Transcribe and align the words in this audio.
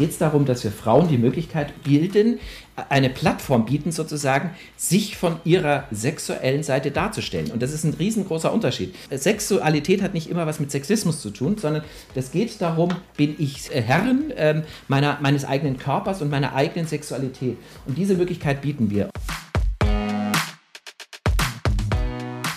geht 0.00 0.10
es 0.12 0.18
darum, 0.18 0.46
dass 0.46 0.64
wir 0.64 0.72
Frauen 0.72 1.08
die 1.08 1.18
Möglichkeit 1.18 1.84
bilden, 1.84 2.40
eine 2.88 3.10
Plattform 3.10 3.66
bieten 3.66 3.92
sozusagen, 3.92 4.52
sich 4.74 5.18
von 5.18 5.36
ihrer 5.44 5.84
sexuellen 5.90 6.62
Seite 6.62 6.90
darzustellen. 6.90 7.50
Und 7.50 7.60
das 7.60 7.74
ist 7.74 7.84
ein 7.84 7.92
riesengroßer 7.92 8.50
Unterschied. 8.50 8.94
Sexualität 9.10 10.00
hat 10.00 10.14
nicht 10.14 10.30
immer 10.30 10.46
was 10.46 10.58
mit 10.58 10.70
Sexismus 10.70 11.20
zu 11.20 11.28
tun, 11.28 11.58
sondern 11.58 11.84
das 12.14 12.32
geht 12.32 12.62
darum, 12.62 12.94
bin 13.18 13.34
ich 13.38 13.68
Herrin 13.70 14.30
äh, 14.30 14.62
meiner, 14.88 15.18
meines 15.20 15.44
eigenen 15.44 15.76
Körpers 15.76 16.22
und 16.22 16.30
meiner 16.30 16.54
eigenen 16.54 16.86
Sexualität. 16.86 17.58
Und 17.84 17.98
diese 17.98 18.14
Möglichkeit 18.14 18.62
bieten 18.62 18.88
wir. 18.88 19.10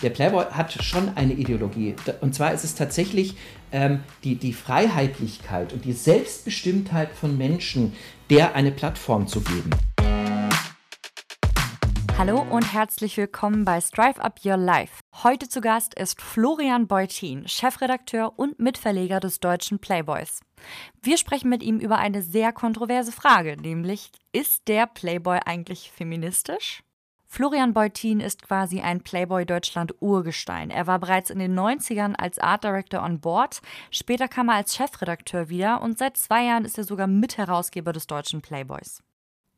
Der 0.03 0.09
Playboy 0.09 0.45
hat 0.51 0.73
schon 0.83 1.15
eine 1.15 1.33
Ideologie. 1.33 1.95
Und 2.19 2.35
zwar 2.35 2.53
ist 2.53 2.65
es 2.65 2.75
tatsächlich 2.75 3.37
ähm, 3.71 4.03
die, 4.23 4.35
die 4.35 4.53
Freiheitlichkeit 4.53 5.71
und 5.71 5.85
die 5.85 5.93
Selbstbestimmtheit 5.93 7.11
von 7.13 7.37
Menschen, 7.37 7.93
der 8.29 8.53
eine 8.53 8.71
Plattform 8.71 9.27
zu 9.27 9.41
geben. 9.41 9.69
Hallo 12.17 12.45
und 12.49 12.73
herzlich 12.73 13.17
willkommen 13.17 13.65
bei 13.65 13.81
Strive 13.81 14.21
Up 14.21 14.39
Your 14.45 14.57
Life. 14.57 15.01
Heute 15.23 15.49
zu 15.49 15.61
Gast 15.61 15.93
ist 15.95 16.21
Florian 16.21 16.87
Beutin, 16.87 17.47
Chefredakteur 17.47 18.33
und 18.37 18.59
Mitverleger 18.59 19.19
des 19.19 19.39
deutschen 19.39 19.79
Playboys. 19.79 20.41
Wir 21.01 21.17
sprechen 21.17 21.49
mit 21.49 21.63
ihm 21.63 21.79
über 21.79 21.97
eine 21.97 22.21
sehr 22.21 22.53
kontroverse 22.53 23.11
Frage, 23.11 23.57
nämlich 23.57 24.11
ist 24.31 24.67
der 24.67 24.85
Playboy 24.85 25.39
eigentlich 25.45 25.91
feministisch? 25.91 26.83
Florian 27.35 27.73
Beutin 27.73 28.19
ist 28.19 28.43
quasi 28.43 28.81
ein 28.81 29.01
Playboy 29.01 29.43
Deutschland 29.47 29.95
Urgestein. 30.01 30.69
Er 30.69 30.85
war 30.85 30.99
bereits 30.99 31.31
in 31.31 31.39
den 31.39 31.57
90ern 31.57 32.13
als 32.13 32.37
Art 32.37 32.63
Director 32.63 33.01
on 33.01 33.21
Board, 33.21 33.59
später 33.89 34.27
kam 34.27 34.49
er 34.49 34.57
als 34.57 34.75
Chefredakteur 34.75 35.49
wieder 35.49 35.81
und 35.81 35.97
seit 35.97 36.15
zwei 36.15 36.45
Jahren 36.45 36.63
ist 36.63 36.77
er 36.77 36.83
sogar 36.83 37.07
Mitherausgeber 37.07 37.91
des 37.91 38.05
deutschen 38.05 38.43
Playboys. 38.43 39.01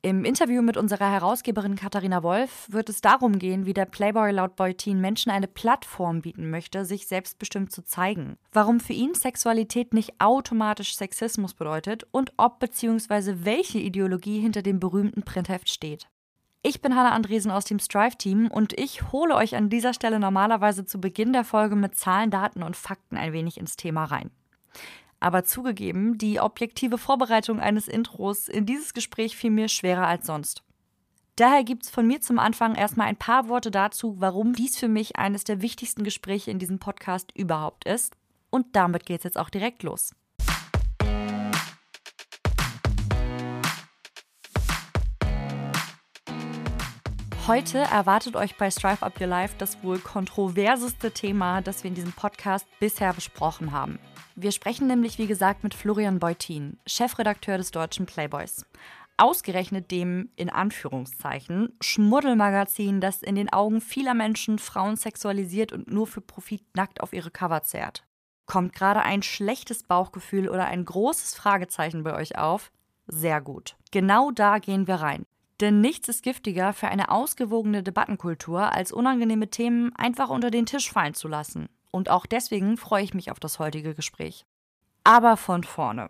Im 0.02 0.24
Interview 0.24 0.62
mit 0.62 0.78
unserer 0.78 1.12
Herausgeberin 1.12 1.76
Katharina 1.76 2.24
Wolf 2.24 2.66
wird 2.72 2.88
es 2.88 3.02
darum 3.02 3.40
gehen, 3.40 3.66
wie 3.66 3.74
der 3.74 3.84
Playboy 3.84 4.32
laut 4.32 4.56
Beutin 4.56 5.02
Menschen 5.02 5.30
eine 5.30 5.48
Plattform 5.48 6.22
bieten 6.22 6.50
möchte, 6.50 6.86
sich 6.86 7.08
selbstbestimmt 7.08 7.74
zu 7.74 7.84
zeigen. 7.84 8.38
Warum 8.54 8.80
für 8.80 8.94
ihn 8.94 9.16
Sexualität 9.16 9.94
nicht 9.94 10.14
automatisch 10.20 10.96
Sexismus 10.96 11.54
bedeutet 11.54 12.08
und 12.12 12.32
ob 12.38 12.60
bzw. 12.60 13.44
welche 13.44 13.80
Ideologie 13.80 14.40
hinter 14.40 14.62
dem 14.62 14.80
berühmten 14.80 15.24
Printheft 15.24 15.70
steht. 15.70 16.08
Ich 16.68 16.82
bin 16.82 16.96
Hanna 16.96 17.12
Andresen 17.12 17.52
aus 17.52 17.66
dem 17.66 17.78
Strive-Team 17.78 18.48
und 18.48 18.74
ich 18.74 19.12
hole 19.12 19.36
euch 19.36 19.56
an 19.56 19.70
dieser 19.70 19.94
Stelle 19.94 20.20
normalerweise 20.20 20.84
zu 20.84 21.00
Beginn 21.00 21.32
der 21.32 21.44
Folge 21.44 21.76
mit 21.76 21.96
Zahlen, 21.96 22.32
Daten 22.32 22.64
und 22.64 22.76
Fakten 22.76 23.18
ein 23.18 23.34
wenig 23.34 23.60
ins 23.60 23.76
Thema 23.76 24.06
rein. 24.06 24.32
Aber 25.20 25.44
zugegeben, 25.44 26.18
die 26.18 26.40
objektive 26.40 26.98
Vorbereitung 26.98 27.60
eines 27.60 27.88
Intros 27.88 28.48
in 28.48 28.66
dieses 28.66 28.96
Gespräch 28.96 29.38
fiel 29.38 29.52
mir 29.52 29.68
schwerer 29.68 30.08
als 30.08 30.26
sonst. 30.26 30.64
Daher 31.36 31.64
gibt 31.64 31.84
es 31.84 31.92
von 31.92 32.08
mir 32.08 32.20
zum 32.20 32.40
Anfang 32.40 32.74
erstmal 32.74 33.10
ein 33.10 33.16
paar 33.16 33.48
Worte 33.48 33.70
dazu, 33.70 34.16
warum 34.18 34.54
dies 34.54 34.76
für 34.76 34.88
mich 34.88 35.18
eines 35.18 35.44
der 35.44 35.62
wichtigsten 35.62 36.04
Gespräche 36.04 36.50
in 36.50 36.58
diesem 36.58 36.80
Podcast 36.80 37.32
überhaupt 37.36 37.86
ist. 37.86 38.18
Und 38.50 38.76
damit 38.76 39.06
geht 39.06 39.20
es 39.20 39.26
jetzt 39.26 39.38
auch 39.38 39.52
direkt 39.52 39.84
los. 39.84 40.16
Heute 47.48 47.78
erwartet 47.78 48.36
euch 48.36 48.58
bei 48.58 48.72
Strive 48.72 49.04
Up 49.04 49.22
Your 49.22 49.28
Life 49.28 49.54
das 49.60 49.84
wohl 49.84 50.00
kontroverseste 50.00 51.12
Thema, 51.12 51.62
das 51.62 51.84
wir 51.84 51.90
in 51.90 51.96
diesem 51.96 52.12
Podcast 52.12 52.66
bisher 52.80 53.14
besprochen 53.14 53.72
haben. 53.72 54.00
Wir 54.36 54.52
sprechen 54.52 54.88
nämlich, 54.88 55.20
wie 55.20 55.28
gesagt, 55.28 55.64
mit 55.64 55.76
Florian 55.76 56.18
Beutin, 56.18 56.80
Chefredakteur 56.88 57.60
des 57.60 57.70
deutschen 57.70 58.08
Playboys. 58.08 58.66
Ausgerechnet 59.18 59.92
dem, 59.92 60.32
in 60.36 60.50
Anführungszeichen, 60.50 61.72
Schmuddelmagazin, 61.82 63.00
das 63.00 63.22
in 63.22 63.36
den 63.36 63.54
Augen 63.54 63.80
vieler 63.80 64.16
Menschen 64.16 64.58
Frauen 64.58 64.96
sexualisiert 64.96 65.72
und 65.72 65.88
nur 65.88 66.08
für 66.08 66.22
Profit 66.22 66.64
nackt 66.76 67.00
auf 67.00 67.14
ihre 67.14 67.30
Cover 67.30 67.62
zerrt. 67.62 68.04
Kommt 68.48 68.74
gerade 68.74 69.04
ein 69.04 69.22
schlechtes 69.22 69.84
Bauchgefühl 69.84 70.50
oder 70.50 70.66
ein 70.66 70.84
großes 70.84 71.36
Fragezeichen 71.36 72.02
bei 72.02 72.16
euch 72.16 72.40
auf? 72.40 72.72
Sehr 73.06 73.40
gut. 73.40 73.76
Genau 73.92 74.32
da 74.32 74.58
gehen 74.58 74.88
wir 74.88 74.96
rein. 74.96 75.28
Denn 75.62 75.80
nichts 75.80 76.10
ist 76.10 76.24
giftiger 76.24 76.74
für 76.74 76.90
eine 76.90 77.10
ausgewogene 77.10 77.82
Debattenkultur, 77.82 78.74
als 78.74 78.92
unangenehme 78.92 79.50
Themen 79.50 79.96
einfach 79.96 80.30
unter 80.30 80.52
den 80.52 80.66
Tisch 80.66 80.92
fallen 80.92 81.14
zu 81.14 81.28
lassen. 81.28 81.70
Und 81.92 82.10
auch 82.10 82.26
deswegen 82.26 82.76
freue 82.76 83.04
ich 83.04 83.14
mich 83.14 83.32
auf 83.32 83.40
das 83.40 83.58
heutige 83.60 83.94
Gespräch. 83.94 84.46
Aber 85.06 85.38
von 85.38 85.64
vorne. 85.64 86.10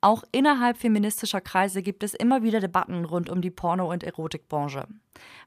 Auch 0.00 0.24
innerhalb 0.32 0.76
feministischer 0.76 1.40
Kreise 1.40 1.82
gibt 1.82 2.02
es 2.02 2.14
immer 2.14 2.42
wieder 2.42 2.60
Debatten 2.60 3.04
rund 3.04 3.30
um 3.30 3.40
die 3.40 3.50
Porno- 3.50 3.90
und 3.90 4.02
Erotikbranche. 4.02 4.86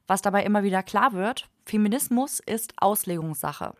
Was 0.07 0.21
dabei 0.21 0.43
immer 0.45 0.63
wieder 0.63 0.81
klar 0.81 1.13
wird, 1.13 1.49
Feminismus 1.65 2.39
ist 2.39 2.73
Auslegungssache. 2.81 3.75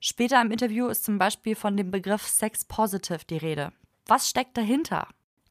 Später 0.00 0.40
im 0.40 0.52
Interview 0.52 0.86
ist 0.86 1.04
zum 1.04 1.18
Beispiel 1.18 1.56
von 1.56 1.76
dem 1.76 1.90
Begriff 1.90 2.22
Sex 2.22 2.64
Positive 2.64 3.26
die 3.28 3.38
Rede. 3.38 3.72
Was 4.06 4.30
steckt 4.30 4.56
dahinter? 4.56 5.08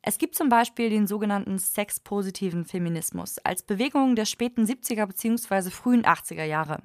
Es 0.08 0.20
gibt 0.20 0.36
zum 0.36 0.50
Beispiel 0.50 0.92
den 0.92 1.08
sogenannten 1.08 1.58
sexpositiven 1.58 2.64
Feminismus 2.64 3.40
als 3.40 3.64
Bewegung 3.64 4.16
der 4.16 4.26
späten 4.26 4.64
70er 4.64 5.08
bzw. 5.08 5.72
frühen 5.72 6.04
80er 6.06 6.44
Jahre. 6.44 6.84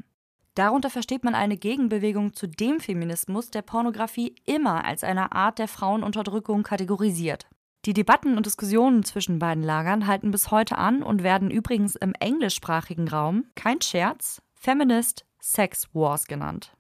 Darunter 0.55 0.89
versteht 0.89 1.23
man 1.23 1.35
eine 1.35 1.59
Gegenbewegung 1.59 2.33
zu 2.33 2.47
dem 2.47 2.81
Feminismus, 2.81 3.51
der 3.51 3.61
Pornografie 3.61 4.35
immer 4.47 4.87
als 4.87 5.05
eine 5.05 5.33
Art 5.33 5.59
der 5.59 5.69
Frauenunterdrückung 5.69 6.63
kategorisiert. 6.63 7.47
Die 7.85 7.93
Debatten 7.93 8.39
und 8.39 8.47
Diskussionen 8.47 9.05
zwischen 9.05 9.39
beiden 9.39 9.65
Lagern 9.65 10.07
halten 10.07 10.31
bis 10.31 10.51
heute 10.51 10.79
an 10.79 11.03
und 11.03 11.23
werden 11.23 11.51
übrigens 11.51 11.97
im 11.97 12.15
englischsprachigen 12.19 13.07
Raum, 13.07 13.45
kein 13.55 13.83
Scherz, 13.83 14.41
Feminist 14.55 15.27
Sex 15.41 15.89
Wars 15.93 16.27
genannt. 16.27 16.73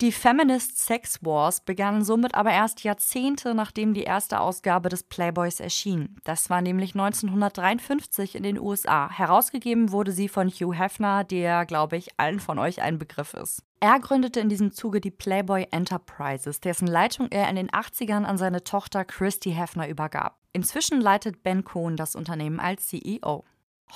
Die 0.00 0.10
Feminist 0.10 0.78
Sex 0.78 1.24
Wars 1.24 1.60
begannen 1.60 2.02
somit 2.02 2.34
aber 2.34 2.50
erst 2.50 2.82
Jahrzehnte 2.82 3.54
nachdem 3.54 3.94
die 3.94 4.02
erste 4.02 4.40
Ausgabe 4.40 4.88
des 4.88 5.04
Playboys 5.04 5.60
erschien. 5.60 6.16
Das 6.24 6.50
war 6.50 6.62
nämlich 6.62 6.94
1953 6.94 8.34
in 8.34 8.42
den 8.42 8.58
USA. 8.58 9.08
Herausgegeben 9.08 9.92
wurde 9.92 10.10
sie 10.10 10.28
von 10.28 10.48
Hugh 10.48 10.76
Hefner, 10.76 11.22
der, 11.22 11.64
glaube 11.64 11.96
ich, 11.96 12.08
allen 12.16 12.40
von 12.40 12.58
euch 12.58 12.82
ein 12.82 12.98
Begriff 12.98 13.34
ist. 13.34 13.62
Er 13.78 14.00
gründete 14.00 14.40
in 14.40 14.48
diesem 14.48 14.72
Zuge 14.72 15.00
die 15.00 15.12
Playboy 15.12 15.68
Enterprises, 15.70 16.58
dessen 16.58 16.88
Leitung 16.88 17.28
er 17.30 17.48
in 17.48 17.56
den 17.56 17.70
80ern 17.70 18.24
an 18.24 18.36
seine 18.36 18.64
Tochter 18.64 19.04
Christy 19.04 19.52
Hefner 19.52 19.88
übergab. 19.88 20.38
Inzwischen 20.52 21.00
leitet 21.00 21.42
Ben 21.44 21.64
Cohn 21.64 21.96
das 21.96 22.16
Unternehmen 22.16 22.58
als 22.58 22.88
CEO. 22.88 23.44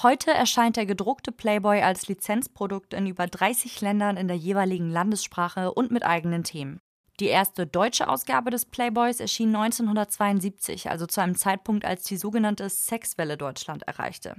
Heute 0.05 0.31
erscheint 0.31 0.77
der 0.77 0.87
gedruckte 0.87 1.33
Playboy 1.33 1.83
als 1.83 2.07
Lizenzprodukt 2.07 2.95
in 2.95 3.09
über 3.09 3.27
30 3.27 3.81
Ländern 3.81 4.17
in 4.17 4.29
der 4.29 4.37
jeweiligen 4.37 4.91
Landessprache 4.91 5.73
und 5.73 5.91
mit 5.91 6.05
eigenen 6.05 6.45
Themen. 6.45 6.79
Die 7.19 7.27
erste 7.27 7.67
deutsche 7.67 8.09
Ausgabe 8.09 8.51
des 8.51 8.65
Playboys 8.65 9.19
erschien 9.19 9.49
1972, 9.49 10.89
also 10.89 11.07
zu 11.07 11.21
einem 11.21 11.35
Zeitpunkt, 11.35 11.85
als 11.85 12.05
die 12.05 12.17
sogenannte 12.17 12.69
Sexwelle 12.69 13.37
Deutschland 13.37 13.83
erreichte. 13.89 14.37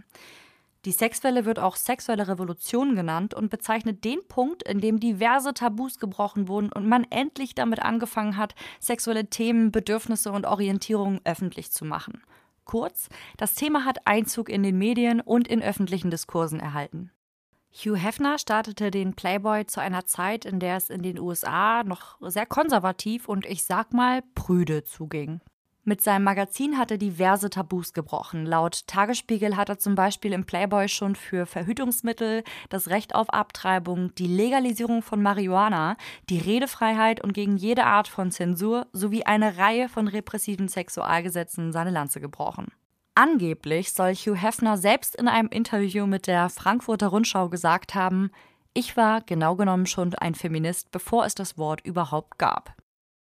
Die 0.85 0.93
Sexwelle 0.93 1.43
wird 1.43 1.59
auch 1.59 1.75
sexuelle 1.75 2.29
Revolution 2.29 2.95
genannt 2.95 3.33
und 3.33 3.49
bezeichnet 3.49 4.05
den 4.05 4.25
Punkt, 4.29 4.63
in 4.63 4.79
dem 4.79 5.01
diverse 5.01 5.53
Tabus 5.53 5.99
gebrochen 5.99 6.47
wurden 6.47 6.71
und 6.71 6.87
man 6.87 7.05
endlich 7.09 7.53
damit 7.53 7.81
angefangen 7.81 8.37
hat, 8.37 8.55
sexuelle 8.79 9.29
Themen, 9.29 9.73
Bedürfnisse 9.73 10.31
und 10.31 10.45
Orientierungen 10.45 11.19
öffentlich 11.25 11.73
zu 11.73 11.83
machen. 11.83 12.21
Kurz, 12.69 13.09
das 13.35 13.55
Thema 13.55 13.83
hat 13.83 14.05
Einzug 14.05 14.47
in 14.47 14.61
den 14.61 14.77
Medien 14.77 15.21
und 15.21 15.47
in 15.47 15.59
öffentlichen 15.59 16.11
Diskursen 16.11 16.59
erhalten. 16.59 17.09
Hugh 17.73 17.95
Hefner 17.95 18.37
startete 18.37 18.91
den 18.91 19.15
Playboy 19.15 19.65
zu 19.65 19.81
einer 19.81 20.05
Zeit, 20.05 20.45
in 20.45 20.59
der 20.59 20.77
es 20.77 20.91
in 20.91 21.01
den 21.01 21.17
USA 21.17 21.83
noch 21.83 22.17
sehr 22.21 22.45
konservativ 22.45 23.27
und 23.27 23.47
ich 23.47 23.63
sag 23.63 23.91
mal 23.91 24.21
prüde 24.35 24.83
zuging. 24.83 25.41
Mit 25.85 26.01
seinem 26.01 26.25
Magazin 26.25 26.77
hat 26.77 26.91
er 26.91 26.97
diverse 26.97 27.49
Tabus 27.49 27.93
gebrochen. 27.93 28.45
Laut 28.45 28.85
Tagesspiegel 28.85 29.55
hat 29.55 29.69
er 29.69 29.79
zum 29.79 29.95
Beispiel 29.95 30.33
im 30.33 30.45
Playboy 30.45 30.89
schon 30.89 31.15
für 31.15 31.45
Verhütungsmittel, 31.45 32.43
das 32.69 32.89
Recht 32.89 33.15
auf 33.15 33.29
Abtreibung, 33.29 34.13
die 34.15 34.27
Legalisierung 34.27 35.01
von 35.01 35.21
Marihuana, 35.21 35.95
die 36.29 36.39
Redefreiheit 36.39 37.23
und 37.23 37.33
gegen 37.33 37.57
jede 37.57 37.85
Art 37.85 38.07
von 38.07 38.29
Zensur 38.29 38.87
sowie 38.91 39.23
eine 39.23 39.57
Reihe 39.57 39.87
von 39.87 40.07
repressiven 40.07 40.67
Sexualgesetzen 40.67 41.71
seine 41.71 41.91
Lanze 41.91 42.19
gebrochen. 42.19 42.67
Angeblich 43.15 43.93
soll 43.93 44.13
Hugh 44.13 44.35
Hefner 44.35 44.77
selbst 44.77 45.15
in 45.15 45.27
einem 45.27 45.49
Interview 45.49 46.05
mit 46.05 46.27
der 46.27 46.49
Frankfurter 46.49 47.07
Rundschau 47.07 47.49
gesagt 47.49 47.95
haben, 47.95 48.31
ich 48.73 48.95
war 48.95 49.21
genau 49.21 49.55
genommen 49.55 49.87
schon 49.87 50.13
ein 50.15 50.35
Feminist, 50.35 50.91
bevor 50.91 51.25
es 51.25 51.35
das 51.35 51.57
Wort 51.57 51.81
überhaupt 51.85 52.37
gab. 52.37 52.75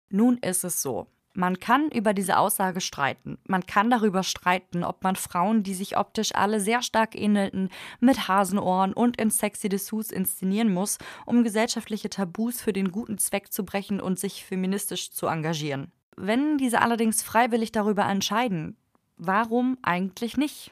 Nun 0.10 0.38
ist 0.38 0.64
es 0.64 0.82
so. 0.82 1.08
Man 1.38 1.60
kann 1.60 1.90
über 1.92 2.14
diese 2.14 2.38
Aussage 2.38 2.82
streiten. 2.82 3.38
Man 3.48 3.66
kann 3.66 3.90
darüber 3.90 4.24
streiten, 4.24 4.84
ob 4.84 5.04
man 5.04 5.16
Frauen, 5.16 5.64
die 5.64 5.74
sich 5.74 5.98
optisch 5.98 6.36
alle 6.36 6.60
sehr 6.60 6.82
stark 6.82 7.16
ähnelten, 7.16 7.70
mit 8.00 8.28
Hasenohren 8.28 8.94
und 8.94 9.22
in 9.22 9.30
sexy 9.30 9.70
Dessous 9.70 10.12
inszenieren 10.12 10.74
muss, 10.74 10.98
um 11.26 11.44
gesellschaftliche 11.44 12.10
Tabus 12.10 12.62
für 12.62 12.74
den 12.74 12.92
guten 12.92 13.18
Zweck 13.18 13.54
zu 13.54 13.64
brechen 13.64 14.02
und 14.02 14.20
sich 14.20 14.44
feministisch 14.44 15.12
zu 15.12 15.28
engagieren. 15.28 15.92
Wenn 16.16 16.58
diese 16.58 16.82
allerdings 16.82 17.22
freiwillig 17.22 17.72
darüber 17.72 18.06
entscheiden, 18.06 18.76
Warum 19.18 19.80
eigentlich 19.82 20.38
nicht? 20.38 20.72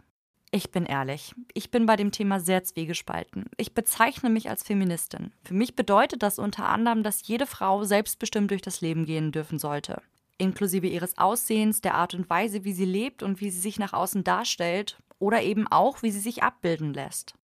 Ich 0.52 0.72
bin 0.72 0.86
ehrlich, 0.86 1.34
ich 1.56 1.72
bin 1.72 1.88
bei 1.88 1.96
dem 1.96 2.12
Thema 2.12 2.40
sehr 2.40 2.64
zwiegespalten. 2.64 3.46
Ich 3.58 3.74
bezeichne 3.74 4.30
mich 4.30 4.50
als 4.50 4.64
Feministin. 4.64 5.34
Für 5.44 5.56
mich 5.56 5.76
bedeutet 5.76 6.22
das 6.22 6.38
unter 6.38 6.70
anderem, 6.70 7.02
dass 7.02 7.28
jede 7.28 7.48
Frau 7.48 7.84
selbstbestimmt 7.84 8.52
durch 8.52 8.62
das 8.62 8.82
Leben 8.82 9.06
gehen 9.06 9.32
dürfen 9.32 9.58
sollte. 9.58 10.02
Inklusive 10.38 10.88
ihres 10.88 11.18
Aussehens, 11.18 11.82
der 11.82 11.96
Art 11.96 12.14
und 12.14 12.30
Weise, 12.30 12.64
wie 12.64 12.74
sie 12.74 12.86
lebt 12.86 13.24
und 13.24 13.42
wie 13.42 13.50
sie 13.50 13.60
sich 13.60 13.80
nach 13.80 13.94
außen 13.94 14.24
darstellt 14.24 14.98
oder 15.20 15.42
eben 15.42 15.68
auch, 15.68 16.04
wie 16.04 16.12
sie 16.12 16.20
sich 16.20 16.44
abbilden 16.44 16.94
lässt. 16.94 17.36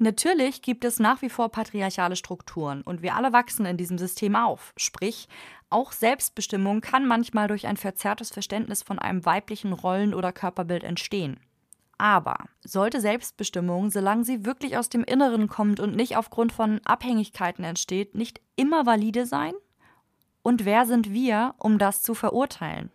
Natürlich 0.00 0.62
gibt 0.62 0.84
es 0.84 1.00
nach 1.00 1.22
wie 1.22 1.28
vor 1.28 1.48
patriarchale 1.50 2.14
Strukturen 2.14 2.82
und 2.82 3.02
wir 3.02 3.16
alle 3.16 3.32
wachsen 3.32 3.66
in 3.66 3.76
diesem 3.76 3.98
System 3.98 4.36
auf. 4.36 4.72
Sprich, 4.76 5.28
auch 5.70 5.90
Selbstbestimmung 5.90 6.80
kann 6.80 7.04
manchmal 7.06 7.48
durch 7.48 7.66
ein 7.66 7.76
verzerrtes 7.76 8.30
Verständnis 8.30 8.84
von 8.84 9.00
einem 9.00 9.26
weiblichen 9.26 9.72
Rollen- 9.72 10.14
oder 10.14 10.32
Körperbild 10.32 10.84
entstehen. 10.84 11.40
Aber 11.98 12.36
sollte 12.64 13.00
Selbstbestimmung, 13.00 13.90
solange 13.90 14.24
sie 14.24 14.44
wirklich 14.44 14.76
aus 14.76 14.88
dem 14.88 15.02
Inneren 15.02 15.48
kommt 15.48 15.80
und 15.80 15.96
nicht 15.96 16.16
aufgrund 16.16 16.52
von 16.52 16.80
Abhängigkeiten 16.84 17.64
entsteht, 17.64 18.14
nicht 18.14 18.40
immer 18.54 18.86
valide 18.86 19.26
sein? 19.26 19.52
Und 20.48 20.64
wer 20.64 20.86
sind 20.86 21.12
wir, 21.12 21.54
um 21.58 21.76
das 21.76 22.00
zu 22.00 22.14
verurteilen? 22.14 22.90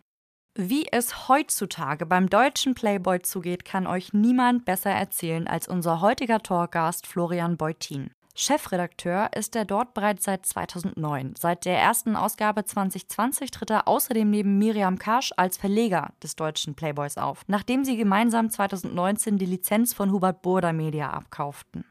Wie 0.58 0.88
es 0.90 1.28
heutzutage 1.28 2.04
beim 2.04 2.28
deutschen 2.28 2.74
Playboy 2.74 3.22
zugeht, 3.22 3.64
kann 3.64 3.86
euch 3.86 4.12
niemand 4.12 4.64
besser 4.64 4.90
erzählen 4.90 5.46
als 5.46 5.68
unser 5.68 6.00
heutiger 6.00 6.40
Talkgast 6.40 7.06
Florian 7.06 7.56
Beutin. 7.56 8.10
Chefredakteur 8.34 9.30
ist 9.36 9.54
er 9.54 9.64
dort 9.64 9.94
bereits 9.94 10.24
seit 10.24 10.44
2009. 10.44 11.34
Seit 11.38 11.64
der 11.64 11.78
ersten 11.78 12.16
Ausgabe 12.16 12.64
2020 12.64 13.52
tritt 13.52 13.70
er 13.70 13.86
außerdem 13.86 14.28
neben 14.28 14.58
Miriam 14.58 14.98
Kasch 14.98 15.32
als 15.36 15.56
Verleger 15.56 16.12
des 16.24 16.34
deutschen 16.34 16.74
Playboys 16.74 17.18
auf, 17.18 17.42
nachdem 17.46 17.84
sie 17.84 17.96
gemeinsam 17.96 18.50
2019 18.50 19.38
die 19.38 19.46
Lizenz 19.46 19.94
von 19.94 20.10
Hubert 20.10 20.42
Burda 20.42 20.72
Media 20.72 21.10
abkauften. 21.10 21.84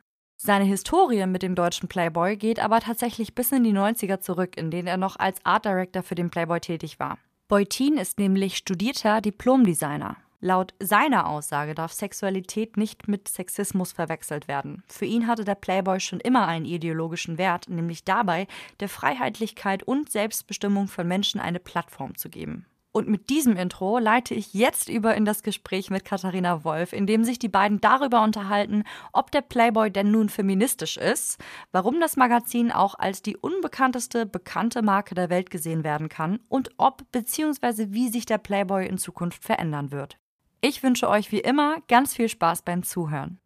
Seine 0.46 0.66
Historie 0.66 1.26
mit 1.26 1.42
dem 1.42 1.56
deutschen 1.56 1.88
Playboy 1.88 2.36
geht 2.36 2.60
aber 2.60 2.82
tatsächlich 2.82 3.34
bis 3.34 3.54
in 3.54 3.64
die 3.64 3.72
90er 3.72 4.20
zurück, 4.20 4.58
in 4.58 4.72
denen 4.72 4.90
er 4.90 4.98
noch 4.98 5.16
als 5.16 5.40
Art 5.46 5.64
Director 5.64 6.04
für 6.04 6.16
den 6.16 6.30
Playboy 6.30 6.60
tätig 6.60 7.00
war. 7.00 7.18
Beutin 7.48 7.98
ist 7.98 8.20
nämlich 8.20 8.58
studierter 8.58 9.22
Diplomdesigner. 9.22 10.18
Laut 10.42 10.74
seiner 10.82 11.28
Aussage 11.30 11.76
darf 11.76 11.94
Sexualität 11.94 12.76
nicht 12.76 13.08
mit 13.08 13.30
Sexismus 13.30 13.94
verwechselt 13.94 14.50
werden. 14.50 14.84
Für 14.90 15.06
ihn 15.06 15.28
hatte 15.28 15.46
der 15.46 15.56
Playboy 15.56 16.02
schon 16.02 16.20
immer 16.20 16.46
einen 16.46 16.66
ideologischen 16.66 17.38
Wert, 17.38 17.70
nämlich 17.70 18.04
dabei, 18.04 18.48
der 18.82 18.90
Freiheitlichkeit 18.90 19.84
und 19.84 20.12
Selbstbestimmung 20.12 20.90
von 20.90 21.08
Menschen 21.08 21.40
eine 21.40 21.60
Plattform 21.62 22.18
zu 22.18 22.28
geben. 22.28 22.66
Und 22.96 23.10
mit 23.10 23.32
diesem 23.32 23.58
Intro 23.58 23.98
leite 23.98 24.36
ich 24.36 24.54
jetzt 24.54 24.88
über 24.88 25.16
in 25.16 25.26
das 25.26 25.42
Gespräch 25.42 25.90
mit 25.90 26.06
Katharina 26.06 26.64
Wolf, 26.64 26.94
in 26.94 27.08
dem 27.08 27.24
sich 27.24 27.40
die 27.40 27.50
beiden 27.50 27.82
darüber 27.82 28.22
unterhalten, 28.22 28.84
ob 29.12 29.32
der 29.32 29.42
Playboy 29.42 29.90
denn 29.90 30.12
nun 30.12 30.30
feministisch 30.30 30.98
ist, 30.98 31.44
warum 31.72 32.00
das 32.00 32.18
Magazin 32.18 32.72
auch 32.72 32.94
als 32.94 33.24
die 33.24 33.36
unbekannteste 33.36 34.28
bekannte 34.28 34.84
Marke 34.84 35.16
der 35.16 35.32
Welt 35.32 35.50
gesehen 35.50 35.84
werden 35.84 36.08
kann 36.08 36.40
und 36.50 36.70
ob 36.78 37.12
bzw. 37.12 37.88
wie 37.90 38.10
sich 38.10 38.28
der 38.28 38.38
Playboy 38.38 38.86
in 38.86 39.00
Zukunft 39.00 39.44
verändern 39.44 39.92
wird. 39.92 40.20
Ich 40.62 40.84
wünsche 40.84 41.10
euch 41.10 41.32
wie 41.32 41.40
immer 41.40 41.78
ganz 41.88 42.14
viel 42.14 42.30
Spaß 42.30 42.62
beim 42.62 42.84
Zuhören. 42.84 43.40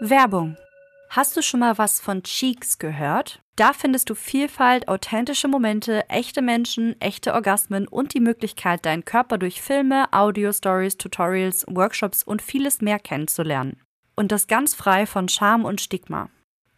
Werbung. 0.00 0.56
Hast 1.14 1.36
du 1.36 1.42
schon 1.42 1.60
mal 1.60 1.76
was 1.76 2.00
von 2.00 2.22
Cheeks 2.22 2.78
gehört? 2.78 3.42
Da 3.56 3.74
findest 3.74 4.08
du 4.08 4.14
Vielfalt, 4.14 4.88
authentische 4.88 5.46
Momente, 5.46 6.08
echte 6.08 6.40
Menschen, 6.40 6.98
echte 7.02 7.34
Orgasmen 7.34 7.86
und 7.86 8.14
die 8.14 8.20
Möglichkeit, 8.20 8.86
deinen 8.86 9.04
Körper 9.04 9.36
durch 9.36 9.60
Filme, 9.60 10.10
Audio-Stories, 10.10 10.96
Tutorials, 10.96 11.66
Workshops 11.68 12.22
und 12.22 12.40
vieles 12.40 12.80
mehr 12.80 12.98
kennenzulernen. 12.98 13.78
Und 14.16 14.32
das 14.32 14.46
ganz 14.46 14.74
frei 14.74 15.04
von 15.04 15.28
Scham 15.28 15.66
und 15.66 15.82
Stigma. 15.82 16.30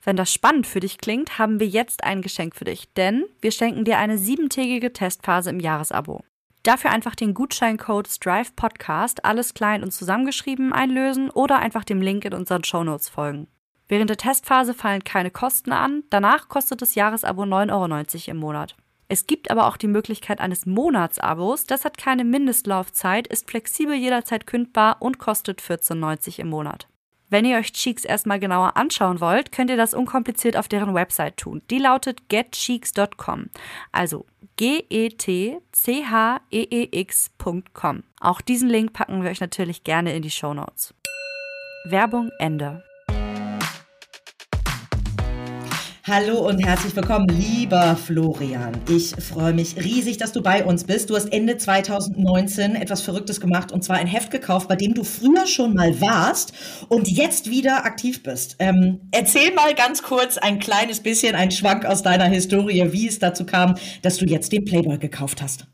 Wenn 0.03 0.17
das 0.17 0.33
spannend 0.33 0.67
für 0.67 0.81
dich 0.81 0.99
klingt, 0.99 1.39
haben 1.39 1.61
wir 1.61 1.69
jetzt 1.69 2.03
ein 2.03 2.21
Geschenk 2.21 2.57
für 2.57 2.65
dich, 2.65 2.93
denn 2.95 3.27
wir 3.41 3.53
schenken 3.53 3.85
dir 3.85 3.99
eine 3.99 4.19
siebentägige 4.19 4.93
Testphase 4.93 5.51
im 5.51 5.61
Jahresabo. 5.61 6.25
Dafür 6.65 6.91
einfach 6.91 7.15
den 7.15 7.35
Gutscheincode 7.35 8.09
Strive 8.09 8.51
Podcast, 8.57 9.25
alles 9.25 9.55
klein 9.55 9.85
und 9.85 9.93
zusammengeschrieben, 9.93 10.73
einlösen 10.73 11.31
oder 11.31 11.61
einfach 11.61 11.85
dem 11.85 12.03
Link 12.03 12.25
in 12.25 12.35
unseren 12.35 12.65
Shownotes 12.65 13.09
folgen. 13.09 13.47
Während 13.89 14.11
der 14.11 14.17
Testphase 14.17 14.75
fallen 14.75 15.05
keine 15.05 15.31
Kosten 15.31 15.73
an, 15.73 16.05
danach 16.11 16.49
kostet 16.49 16.83
das 16.83 16.95
Jahresabo 16.95 17.43
9,90 17.43 18.29
Euro 18.29 18.31
im 18.31 18.37
Monat. 18.39 18.77
Es 19.09 19.27
gibt 19.27 19.51
aber 19.51 19.67
auch 19.67 19.77
die 19.77 19.87
Möglichkeit 19.87 20.41
eines 20.41 20.65
Monatsabos, 20.65 21.67
das 21.67 21.85
hat 21.85 21.99
keine 21.99 22.25
Mindestlaufzeit, 22.25 23.27
ist 23.27 23.51
flexibel 23.51 23.95
jederzeit 23.95 24.47
kündbar 24.47 24.97
und 25.01 25.19
kostet 25.19 25.61
14,90 25.61 25.99
Euro 26.03 26.41
im 26.41 26.49
Monat. 26.49 26.89
Wenn 27.29 27.45
ihr 27.45 27.57
euch 27.57 27.73
Cheeks 27.73 28.05
erstmal 28.05 28.39
genauer 28.39 28.77
anschauen 28.77 29.21
wollt, 29.21 29.51
könnt 29.51 29.69
ihr 29.69 29.77
das 29.77 29.93
unkompliziert 29.93 30.57
auf 30.57 30.69
deren 30.69 30.95
Website 30.95 31.37
tun. 31.37 31.63
Die 31.71 31.79
lautet 31.79 32.29
getcheeks.com. 32.29 33.51
Also 33.93 34.25
G-E-T-C-H-E-E-X.com. 34.57 35.63
Auch 38.21 38.41
diesen 38.41 38.69
Link 38.69 38.93
packen 38.93 39.25
wir 39.25 39.31
euch 39.31 39.41
natürlich 39.41 39.83
gerne 39.83 40.15
in 40.15 40.23
die 40.23 40.31
Show 40.31 40.55
Notes. 40.55 40.95
Werbung 41.87 42.31
Ende. 42.39 42.85
Hallo 46.07 46.47
und 46.47 46.59
herzlich 46.59 46.95
willkommen, 46.95 47.27
lieber 47.29 47.97
Florian. 47.97 48.75
Ich 48.91 49.15
freue 49.25 49.55
mich 49.55 49.77
riesig, 49.77 50.19
dass 50.19 50.33
du 50.33 50.43
bei 50.43 50.63
uns 50.63 50.85
bist. 50.85 51.09
Du 51.09 51.17
hast 51.17 51.33
Ende 51.33 51.57
2019 51.57 52.75
etwas 52.75 53.01
Verrücktes 53.01 53.41
gemacht 53.41 53.73
und 53.73 53.83
zwar 53.83 53.97
ein 53.97 54.07
Heft 54.07 54.31
gekauft, 54.31 54.69
bei 54.69 54.77
dem 54.77 54.93
du 54.93 55.03
früher 55.03 55.47
schon 55.47 55.73
mal 55.73 55.99
warst 56.03 56.53
und 56.91 57.09
jetzt 57.09 57.49
wieder 57.49 57.87
aktiv 57.87 58.23
bist. 58.23 58.57
Ähm, 58.59 59.01
erzähl 59.13 59.55
mal 59.55 59.75
ganz 59.75 60.03
kurz 60.03 60.37
ein 60.37 60.59
kleines 60.59 61.01
bisschen, 61.01 61.35
ein 61.35 61.51
Schwank 61.51 61.87
aus 61.87 62.03
deiner 62.03 62.27
Historie, 62.27 62.93
wie 62.93 63.09
es 63.09 63.19
dazu 63.19 63.47
kam, 63.47 63.77
dass 64.03 64.19
du 64.19 64.27
jetzt 64.27 64.53
den 64.53 64.67
Playboy 64.67 64.99
gekauft 64.99 65.41
hast. 65.41 65.67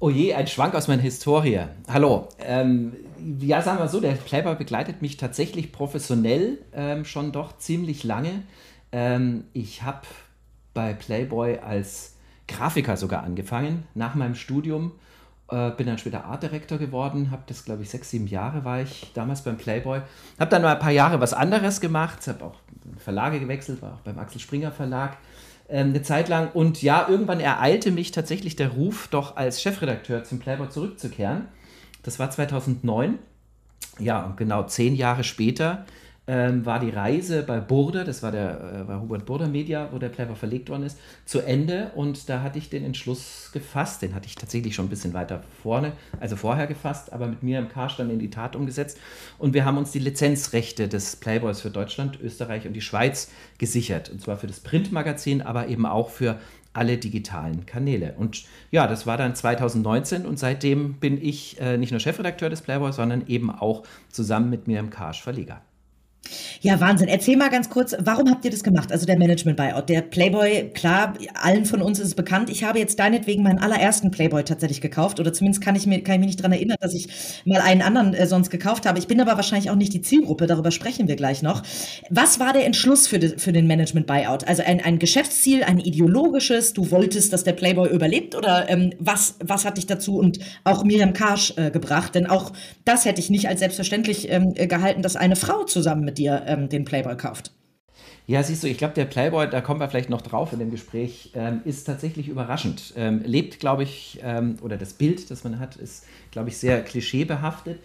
Oh 0.00 0.10
je, 0.10 0.34
ein 0.34 0.48
Schwank 0.48 0.74
aus 0.74 0.88
meiner 0.88 1.02
Historie. 1.02 1.60
Hallo. 1.86 2.26
Ähm, 2.44 2.94
ja, 3.38 3.62
sagen 3.62 3.78
wir 3.78 3.86
so, 3.86 4.00
der 4.00 4.14
Playboy 4.14 4.56
begleitet 4.56 5.02
mich 5.02 5.16
tatsächlich 5.16 5.70
professionell 5.70 6.58
ähm, 6.74 7.04
schon 7.04 7.30
doch 7.30 7.58
ziemlich 7.58 8.02
lange. 8.02 8.42
Ähm, 8.96 9.44
ich 9.52 9.82
habe 9.82 10.06
bei 10.72 10.94
Playboy 10.94 11.58
als 11.58 12.14
Grafiker 12.48 12.96
sogar 12.96 13.24
angefangen, 13.24 13.86
nach 13.94 14.14
meinem 14.14 14.34
Studium. 14.34 14.92
Äh, 15.50 15.72
bin 15.72 15.86
dann 15.86 15.98
später 15.98 16.24
Art 16.24 16.42
Director 16.42 16.78
geworden, 16.78 17.30
habe 17.30 17.42
das, 17.46 17.66
glaube 17.66 17.82
ich, 17.82 17.90
sechs, 17.90 18.08
sieben 18.08 18.26
Jahre 18.26 18.64
war 18.64 18.80
ich 18.80 19.12
damals 19.12 19.42
beim 19.42 19.58
Playboy. 19.58 20.00
Habe 20.40 20.50
dann 20.50 20.62
mal 20.62 20.72
ein 20.72 20.78
paar 20.78 20.92
Jahre 20.92 21.20
was 21.20 21.34
anderes 21.34 21.82
gemacht, 21.82 22.26
habe 22.26 22.42
auch 22.42 22.54
Verlage 22.96 23.38
gewechselt, 23.38 23.82
war 23.82 23.92
auch 23.92 24.00
beim 24.00 24.18
Axel 24.18 24.40
Springer 24.40 24.72
Verlag 24.72 25.18
ähm, 25.68 25.88
eine 25.88 26.00
Zeit 26.00 26.30
lang. 26.30 26.50
Und 26.52 26.80
ja, 26.80 27.06
irgendwann 27.06 27.40
ereilte 27.40 27.90
mich 27.90 28.12
tatsächlich 28.12 28.56
der 28.56 28.70
Ruf, 28.70 29.08
doch 29.08 29.36
als 29.36 29.60
Chefredakteur 29.60 30.24
zum 30.24 30.38
Playboy 30.38 30.70
zurückzukehren. 30.70 31.48
Das 32.02 32.18
war 32.18 32.30
2009. 32.30 33.18
Ja, 33.98 34.32
genau 34.38 34.62
zehn 34.62 34.96
Jahre 34.96 35.22
später 35.22 35.84
ähm, 36.28 36.66
war 36.66 36.80
die 36.80 36.90
Reise 36.90 37.44
bei 37.44 37.60
Burda, 37.60 38.02
das 38.02 38.22
war 38.22 38.32
der 38.32 38.80
äh, 38.80 38.84
bei 38.84 38.98
Hubert 38.98 39.26
Burda 39.26 39.46
Media, 39.46 39.88
wo 39.92 39.98
der 39.98 40.08
Playboy 40.08 40.34
verlegt 40.34 40.68
worden 40.70 40.82
ist, 40.82 40.98
zu 41.24 41.40
Ende. 41.40 41.92
Und 41.94 42.28
da 42.28 42.42
hatte 42.42 42.58
ich 42.58 42.68
den 42.68 42.84
Entschluss 42.84 43.50
gefasst, 43.52 44.02
den 44.02 44.14
hatte 44.14 44.26
ich 44.26 44.34
tatsächlich 44.34 44.74
schon 44.74 44.86
ein 44.86 44.90
bisschen 44.90 45.14
weiter 45.14 45.42
vorne, 45.62 45.92
also 46.18 46.34
vorher 46.34 46.66
gefasst, 46.66 47.12
aber 47.12 47.28
mit 47.28 47.42
mir 47.42 47.60
im 47.60 47.68
Karstand 47.68 48.10
in 48.10 48.18
die 48.18 48.30
Tat 48.30 48.56
umgesetzt. 48.56 48.98
Und 49.38 49.54
wir 49.54 49.64
haben 49.64 49.78
uns 49.78 49.92
die 49.92 50.00
Lizenzrechte 50.00 50.88
des 50.88 51.16
Playboys 51.16 51.60
für 51.60 51.70
Deutschland, 51.70 52.18
Österreich 52.20 52.66
und 52.66 52.72
die 52.72 52.80
Schweiz 52.80 53.30
gesichert. 53.58 54.10
Und 54.10 54.20
zwar 54.20 54.36
für 54.36 54.48
das 54.48 54.60
Printmagazin, 54.60 55.42
aber 55.42 55.68
eben 55.68 55.86
auch 55.86 56.10
für 56.10 56.40
alle 56.72 56.98
digitalen 56.98 57.66
Kanäle. 57.66 58.14
Und 58.18 58.44
ja, 58.70 58.86
das 58.86 59.06
war 59.06 59.16
dann 59.16 59.34
2019 59.34 60.26
und 60.26 60.38
seitdem 60.38 60.94
bin 60.94 61.22
ich 61.22 61.58
äh, 61.60 61.78
nicht 61.78 61.90
nur 61.90 62.00
Chefredakteur 62.00 62.50
des 62.50 62.60
Playboy, 62.62 62.92
sondern 62.92 63.26
eben 63.28 63.50
auch 63.50 63.84
zusammen 64.10 64.50
mit 64.50 64.66
mir 64.66 64.80
im 64.80 64.90
Karsch 64.90 65.22
Verleger. 65.22 65.62
Ja, 66.60 66.80
Wahnsinn. 66.80 67.08
Erzähl 67.08 67.36
mal 67.36 67.50
ganz 67.50 67.70
kurz, 67.70 67.94
warum 67.98 68.30
habt 68.30 68.44
ihr 68.44 68.50
das 68.50 68.64
gemacht? 68.64 68.92
Also 68.92 69.06
der 69.06 69.18
Management-Buyout. 69.18 69.88
Der 69.88 70.02
Playboy, 70.02 70.70
klar, 70.74 71.14
allen 71.34 71.64
von 71.64 71.82
uns 71.82 71.98
ist 71.98 72.08
es 72.08 72.14
bekannt. 72.14 72.50
Ich 72.50 72.64
habe 72.64 72.78
jetzt 72.78 72.98
deinetwegen 72.98 73.42
meinen 73.42 73.58
allerersten 73.58 74.10
Playboy 74.10 74.44
tatsächlich 74.44 74.80
gekauft. 74.80 75.20
Oder 75.20 75.32
zumindest 75.32 75.62
kann 75.62 75.76
ich, 75.76 75.86
mir, 75.86 76.02
kann 76.02 76.14
ich 76.14 76.20
mich 76.20 76.26
nicht 76.28 76.40
daran 76.40 76.52
erinnern, 76.52 76.76
dass 76.80 76.94
ich 76.94 77.08
mal 77.44 77.60
einen 77.60 77.82
anderen 77.82 78.14
äh, 78.14 78.26
sonst 78.26 78.50
gekauft 78.50 78.86
habe. 78.86 78.98
Ich 78.98 79.06
bin 79.06 79.20
aber 79.20 79.36
wahrscheinlich 79.36 79.70
auch 79.70 79.76
nicht 79.76 79.92
die 79.92 80.00
Zielgruppe. 80.00 80.46
Darüber 80.46 80.70
sprechen 80.70 81.08
wir 81.08 81.16
gleich 81.16 81.42
noch. 81.42 81.62
Was 82.10 82.40
war 82.40 82.52
der 82.52 82.66
Entschluss 82.66 83.06
für, 83.06 83.18
de, 83.18 83.38
für 83.38 83.52
den 83.52 83.66
Management-Buyout? 83.66 84.46
Also 84.48 84.62
ein, 84.62 84.82
ein 84.84 84.98
Geschäftsziel, 84.98 85.62
ein 85.62 85.78
ideologisches? 85.78 86.72
Du 86.72 86.90
wolltest, 86.90 87.32
dass 87.32 87.44
der 87.44 87.52
Playboy 87.52 87.88
überlebt? 87.88 88.34
Oder 88.34 88.68
ähm, 88.68 88.92
was, 88.98 89.36
was 89.44 89.64
hat 89.64 89.76
dich 89.76 89.86
dazu 89.86 90.18
und 90.18 90.38
auch 90.64 90.84
Miriam 90.84 91.12
Karsch 91.12 91.52
äh, 91.56 91.70
gebracht? 91.70 92.14
Denn 92.14 92.26
auch 92.26 92.52
das 92.84 93.04
hätte 93.04 93.20
ich 93.20 93.30
nicht 93.30 93.48
als 93.48 93.60
selbstverständlich 93.60 94.30
ähm, 94.30 94.54
gehalten, 94.54 95.02
dass 95.02 95.16
eine 95.16 95.36
Frau 95.36 95.64
zusammen 95.64 96.04
mit 96.04 96.15
dir 96.18 96.44
ähm, 96.46 96.68
den 96.68 96.84
Playboy 96.84 97.16
kauft. 97.16 97.52
Ja, 98.28 98.42
siehst 98.42 98.64
du, 98.64 98.66
ich 98.66 98.78
glaube, 98.78 98.94
der 98.94 99.04
Playboy, 99.04 99.48
da 99.48 99.60
kommen 99.60 99.78
wir 99.78 99.88
vielleicht 99.88 100.10
noch 100.10 100.20
drauf 100.20 100.52
in 100.52 100.58
dem 100.58 100.72
Gespräch, 100.72 101.30
ähm, 101.34 101.60
ist 101.64 101.84
tatsächlich 101.84 102.28
überraschend. 102.28 102.92
Ähm, 102.96 103.22
lebt, 103.24 103.60
glaube 103.60 103.84
ich, 103.84 104.18
ähm, 104.22 104.56
oder 104.62 104.76
das 104.76 104.94
Bild, 104.94 105.30
das 105.30 105.44
man 105.44 105.60
hat, 105.60 105.76
ist, 105.76 106.04
glaube 106.32 106.48
ich, 106.48 106.56
sehr 106.56 106.82
klischeebehaftet. 106.82 107.78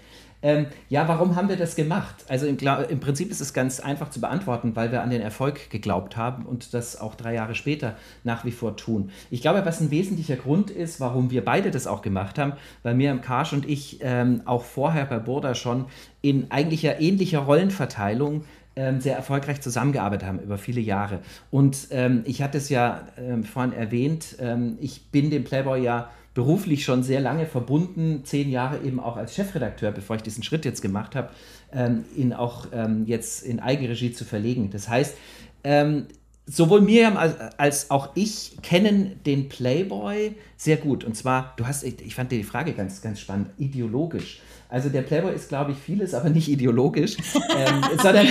Ähm, 0.44 0.68
ja, 0.90 1.08
warum 1.08 1.36
haben 1.36 1.50
wir 1.50 1.56
das 1.56 1.76
gemacht? 1.76 2.26
Also 2.28 2.48
im, 2.48 2.58
im, 2.90 3.00
Prinzip 3.00 3.30
ist 3.30 3.42
es 3.42 3.54
ganz 3.54 3.80
einfach 3.80 4.10
zu 4.10 4.20
beantworten, 4.20 4.76
weil 4.76 4.92
wir 4.92 5.04
an 5.04 5.12
den 5.12 5.22
Erfolg 5.22 5.70
geglaubt 5.70 6.18
haben 6.18 6.46
und 6.46 6.74
das 6.74 7.00
auch 7.00 7.16
drei 7.16 7.36
Jahre 7.36 7.54
später 7.54 7.96
nach 8.24 8.44
wie 8.44 8.52
vor 8.52 8.76
tun. 8.76 9.12
Ich 9.30 9.42
glaube, 9.42 9.64
was 9.66 9.82
ein 9.82 9.92
wesentlicher 9.92 10.38
Grund 10.38 10.72
ist, 10.72 11.00
warum 11.00 11.30
wir 11.30 11.46
beide 11.46 11.70
das 11.70 11.86
auch 11.86 12.02
gemacht 12.02 12.40
haben, 12.40 12.54
weil 12.82 12.96
Miriam 12.96 13.22
Karsch 13.22 13.54
und 13.54 13.70
ich 13.70 14.00
ähm, 14.02 14.42
auch 14.46 14.64
vorher 14.64 15.06
bei 15.06 15.20
Burda 15.20 15.54
schon 15.54 15.86
in 16.22 16.50
eigentlich 16.50 16.82
ja 16.82 17.00
ähnlicher 17.00 17.40
Rollenverteilung 17.40 18.44
ähm, 18.76 19.02
sehr 19.02 19.16
erfolgreich 19.16 19.62
zusammengearbeitet 19.62 20.28
haben 20.28 20.40
über 20.40 20.58
viele 20.58 20.82
Jahre. 20.82 21.20
Und 21.52 21.88
ähm, 21.92 22.24
ich 22.26 22.42
hatte 22.42 22.58
es 22.58 22.70
ja 22.70 23.08
ähm, 23.18 23.44
vorhin 23.44 23.74
erwähnt, 23.74 24.38
ähm, 24.40 24.78
ich 24.80 25.08
bin 25.12 25.30
dem 25.30 25.44
Playboy 25.44 25.84
ja 25.84 26.10
beruflich 26.34 26.86
schon 26.86 27.04
sehr 27.04 27.20
lange 27.20 27.46
verbunden, 27.46 28.22
zehn 28.24 28.50
Jahre 28.50 28.82
eben 28.84 29.00
auch 29.00 29.18
als 29.18 29.36
Chefredakteur, 29.36 29.92
bevor 29.92 30.16
ich 30.16 30.22
diesen 30.22 30.44
Schritt 30.44 30.64
jetzt 30.64 30.82
gemacht 30.82 31.16
habe, 31.16 31.30
ähm, 31.74 32.06
ihn 32.16 32.34
auch 32.34 32.68
ähm, 32.72 33.06
jetzt 33.06 33.44
in 33.44 33.60
Eigenregie 33.60 34.14
zu 34.14 34.24
verlegen. 34.24 34.70
Das 34.72 34.88
heißt, 34.88 35.18
ähm, 35.64 36.08
sowohl 36.52 36.82
Miriam 36.82 37.18
als, 37.58 37.90
auch 37.90 38.10
ich 38.16 38.58
kennen 38.62 39.20
den 39.26 39.50
Playboy 39.50 40.36
sehr 40.58 40.78
gut. 40.78 41.04
Und 41.04 41.16
zwar, 41.16 41.54
du 41.58 41.66
hast, 41.66 41.84
ich, 41.84 42.14
fand 42.14 42.32
die 42.32 42.44
Frage 42.44 42.74
ganz, 42.74 43.02
ganz 43.02 43.20
spannend, 43.20 43.50
ideologisch. 43.58 44.42
Also 44.70 44.90
der 44.90 45.02
Playboy 45.02 45.34
ist, 45.34 45.50
glaube 45.50 45.72
ich, 45.72 45.78
vieles, 45.78 46.14
aber 46.14 46.30
nicht 46.30 46.48
ideologisch, 46.48 47.18
ähm, 47.58 47.82
sondern, 48.02 48.28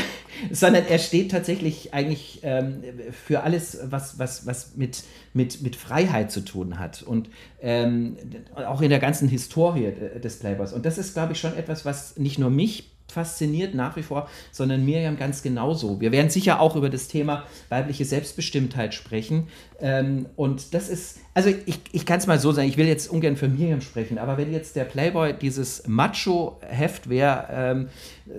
sondern 0.51 0.87
er 0.87 0.99
steht 0.99 1.31
tatsächlich 1.31 1.93
eigentlich 1.93 2.41
ähm, 2.43 2.83
für 3.27 3.43
alles, 3.43 3.79
was, 3.85 4.19
was, 4.19 4.47
was 4.47 4.77
mit, 4.77 5.03
mit, 5.35 5.63
mit 5.63 5.77
Freiheit 5.77 6.31
zu 6.31 6.41
tun 6.41 6.79
hat 6.79 7.03
und 7.03 7.29
ähm, 7.61 8.17
auch 8.55 8.81
in 8.81 8.91
der 8.91 9.01
ganzen 9.01 9.29
Historie 9.29 9.93
des 10.23 10.39
Playboys. 10.39 10.73
Und 10.73 10.87
das 10.87 10.99
ist, 10.99 11.15
glaube 11.15 11.33
ich, 11.33 11.41
schon 11.41 11.57
etwas, 11.57 11.85
was 11.85 12.17
nicht 12.17 12.39
nur 12.39 12.51
mich 12.51 12.90
fasziniert 13.11 13.75
nach 13.75 13.97
wie 13.97 14.03
vor, 14.03 14.29
sondern 14.53 14.85
Miriam 14.85 15.17
ganz 15.17 15.43
genauso. 15.43 16.01
Wir 16.01 16.13
werden 16.13 16.31
sicher 16.31 16.61
auch 16.61 16.77
über 16.77 16.91
das 16.91 17.09
Thema 17.09 17.45
weibliche 17.69 18.05
Selbstbestimmtheit 18.05 18.95
sprechen. 18.95 19.49
Ähm, 19.81 20.27
und 20.37 20.75
das 20.75 20.89
ist, 20.89 21.19
also 21.35 21.51
ich, 21.67 21.81
ich 21.93 22.07
kann 22.07 22.19
es 22.19 22.27
mal 22.27 22.39
so 22.39 22.53
sagen, 22.53 22.69
ich 22.69 22.77
will 22.77 22.87
jetzt 22.87 23.11
ungern 23.11 23.37
für 23.37 23.49
Miriam 23.49 23.81
sprechen, 23.81 24.19
aber 24.19 24.37
wenn 24.39 24.53
jetzt 24.53 24.77
der 24.77 24.85
Playboy 24.85 25.33
dieses 25.33 25.87
Macho-Heft 25.87 27.09
wäre, 27.09 27.47
ähm, 27.51 27.89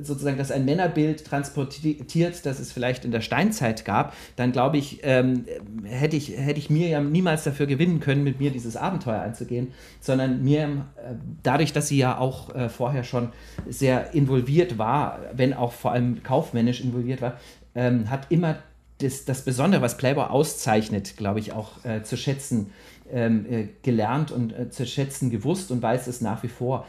sozusagen, 0.02 0.38
dass 0.38 0.52
ein 0.52 0.66
Männerbild 0.66 1.26
transportiert, 1.26 2.46
das 2.46 2.60
es 2.60 2.72
vielleicht 2.72 3.06
in 3.06 3.12
der 3.12 3.22
Steinzeit 3.22 3.86
gab, 3.86 4.14
dann 4.36 4.52
glaube 4.52 4.78
ich, 4.78 5.00
ähm, 5.04 5.46
hätte 5.84 6.16
ich, 6.16 6.38
hätte 6.38 6.60
ich 6.60 6.70
Miriam 6.70 7.12
niemals 7.12 7.44
dafür 7.44 7.66
gewinnen 7.66 8.00
können, 8.00 8.24
mit 8.24 8.40
mir 8.40 8.52
dieses 8.52 8.76
Abenteuer 8.76 9.22
einzugehen, 9.22 9.74
sondern 10.00 10.44
Miriam, 10.44 10.86
äh, 10.98 11.16
dadurch, 11.44 11.74
dass 11.74 11.88
sie 11.88 11.98
ja 11.98 12.18
auch 12.18 12.54
äh, 12.56 12.70
vorher 12.70 13.04
schon 13.04 13.30
sehr 13.68 14.14
involviert 14.14 14.78
war, 14.78 15.20
wenn 15.34 15.54
auch 15.54 15.74
vor 15.74 15.92
allem 15.92 16.24
kaufmännisch 16.24 16.82
involviert 16.82 17.22
war, 17.22 17.40
ähm, 17.76 18.10
hat 18.10 18.28
immer 18.30 18.58
das, 19.00 19.26
das 19.26 19.44
Besondere, 19.44 19.82
was 19.82 19.98
Playboy 19.98 20.26
auszeichnet, 20.26 21.18
glaube 21.18 21.40
ich, 21.40 21.54
auch 21.54 21.84
äh, 21.86 22.04
zu 22.04 22.18
schätzen 22.18 22.72
ähm, 23.12 23.46
äh, 23.50 23.68
gelernt 23.84 24.32
und 24.32 24.54
äh, 24.54 24.70
zu 24.70 24.86
schätzen 24.86 25.30
gewusst 25.30 25.72
und 25.72 25.82
weiß 25.82 26.08
es 26.08 26.22
nach 26.22 26.44
wie 26.44 26.48
vor. 26.48 26.86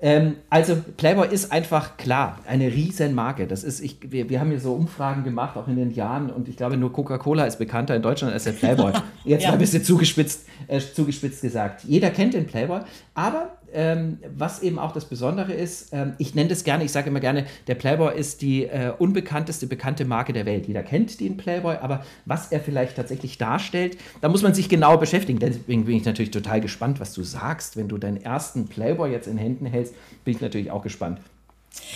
Ähm, 0.00 0.36
also 0.48 0.76
Playboy 0.96 1.28
ist 1.28 1.50
einfach 1.50 1.96
klar 1.96 2.38
eine 2.46 2.66
Riesenmarke. 2.66 3.48
Das 3.48 3.64
ist, 3.64 3.80
ich, 3.80 3.98
wir, 4.12 4.28
wir 4.30 4.38
haben 4.38 4.50
hier 4.50 4.60
so 4.60 4.74
Umfragen 4.74 5.24
gemacht, 5.24 5.56
auch 5.56 5.66
in 5.66 5.76
den 5.76 5.90
Jahren, 5.90 6.30
und 6.30 6.48
ich 6.48 6.56
glaube, 6.56 6.76
nur 6.76 6.92
Coca-Cola 6.92 7.46
ist 7.46 7.58
bekannter 7.58 7.96
in 7.96 8.02
Deutschland 8.02 8.32
als 8.32 8.44
der 8.44 8.52
Playboy. 8.58 8.92
Jetzt 9.24 9.42
ja. 9.42 9.48
mal 9.48 9.54
ein 9.54 9.58
bisschen 9.58 9.82
zugespitzt, 9.82 10.46
äh, 10.68 10.80
zugespitzt 10.80 11.42
gesagt. 11.42 11.82
Jeder 11.84 12.10
kennt 12.10 12.34
den 12.34 12.46
Playboy, 12.46 12.80
aber 13.14 13.57
ähm, 13.72 14.18
was 14.36 14.62
eben 14.62 14.78
auch 14.78 14.92
das 14.92 15.04
Besondere 15.04 15.52
ist, 15.52 15.92
ähm, 15.92 16.14
ich 16.18 16.34
nenne 16.34 16.48
das 16.48 16.64
gerne, 16.64 16.84
ich 16.84 16.92
sage 16.92 17.10
immer 17.10 17.20
gerne, 17.20 17.46
der 17.66 17.74
Playboy 17.74 18.18
ist 18.18 18.42
die 18.42 18.64
äh, 18.64 18.92
unbekannteste 18.98 19.66
bekannte 19.66 20.04
Marke 20.04 20.32
der 20.32 20.46
Welt. 20.46 20.66
Jeder 20.66 20.82
kennt 20.82 21.20
den 21.20 21.36
Playboy, 21.36 21.76
aber 21.80 22.04
was 22.24 22.52
er 22.52 22.60
vielleicht 22.60 22.96
tatsächlich 22.96 23.38
darstellt, 23.38 23.98
da 24.20 24.28
muss 24.28 24.42
man 24.42 24.54
sich 24.54 24.68
genau 24.68 24.96
beschäftigen. 24.96 25.38
Deswegen 25.38 25.84
bin 25.84 25.96
ich 25.96 26.04
natürlich 26.04 26.30
total 26.30 26.60
gespannt, 26.60 27.00
was 27.00 27.12
du 27.12 27.22
sagst. 27.22 27.76
Wenn 27.76 27.88
du 27.88 27.98
deinen 27.98 28.18
ersten 28.18 28.68
Playboy 28.68 29.10
jetzt 29.10 29.28
in 29.28 29.38
Händen 29.38 29.66
hältst, 29.66 29.94
bin 30.24 30.34
ich 30.34 30.40
natürlich 30.40 30.70
auch 30.70 30.82
gespannt, 30.82 31.20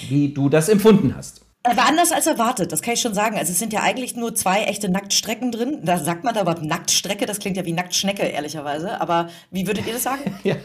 wie 0.09 0.29
du 0.29 0.49
das 0.49 0.69
empfunden 0.69 1.17
hast. 1.17 1.43
War 1.65 1.89
anders 1.89 2.11
als 2.11 2.27
erwartet, 2.27 2.73
das 2.73 2.83
kann 2.83 2.95
ich 2.95 3.01
schon 3.01 3.15
sagen. 3.15 3.39
Also 3.39 3.53
es 3.53 3.59
sind 3.61 3.73
ja 3.73 3.83
eigentlich 3.83 4.17
nur 4.17 4.35
zwei 4.35 4.65
echte 4.65 4.89
Nacktstrecken 4.89 5.53
drin. 5.53 5.79
Da 5.85 5.97
sagt 5.97 6.25
man 6.25 6.35
da 6.35 6.43
überhaupt 6.43 6.65
Nacktstrecke, 6.65 7.25
das 7.25 7.39
klingt 7.39 7.57
ja 7.57 7.65
wie 7.65 7.73
Nacktschnecke, 7.73 8.23
ehrlicherweise. 8.23 9.01
Aber 9.01 9.29
wie 9.53 9.65
würdet 9.69 9.87
ihr 9.87 9.93
das 9.93 10.03
sagen? 10.03 10.35
ja, 10.43 10.57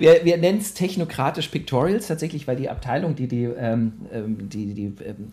wir, 0.00 0.24
wir 0.24 0.36
nennen 0.38 0.58
es 0.58 0.74
technokratisch 0.74 1.46
Pictorials 1.46 2.08
tatsächlich, 2.08 2.48
weil 2.48 2.56
die 2.56 2.68
Abteilung, 2.68 3.14
die 3.14 3.28
die, 3.28 3.44
ähm, 3.44 3.92
ähm 4.12 4.48
die, 4.48 4.74
die 4.74 4.86
ähm, 4.86 5.32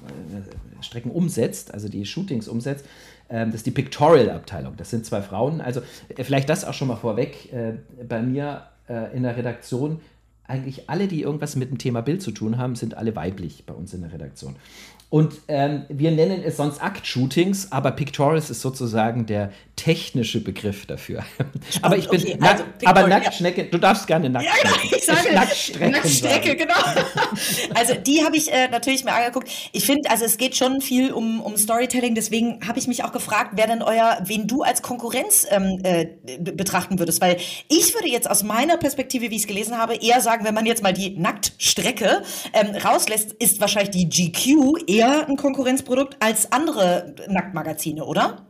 äh, 0.80 0.84
Strecken 0.84 1.10
umsetzt, 1.10 1.74
also 1.74 1.90
die 1.90 2.06
Shootings 2.06 2.48
umsetzt, 2.48 2.86
ähm, 3.32 3.48
das 3.48 3.62
ist 3.62 3.66
die 3.66 3.72
Pictorial-Abteilung. 3.72 4.76
Das 4.78 4.92
sind 4.92 5.08
zwei 5.08 5.24
Frauen. 5.24 5.60
Also 5.60 5.82
äh, 6.16 6.24
vielleicht 6.24 6.50
das 6.50 6.66
auch 6.66 6.76
schon 6.76 6.88
mal 6.88 6.98
vorweg. 6.98 7.52
Äh, 7.52 7.74
bei 8.08 8.22
mir 8.22 8.68
in 9.14 9.24
der 9.24 9.36
Redaktion 9.36 10.00
eigentlich 10.48 10.90
alle, 10.90 11.08
die 11.08 11.22
irgendwas 11.22 11.56
mit 11.56 11.70
dem 11.70 11.78
Thema 11.78 12.02
Bild 12.02 12.22
zu 12.22 12.32
tun 12.32 12.58
haben, 12.58 12.76
sind 12.76 12.96
alle 12.96 13.16
weiblich 13.16 13.66
bei 13.66 13.74
uns 13.74 13.94
in 13.94 14.02
der 14.02 14.14
Redaktion. 14.14 14.56
Und 15.10 15.36
ähm, 15.48 15.84
wir 15.90 16.12
nennen 16.12 16.42
es 16.44 16.58
sonst 16.58 16.84
Akt-Shootings, 16.84 17.72
aber 17.72 17.92
Pictorials 17.92 18.50
ist 18.50 18.62
sozusagen 18.62 19.26
der 19.26 19.52
technische 19.78 20.42
Begriff 20.42 20.86
dafür. 20.86 21.24
Aber 21.82 21.98
ich 21.98 22.10
bin, 22.10 22.22
okay, 22.22 22.38
also, 22.42 22.64
aber 22.84 23.08
Nacktschnecke, 23.08 23.62
ja. 23.62 23.68
du 23.70 23.78
darfst 23.78 24.08
gerne 24.08 24.30
Nacktschnecke. 24.30 24.68
Ja, 24.68 24.74
genau, 24.74 24.98
ich 24.98 25.06
sage 25.06 25.34
Nacktstrecke. 25.34 25.92
Nacktstrecke, 25.92 26.56
genau. 26.58 26.74
also 27.76 27.94
die 27.94 28.26
habe 28.26 28.36
ich 28.36 28.52
äh, 28.52 28.68
natürlich 28.68 29.06
mir 29.06 29.14
angeguckt. 29.14 29.50
Ich 29.72 29.86
finde, 29.86 30.10
also 30.10 30.26
es 30.26 30.38
geht 30.38 30.58
schon 30.58 30.82
viel 30.82 31.14
um, 31.14 31.42
um 31.42 31.56
Storytelling, 31.56 32.16
deswegen 32.16 32.68
habe 32.68 32.80
ich 32.80 32.88
mich 32.88 33.04
auch 33.04 33.12
gefragt, 33.12 33.52
wer 33.54 33.68
denn 33.68 33.82
euer, 33.82 34.18
wen 34.26 34.48
du 34.48 34.64
als 34.64 34.82
Konkurrenz 34.82 35.46
ähm, 35.50 35.80
äh, 35.84 36.08
betrachten 36.40 37.00
würdest, 37.00 37.22
weil 37.22 37.38
ich 37.70 37.94
würde 37.94 38.10
jetzt 38.10 38.30
aus 38.30 38.44
meiner 38.44 38.78
Perspektive, 38.78 39.30
wie 39.30 39.36
ich 39.36 39.44
es 39.44 39.48
gelesen 39.48 39.78
habe, 39.78 39.96
eher 39.96 40.22
sagen, 40.22 40.44
wenn 40.44 40.56
man 40.56 40.66
jetzt 40.66 40.82
mal 40.82 40.94
die 40.94 41.12
Nacktstrecke 41.18 42.24
ähm, 42.54 42.76
rauslässt, 42.76 43.34
ist 43.34 43.62
wahrscheinlich 43.62 43.92
die 43.92 44.10
GQ 44.10 44.90
eher 44.90 45.28
ein 45.30 45.38
Konkurrenzprodukt 45.38 46.18
als 46.20 46.52
andere 46.52 47.14
Nacktmagazine, 47.28 48.04
oder? 48.04 48.47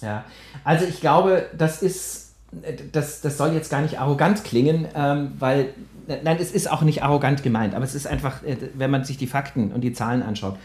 Ja, 0.00 0.24
also 0.64 0.84
ich 0.84 1.00
glaube, 1.00 1.46
das 1.56 1.82
ist, 1.82 2.34
das, 2.92 3.20
das 3.20 3.36
soll 3.36 3.52
jetzt 3.52 3.70
gar 3.70 3.82
nicht 3.82 3.98
arrogant 3.98 4.44
klingen, 4.44 4.86
ähm, 4.94 5.32
weil, 5.38 5.74
nein, 6.06 6.36
es 6.40 6.52
ist 6.52 6.70
auch 6.70 6.82
nicht 6.82 7.02
arrogant 7.02 7.42
gemeint, 7.42 7.74
aber 7.74 7.84
es 7.84 7.94
ist 7.94 8.06
einfach, 8.06 8.42
äh, 8.42 8.56
wenn 8.74 8.90
man 8.90 9.04
sich 9.04 9.16
die 9.16 9.26
Fakten 9.26 9.72
und 9.72 9.82
die 9.82 9.92
Zahlen 9.92 10.22
anschaut, 10.22 10.56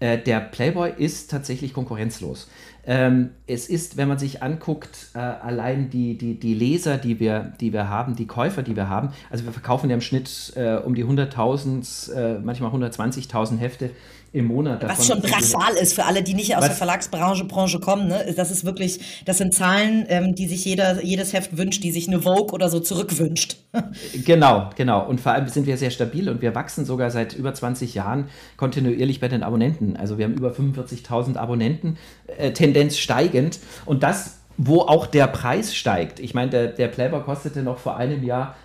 äh, 0.00 0.18
der 0.18 0.40
Playboy 0.40 0.92
ist 0.96 1.30
tatsächlich 1.30 1.74
konkurrenzlos. 1.74 2.48
Ähm, 2.86 3.30
es 3.46 3.68
ist, 3.68 3.98
wenn 3.98 4.08
man 4.08 4.18
sich 4.18 4.42
anguckt, 4.42 5.08
äh, 5.14 5.18
allein 5.18 5.90
die, 5.90 6.16
die, 6.16 6.40
die 6.40 6.54
Leser, 6.54 6.96
die 6.96 7.20
wir, 7.20 7.52
die 7.60 7.74
wir 7.74 7.90
haben, 7.90 8.16
die 8.16 8.26
Käufer, 8.26 8.62
die 8.62 8.74
wir 8.74 8.88
haben, 8.88 9.10
also 9.28 9.44
wir 9.44 9.52
verkaufen 9.52 9.90
ja 9.90 9.94
im 9.94 10.00
Schnitt 10.00 10.54
äh, 10.56 10.76
um 10.76 10.94
die 10.94 11.04
100.000, 11.04 12.12
äh, 12.12 12.38
manchmal 12.38 12.70
120.000 12.72 13.58
Hefte 13.58 13.90
im 14.32 14.46
Monat. 14.46 14.86
Was 14.86 15.06
schon 15.06 15.20
brassal 15.20 15.74
ist 15.74 15.94
für 15.94 16.04
alle, 16.04 16.22
die 16.22 16.34
nicht 16.34 16.54
aus 16.54 16.62
was? 16.62 16.68
der 16.68 16.76
Verlagsbranche 16.76 17.44
Branche 17.44 17.80
kommen. 17.80 18.08
Ne? 18.08 18.32
Das 18.36 18.50
ist 18.50 18.64
wirklich, 18.64 19.00
das 19.24 19.38
sind 19.38 19.54
Zahlen, 19.54 20.06
ähm, 20.08 20.34
die 20.34 20.46
sich 20.46 20.64
jeder, 20.64 21.02
jedes 21.02 21.32
Heft 21.32 21.56
wünscht, 21.56 21.82
die 21.82 21.90
sich 21.90 22.06
eine 22.06 22.22
Vogue 22.22 22.52
oder 22.52 22.68
so 22.68 22.78
zurückwünscht. 22.78 23.56
genau, 24.24 24.70
genau. 24.76 25.06
Und 25.06 25.20
vor 25.20 25.32
allem 25.32 25.48
sind 25.48 25.66
wir 25.66 25.76
sehr 25.76 25.90
stabil 25.90 26.28
und 26.28 26.42
wir 26.42 26.54
wachsen 26.54 26.84
sogar 26.84 27.10
seit 27.10 27.34
über 27.34 27.52
20 27.52 27.94
Jahren 27.94 28.28
kontinuierlich 28.56 29.18
bei 29.20 29.28
den 29.28 29.42
Abonnenten. 29.42 29.96
Also 29.96 30.16
wir 30.16 30.26
haben 30.26 30.34
über 30.34 30.50
45.000 30.50 31.36
Abonnenten, 31.36 31.98
äh, 32.38 32.52
Tendenz 32.52 32.98
steigend. 32.98 33.58
Und 33.84 34.02
das 34.02 34.36
wo 34.62 34.82
auch 34.82 35.06
der 35.06 35.26
Preis 35.26 35.74
steigt. 35.74 36.20
Ich 36.20 36.34
meine, 36.34 36.50
der, 36.50 36.66
der 36.66 36.88
Playboy 36.88 37.22
kostete 37.22 37.62
noch 37.62 37.78
vor 37.78 37.96
einem 37.96 38.22
Jahr 38.22 38.56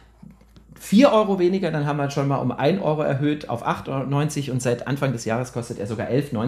4 0.86 1.12
Euro 1.12 1.40
weniger, 1.40 1.72
dann 1.72 1.88
haben 1.88 1.98
wir 1.98 2.12
schon 2.12 2.28
mal 2.28 2.38
um 2.38 2.52
1 2.52 2.80
Euro 2.80 3.02
erhöht 3.02 3.50
auf 3.50 3.66
8,90 3.66 3.90
Euro 3.90 4.54
und 4.54 4.62
seit 4.62 4.86
Anfang 4.86 5.14
des 5.14 5.26
Jahres 5.26 5.52
kostet 5.52 5.80
er 5.80 5.88
sogar 5.88 6.10
11,90 6.10 6.36
Euro 6.36 6.46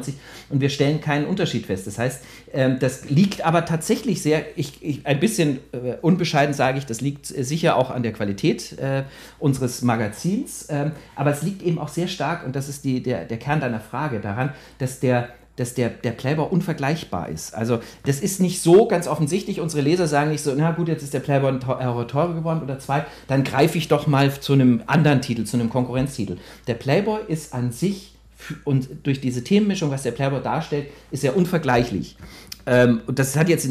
und 0.51 0.61
wir 0.61 0.69
stellen 0.69 1.01
keinen 1.01 1.25
Unterschied 1.25 1.65
fest. 1.65 1.87
Das 1.87 1.97
heißt, 1.97 2.23
ähm, 2.53 2.77
das 2.79 3.09
liegt 3.09 3.43
aber 3.43 3.65
tatsächlich 3.65 4.21
sehr, 4.21 4.45
ich, 4.55 4.83
ich, 4.83 5.07
ein 5.07 5.19
bisschen 5.19 5.59
äh, 5.71 5.95
unbescheiden 6.01 6.53
sage 6.53 6.77
ich, 6.77 6.85
das 6.85 7.01
liegt 7.01 7.25
sicher 7.25 7.77
auch 7.77 7.89
an 7.89 8.03
der 8.03 8.13
Qualität 8.13 8.77
äh, 8.77 9.05
unseres 9.39 9.81
Magazins, 9.81 10.67
ähm, 10.69 10.91
aber 11.15 11.31
es 11.31 11.41
liegt 11.41 11.63
eben 11.63 11.79
auch 11.79 11.89
sehr 11.89 12.07
stark, 12.07 12.45
und 12.45 12.55
das 12.55 12.69
ist 12.69 12.85
die, 12.85 13.01
der, 13.01 13.25
der 13.25 13.37
Kern 13.37 13.59
deiner 13.59 13.79
Frage, 13.79 14.19
daran, 14.19 14.53
dass 14.77 14.99
der 14.99 15.29
dass 15.57 15.73
der, 15.73 15.89
der 15.89 16.11
Playboy 16.11 16.47
unvergleichbar 16.49 17.29
ist. 17.29 17.53
Also 17.53 17.79
das 18.05 18.21
ist 18.21 18.39
nicht 18.39 18.61
so 18.61 18.87
ganz 18.87 19.07
offensichtlich. 19.07 19.59
Unsere 19.59 19.81
Leser 19.81 20.07
sagen 20.07 20.31
nicht 20.31 20.41
so, 20.41 20.53
na 20.55 20.71
gut, 20.71 20.87
jetzt 20.87 21.03
ist 21.03 21.13
der 21.13 21.19
Playboy 21.19 21.49
ein 21.49 21.63
Euro 21.63 22.05
teurer 22.05 22.35
geworden 22.35 22.61
oder 22.63 22.79
zwei, 22.79 23.05
dann 23.27 23.43
greife 23.43 23.77
ich 23.77 23.87
doch 23.87 24.07
mal 24.07 24.31
zu 24.39 24.53
einem 24.53 24.83
anderen 24.87 25.21
Titel, 25.21 25.43
zu 25.43 25.57
einem 25.57 25.69
Konkurrenztitel. 25.69 26.37
Der 26.67 26.75
Playboy 26.75 27.19
ist 27.27 27.53
an 27.53 27.71
sich 27.71 28.15
und 28.63 28.87
durch 29.03 29.19
diese 29.19 29.43
Themenmischung, 29.43 29.89
was 29.89 30.03
der 30.03 30.11
Playboy 30.11 30.41
darstellt, 30.41 30.87
ist 31.09 31.23
er 31.23 31.35
unvergleichlich. 31.35 32.17
Ähm, 32.67 33.01
und 33.07 33.17
das 33.17 33.35
hat 33.35 33.49
jetzt, 33.49 33.67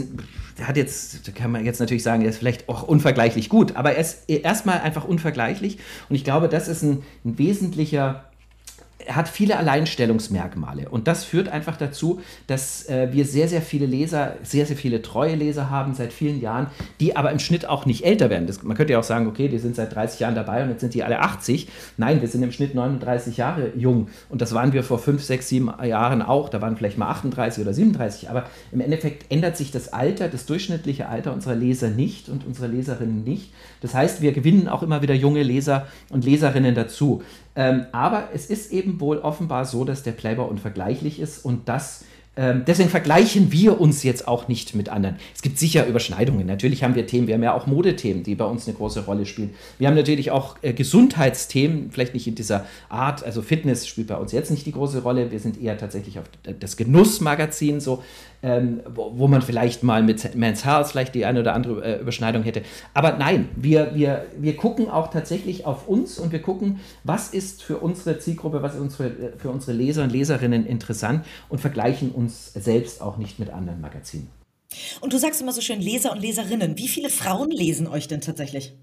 hat 0.60 0.76
jetzt, 0.76 1.28
da 1.28 1.32
kann 1.32 1.52
man 1.52 1.64
jetzt 1.64 1.78
natürlich 1.78 2.02
sagen, 2.02 2.22
er 2.22 2.30
ist 2.30 2.38
vielleicht 2.38 2.68
auch 2.68 2.82
unvergleichlich 2.82 3.48
gut, 3.48 3.76
aber 3.76 3.92
er 3.92 4.00
ist 4.00 4.28
erstmal 4.28 4.80
einfach 4.80 5.04
unvergleichlich. 5.04 5.78
Und 6.08 6.16
ich 6.16 6.24
glaube, 6.24 6.48
das 6.48 6.66
ist 6.66 6.82
ein, 6.82 7.04
ein 7.24 7.38
wesentlicher 7.38 7.96
er 7.98 8.30
hat 9.08 9.28
viele 9.28 9.56
Alleinstellungsmerkmale 9.58 10.88
und 10.88 11.08
das 11.08 11.24
führt 11.24 11.48
einfach 11.48 11.76
dazu, 11.76 12.20
dass 12.46 12.88
äh, 12.88 13.08
wir 13.12 13.24
sehr, 13.24 13.48
sehr 13.48 13.62
viele 13.62 13.86
Leser, 13.86 14.36
sehr, 14.42 14.66
sehr 14.66 14.76
viele 14.76 15.02
treue 15.02 15.34
Leser 15.34 15.70
haben 15.70 15.94
seit 15.94 16.12
vielen 16.12 16.40
Jahren, 16.40 16.68
die 17.00 17.16
aber 17.16 17.30
im 17.30 17.38
Schnitt 17.38 17.66
auch 17.66 17.86
nicht 17.86 18.04
älter 18.04 18.30
werden. 18.30 18.46
Das, 18.46 18.62
man 18.62 18.76
könnte 18.76 18.92
ja 18.92 18.98
auch 18.98 19.04
sagen, 19.04 19.26
okay, 19.26 19.48
die 19.48 19.58
sind 19.58 19.76
seit 19.76 19.94
30 19.94 20.20
Jahren 20.20 20.34
dabei 20.34 20.62
und 20.62 20.70
jetzt 20.70 20.80
sind 20.80 20.94
die 20.94 21.04
alle 21.04 21.20
80. 21.20 21.68
Nein, 21.96 22.20
wir 22.20 22.28
sind 22.28 22.42
im 22.42 22.52
Schnitt 22.52 22.74
39 22.74 23.36
Jahre 23.36 23.72
jung 23.76 24.08
und 24.28 24.40
das 24.40 24.54
waren 24.54 24.72
wir 24.72 24.82
vor 24.82 24.98
5, 24.98 25.22
6, 25.22 25.48
7 25.48 25.72
Jahren 25.84 26.22
auch. 26.22 26.48
Da 26.48 26.60
waren 26.60 26.76
vielleicht 26.76 26.98
mal 26.98 27.08
38 27.08 27.62
oder 27.62 27.72
37, 27.72 28.30
aber 28.30 28.44
im 28.72 28.80
Endeffekt 28.80 29.30
ändert 29.30 29.56
sich 29.56 29.70
das 29.70 29.92
Alter, 29.92 30.28
das 30.28 30.46
durchschnittliche 30.46 31.08
Alter 31.08 31.32
unserer 31.32 31.54
Leser 31.54 31.88
nicht 31.88 32.28
und 32.28 32.46
unserer 32.46 32.68
Leserinnen 32.68 33.24
nicht. 33.24 33.52
Das 33.80 33.94
heißt, 33.94 34.20
wir 34.20 34.32
gewinnen 34.32 34.68
auch 34.68 34.82
immer 34.82 35.02
wieder 35.02 35.14
junge 35.14 35.42
Leser 35.42 35.86
und 36.10 36.24
Leserinnen 36.24 36.74
dazu. 36.74 37.22
Ähm, 37.56 37.86
aber 37.92 38.28
es 38.34 38.46
ist 38.46 38.72
eben 38.72 39.00
wohl 39.00 39.18
offenbar 39.18 39.64
so, 39.64 39.84
dass 39.84 40.02
der 40.02 40.12
Playboy 40.12 40.48
unvergleichlich 40.48 41.18
ist 41.18 41.44
und 41.44 41.68
das 41.68 42.04
ähm, 42.38 42.64
deswegen 42.66 42.90
vergleichen 42.90 43.50
wir 43.50 43.80
uns 43.80 44.02
jetzt 44.02 44.28
auch 44.28 44.46
nicht 44.46 44.74
mit 44.74 44.90
anderen. 44.90 45.16
Es 45.34 45.40
gibt 45.40 45.58
sicher 45.58 45.86
Überschneidungen. 45.86 46.46
Natürlich 46.46 46.84
haben 46.84 46.94
wir 46.94 47.06
Themen, 47.06 47.26
wir 47.26 47.34
haben 47.34 47.42
ja 47.42 47.54
auch 47.54 47.66
Modethemen, 47.66 48.24
die 48.24 48.34
bei 48.34 48.44
uns 48.44 48.68
eine 48.68 48.76
große 48.76 49.06
Rolle 49.06 49.24
spielen. 49.24 49.54
Wir 49.78 49.88
haben 49.88 49.94
natürlich 49.94 50.30
auch 50.30 50.56
äh, 50.60 50.74
Gesundheitsthemen, 50.74 51.90
vielleicht 51.90 52.12
nicht 52.12 52.26
in 52.26 52.34
dieser 52.34 52.66
Art, 52.90 53.24
also 53.24 53.40
Fitness 53.40 53.86
spielt 53.86 54.08
bei 54.08 54.16
uns 54.16 54.32
jetzt 54.32 54.50
nicht 54.50 54.66
die 54.66 54.72
große 54.72 55.02
Rolle. 55.02 55.30
Wir 55.30 55.40
sind 55.40 55.60
eher 55.60 55.78
tatsächlich 55.78 56.18
auf 56.18 56.26
das 56.60 56.76
Genussmagazin 56.76 57.80
so 57.80 58.02
ähm, 58.42 58.80
wo, 58.88 59.12
wo, 59.16 59.28
man 59.28 59.42
vielleicht 59.42 59.82
mal 59.82 60.02
mit 60.02 60.34
Men's 60.34 60.64
Health 60.64 60.88
vielleicht 60.88 61.14
die 61.14 61.24
eine 61.24 61.40
oder 61.40 61.54
andere 61.54 61.84
äh, 61.84 62.00
Überschneidung 62.00 62.42
hätte. 62.42 62.62
Aber 62.94 63.16
nein, 63.16 63.48
wir, 63.56 63.94
wir, 63.94 64.26
wir 64.38 64.56
gucken 64.56 64.88
auch 64.88 65.10
tatsächlich 65.10 65.66
auf 65.66 65.88
uns 65.88 66.18
und 66.18 66.32
wir 66.32 66.42
gucken, 66.42 66.80
was 67.04 67.30
ist 67.30 67.62
für 67.62 67.78
unsere 67.78 68.18
Zielgruppe, 68.18 68.62
was 68.62 68.74
ist 68.74 68.80
unsere, 68.80 69.32
für 69.38 69.50
unsere 69.50 69.72
Leser 69.72 70.04
und 70.04 70.12
Leserinnen 70.12 70.66
interessant 70.66 71.24
und 71.48 71.60
vergleichen 71.60 72.10
uns 72.10 72.52
selbst 72.52 73.02
auch 73.02 73.16
nicht 73.16 73.38
mit 73.38 73.50
anderen 73.50 73.80
Magazinen. 73.80 74.28
Und 75.00 75.12
du 75.12 75.18
sagst 75.18 75.40
immer 75.40 75.52
so 75.52 75.60
schön 75.60 75.80
Leser 75.80 76.12
und 76.12 76.20
Leserinnen. 76.20 76.76
Wie 76.76 76.88
viele 76.88 77.08
Frauen 77.08 77.50
lesen 77.50 77.86
euch 77.86 78.08
denn 78.08 78.20
tatsächlich? 78.20 78.74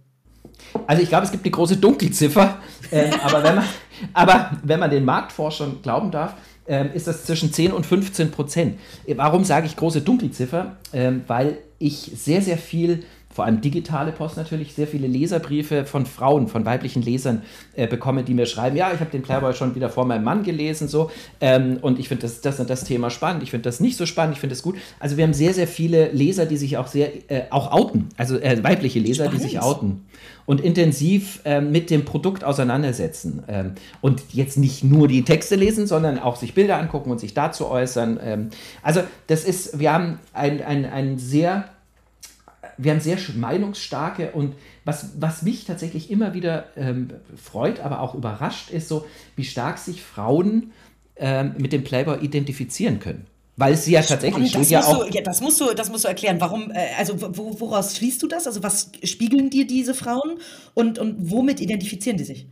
Also 0.87 1.01
ich 1.01 1.09
glaube, 1.09 1.25
es 1.25 1.31
gibt 1.31 1.43
eine 1.45 1.51
große 1.51 1.77
Dunkelziffer, 1.77 2.59
äh, 2.91 3.11
aber, 3.23 3.43
wenn 3.43 3.55
man, 3.55 3.65
aber 4.13 4.51
wenn 4.63 4.79
man 4.79 4.89
den 4.89 5.05
Marktforschern 5.05 5.81
glauben 5.81 6.11
darf, 6.11 6.35
ähm, 6.67 6.89
ist 6.93 7.07
das 7.07 7.25
zwischen 7.25 7.51
10 7.51 7.71
und 7.71 7.85
15 7.85 8.31
Prozent. 8.31 8.79
Warum 9.15 9.43
sage 9.43 9.65
ich 9.65 9.75
große 9.75 10.01
Dunkelziffer? 10.01 10.77
Ähm, 10.93 11.23
weil 11.27 11.57
ich 11.79 12.11
sehr, 12.15 12.41
sehr 12.41 12.57
viel 12.57 13.03
vor 13.33 13.45
allem 13.45 13.61
digitale 13.61 14.11
Post 14.11 14.37
natürlich, 14.37 14.73
sehr 14.73 14.87
viele 14.87 15.07
Leserbriefe 15.07 15.85
von 15.85 16.05
Frauen, 16.05 16.47
von 16.47 16.65
weiblichen 16.65 17.01
Lesern 17.01 17.41
äh, 17.75 17.87
bekomme, 17.87 18.23
die 18.23 18.33
mir 18.33 18.45
schreiben, 18.45 18.75
ja, 18.75 18.91
ich 18.93 18.99
habe 18.99 19.09
den 19.09 19.23
Playboy 19.23 19.53
schon 19.53 19.75
wieder 19.75 19.89
vor 19.89 20.05
meinem 20.05 20.23
Mann 20.23 20.43
gelesen, 20.43 20.87
so, 20.87 21.09
ähm, 21.41 21.77
und 21.81 21.99
ich 21.99 22.07
finde 22.07 22.23
das, 22.23 22.41
das 22.41 22.59
und 22.59 22.69
das 22.69 22.83
Thema 22.83 23.09
spannend, 23.09 23.43
ich 23.43 23.51
finde 23.51 23.63
das 23.63 23.79
nicht 23.79 23.97
so 23.97 24.05
spannend, 24.05 24.35
ich 24.35 24.39
finde 24.39 24.53
das 24.55 24.61
gut. 24.61 24.75
Also 24.99 25.17
wir 25.17 25.23
haben 25.23 25.33
sehr, 25.33 25.53
sehr 25.53 25.67
viele 25.67 26.11
Leser, 26.11 26.45
die 26.45 26.57
sich 26.57 26.77
auch 26.77 26.87
sehr, 26.87 27.31
äh, 27.31 27.43
auch 27.49 27.71
outen, 27.71 28.09
also 28.17 28.37
äh, 28.37 28.63
weibliche 28.63 28.99
Leser, 28.99 29.25
spannend. 29.25 29.41
die 29.41 29.43
sich 29.43 29.61
outen 29.61 30.05
und 30.45 30.61
intensiv 30.61 31.41
ähm, 31.45 31.71
mit 31.71 31.89
dem 31.89 32.05
Produkt 32.05 32.43
auseinandersetzen 32.43 33.43
ähm, 33.47 33.71
und 34.01 34.21
jetzt 34.33 34.57
nicht 34.57 34.83
nur 34.83 35.07
die 35.07 35.23
Texte 35.23 35.55
lesen, 35.55 35.87
sondern 35.87 36.19
auch 36.19 36.35
sich 36.35 36.53
Bilder 36.53 36.77
angucken 36.77 37.11
und 37.11 37.19
sich 37.19 37.33
dazu 37.33 37.69
äußern. 37.69 38.19
Ähm, 38.23 38.49
also 38.81 39.01
das 39.27 39.43
ist, 39.45 39.79
wir 39.79 39.93
haben 39.93 40.19
ein, 40.33 40.61
ein, 40.61 40.85
ein 40.85 41.17
sehr 41.17 41.69
wir 42.77 42.91
haben 42.91 42.99
sehr 42.99 43.17
meinungsstarke 43.35 44.31
und 44.31 44.55
was, 44.85 45.11
was 45.19 45.41
mich 45.41 45.65
tatsächlich 45.65 46.11
immer 46.11 46.33
wieder 46.33 46.65
ähm, 46.75 47.09
freut, 47.35 47.79
aber 47.79 48.01
auch 48.01 48.15
überrascht, 48.15 48.69
ist 48.69 48.87
so, 48.87 49.05
wie 49.35 49.43
stark 49.43 49.77
sich 49.77 50.01
Frauen 50.01 50.71
ähm, 51.15 51.53
mit 51.57 51.73
dem 51.73 51.83
Playboy 51.83 52.19
identifizieren 52.23 52.99
können. 52.99 53.27
Weil 53.55 53.77
sie 53.77 53.91
ja 53.91 54.01
tatsächlich 54.01 54.51
das 54.51 54.69
ja 54.71 54.83
auch. 54.83 55.05
Du, 55.05 55.11
ja, 55.13 55.21
das 55.21 55.39
musst 55.39 55.61
du, 55.61 55.73
das 55.75 55.91
musst 55.91 56.05
du 56.05 56.07
erklären. 56.07 56.41
Warum, 56.41 56.71
äh, 56.71 56.87
also 56.97 57.21
wo, 57.37 57.59
woraus 57.59 57.95
schließt 57.95 58.21
du 58.23 58.27
das? 58.27 58.47
Also 58.47 58.63
was 58.63 58.91
spiegeln 59.03 59.51
dir 59.51 59.67
diese 59.67 59.93
Frauen 59.93 60.39
und, 60.73 60.97
und 60.97 61.29
womit 61.29 61.59
identifizieren 61.59 62.17
die 62.17 62.23
sich? 62.23 62.47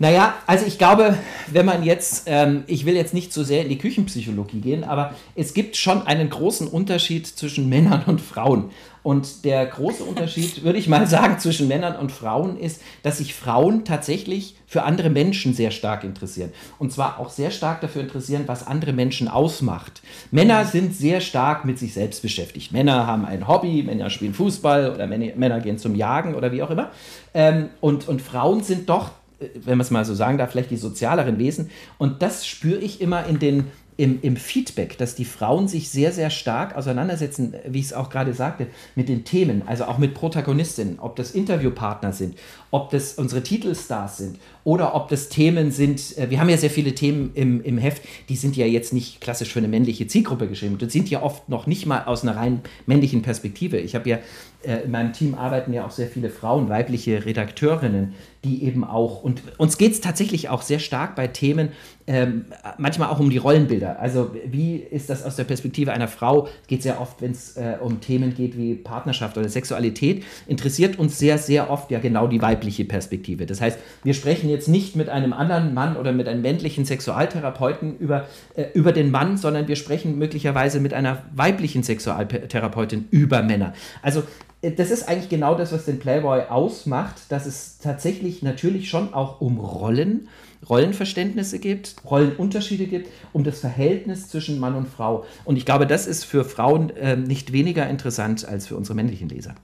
Naja, 0.00 0.34
also 0.48 0.66
ich 0.66 0.76
glaube, 0.76 1.16
wenn 1.46 1.64
man 1.64 1.84
jetzt, 1.84 2.24
ähm, 2.26 2.64
ich 2.66 2.84
will 2.84 2.96
jetzt 2.96 3.14
nicht 3.14 3.32
so 3.32 3.44
sehr 3.44 3.62
in 3.62 3.68
die 3.68 3.78
Küchenpsychologie 3.78 4.60
gehen, 4.60 4.82
aber 4.82 5.14
es 5.36 5.54
gibt 5.54 5.76
schon 5.76 6.04
einen 6.04 6.30
großen 6.30 6.66
Unterschied 6.66 7.28
zwischen 7.28 7.68
Männern 7.68 8.02
und 8.06 8.20
Frauen. 8.20 8.70
Und 9.04 9.44
der 9.44 9.64
große 9.66 10.02
Unterschied, 10.04 10.64
würde 10.64 10.80
ich 10.80 10.88
mal 10.88 11.06
sagen, 11.06 11.38
zwischen 11.38 11.68
Männern 11.68 11.94
und 11.94 12.10
Frauen 12.10 12.58
ist, 12.58 12.82
dass 13.04 13.18
sich 13.18 13.34
Frauen 13.34 13.84
tatsächlich 13.84 14.56
für 14.66 14.82
andere 14.82 15.10
Menschen 15.10 15.54
sehr 15.54 15.70
stark 15.70 16.02
interessieren. 16.02 16.50
Und 16.80 16.92
zwar 16.92 17.20
auch 17.20 17.30
sehr 17.30 17.52
stark 17.52 17.80
dafür 17.80 18.02
interessieren, 18.02 18.44
was 18.46 18.66
andere 18.66 18.92
Menschen 18.92 19.28
ausmacht. 19.28 20.02
Männer 20.32 20.64
sind 20.64 20.96
sehr 20.96 21.20
stark 21.20 21.64
mit 21.64 21.78
sich 21.78 21.94
selbst 21.94 22.20
beschäftigt. 22.22 22.72
Männer 22.72 23.06
haben 23.06 23.24
ein 23.24 23.46
Hobby, 23.46 23.84
Männer 23.84 24.10
spielen 24.10 24.34
Fußball 24.34 24.92
oder 24.92 25.06
Männer 25.06 25.60
gehen 25.60 25.78
zum 25.78 25.94
Jagen 25.94 26.34
oder 26.34 26.50
wie 26.50 26.64
auch 26.64 26.70
immer. 26.70 26.90
Ähm, 27.32 27.68
und, 27.80 28.08
und 28.08 28.20
Frauen 28.20 28.64
sind 28.64 28.88
doch 28.88 29.10
wenn 29.38 29.78
man 29.78 29.80
es 29.80 29.90
mal 29.90 30.04
so 30.04 30.14
sagen 30.14 30.38
darf, 30.38 30.52
vielleicht 30.52 30.70
die 30.70 30.76
sozialeren 30.76 31.38
Wesen. 31.38 31.70
Und 31.98 32.22
das 32.22 32.46
spüre 32.46 32.78
ich 32.78 33.00
immer 33.00 33.26
in 33.26 33.38
den 33.38 33.64
im, 33.96 34.18
im 34.22 34.36
Feedback, 34.36 34.98
dass 34.98 35.14
die 35.14 35.24
Frauen 35.24 35.68
sich 35.68 35.88
sehr, 35.88 36.10
sehr 36.10 36.30
stark 36.30 36.74
auseinandersetzen, 36.74 37.54
wie 37.66 37.78
ich 37.78 37.86
es 37.86 37.92
auch 37.92 38.10
gerade 38.10 38.34
sagte, 38.34 38.66
mit 38.96 39.08
den 39.08 39.24
Themen, 39.24 39.62
also 39.66 39.84
auch 39.84 39.98
mit 39.98 40.14
Protagonistinnen, 40.14 40.98
ob 40.98 41.14
das 41.14 41.30
Interviewpartner 41.30 42.12
sind, 42.12 42.36
ob 42.72 42.90
das 42.90 43.14
unsere 43.14 43.42
Titelstars 43.42 44.16
sind 44.16 44.38
oder 44.64 44.96
ob 44.96 45.08
das 45.08 45.28
Themen 45.28 45.70
sind, 45.70 46.18
äh, 46.18 46.28
wir 46.28 46.40
haben 46.40 46.48
ja 46.48 46.56
sehr 46.56 46.70
viele 46.70 46.94
Themen 46.94 47.30
im, 47.34 47.62
im 47.62 47.78
Heft, 47.78 48.02
die 48.28 48.36
sind 48.36 48.56
ja 48.56 48.66
jetzt 48.66 48.92
nicht 48.92 49.20
klassisch 49.20 49.52
für 49.52 49.60
eine 49.60 49.68
männliche 49.68 50.08
Zielgruppe 50.08 50.48
geschrieben 50.48 50.76
und 50.80 50.90
sind 50.90 51.08
ja 51.08 51.22
oft 51.22 51.48
noch 51.48 51.68
nicht 51.68 51.86
mal 51.86 52.04
aus 52.04 52.22
einer 52.22 52.36
rein 52.36 52.62
männlichen 52.86 53.22
Perspektive. 53.22 53.78
Ich 53.78 53.94
habe 53.94 54.10
ja 54.10 54.18
in 54.64 54.90
meinem 54.90 55.12
Team 55.12 55.34
arbeiten 55.34 55.72
ja 55.72 55.84
auch 55.84 55.90
sehr 55.90 56.08
viele 56.08 56.30
Frauen, 56.30 56.68
weibliche 56.68 57.24
Redakteurinnen, 57.24 58.14
die 58.44 58.64
eben 58.64 58.84
auch, 58.84 59.22
und 59.22 59.42
uns 59.58 59.78
geht 59.78 59.92
es 59.92 60.00
tatsächlich 60.00 60.48
auch 60.48 60.62
sehr 60.62 60.78
stark 60.78 61.16
bei 61.16 61.26
Themen, 61.26 61.70
ähm, 62.06 62.44
manchmal 62.76 63.08
auch 63.08 63.18
um 63.18 63.30
die 63.30 63.38
Rollenbilder. 63.38 63.98
Also 63.98 64.34
wie 64.46 64.76
ist 64.76 65.08
das 65.08 65.24
aus 65.24 65.36
der 65.36 65.44
Perspektive 65.44 65.92
einer 65.92 66.08
Frau? 66.08 66.48
Geht 66.66 66.82
sehr 66.82 67.00
oft, 67.00 67.22
wenn 67.22 67.30
es 67.30 67.56
äh, 67.56 67.76
um 67.80 68.00
Themen 68.02 68.34
geht 68.34 68.58
wie 68.58 68.74
Partnerschaft 68.74 69.38
oder 69.38 69.48
Sexualität, 69.48 70.22
interessiert 70.46 70.98
uns 70.98 71.18
sehr, 71.18 71.38
sehr 71.38 71.70
oft 71.70 71.90
ja 71.90 72.00
genau 72.00 72.26
die 72.26 72.42
weibliche 72.42 72.84
Perspektive. 72.84 73.46
Das 73.46 73.62
heißt, 73.62 73.78
wir 74.02 74.12
sprechen 74.12 74.50
jetzt 74.50 74.68
nicht 74.68 74.96
mit 74.96 75.08
einem 75.08 75.32
anderen 75.32 75.72
Mann 75.72 75.96
oder 75.96 76.12
mit 76.12 76.28
einem 76.28 76.42
männlichen 76.42 76.84
Sexualtherapeuten 76.84 77.96
über, 77.96 78.26
äh, 78.54 78.66
über 78.74 78.92
den 78.92 79.10
Mann, 79.10 79.38
sondern 79.38 79.66
wir 79.66 79.76
sprechen 79.76 80.18
möglicherweise 80.18 80.80
mit 80.80 80.92
einer 80.92 81.22
weiblichen 81.34 81.82
Sexualtherapeutin 81.82 83.06
über 83.10 83.42
Männer. 83.42 83.72
Also 84.02 84.20
äh, 84.20 84.24
das 84.70 84.90
ist 84.90 85.08
eigentlich 85.08 85.28
genau 85.28 85.54
das, 85.54 85.72
was 85.72 85.84
den 85.84 85.98
Playboy 85.98 86.42
ausmacht, 86.48 87.16
dass 87.28 87.46
es 87.46 87.78
tatsächlich 87.78 88.42
natürlich 88.42 88.88
schon 88.88 89.12
auch 89.14 89.40
um 89.40 89.58
Rollen, 89.58 90.28
Rollenverständnisse 90.68 91.58
gibt, 91.58 91.96
Rollenunterschiede 92.08 92.86
gibt, 92.86 93.10
um 93.32 93.44
das 93.44 93.60
Verhältnis 93.60 94.28
zwischen 94.28 94.58
Mann 94.58 94.74
und 94.74 94.88
Frau. 94.88 95.24
Und 95.44 95.56
ich 95.56 95.66
glaube, 95.66 95.86
das 95.86 96.06
ist 96.06 96.24
für 96.24 96.44
Frauen 96.44 96.90
äh, 96.96 97.16
nicht 97.16 97.52
weniger 97.52 97.88
interessant 97.88 98.46
als 98.46 98.66
für 98.66 98.76
unsere 98.76 98.94
männlichen 98.94 99.28
Leser. 99.28 99.54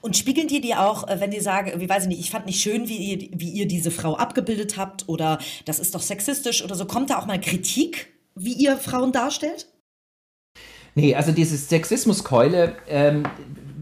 Und 0.00 0.16
spiegeln 0.16 0.48
die 0.48 0.60
dir 0.60 0.80
auch, 0.80 1.08
äh, 1.08 1.20
wenn 1.20 1.30
die 1.30 1.40
sagen, 1.40 1.80
wie 1.80 1.88
weiß 1.88 2.04
ich 2.04 2.08
nicht, 2.08 2.20
ich 2.20 2.30
fand 2.30 2.46
nicht 2.46 2.60
schön, 2.60 2.88
wie 2.88 2.96
ihr, 2.96 3.28
wie 3.32 3.50
ihr 3.50 3.66
diese 3.66 3.90
Frau 3.90 4.16
abgebildet 4.16 4.76
habt 4.76 5.08
oder 5.08 5.38
das 5.64 5.78
ist 5.78 5.94
doch 5.94 6.02
sexistisch 6.02 6.64
oder 6.64 6.74
so, 6.74 6.84
kommt 6.84 7.10
da 7.10 7.18
auch 7.18 7.26
mal 7.26 7.40
Kritik, 7.40 8.12
wie 8.34 8.52
ihr 8.52 8.76
Frauen 8.76 9.12
darstellt? 9.12 9.68
Nee, 10.96 11.14
also 11.14 11.32
diese 11.32 11.56
Sexismuskeule, 11.56 12.76
ähm, 12.88 13.24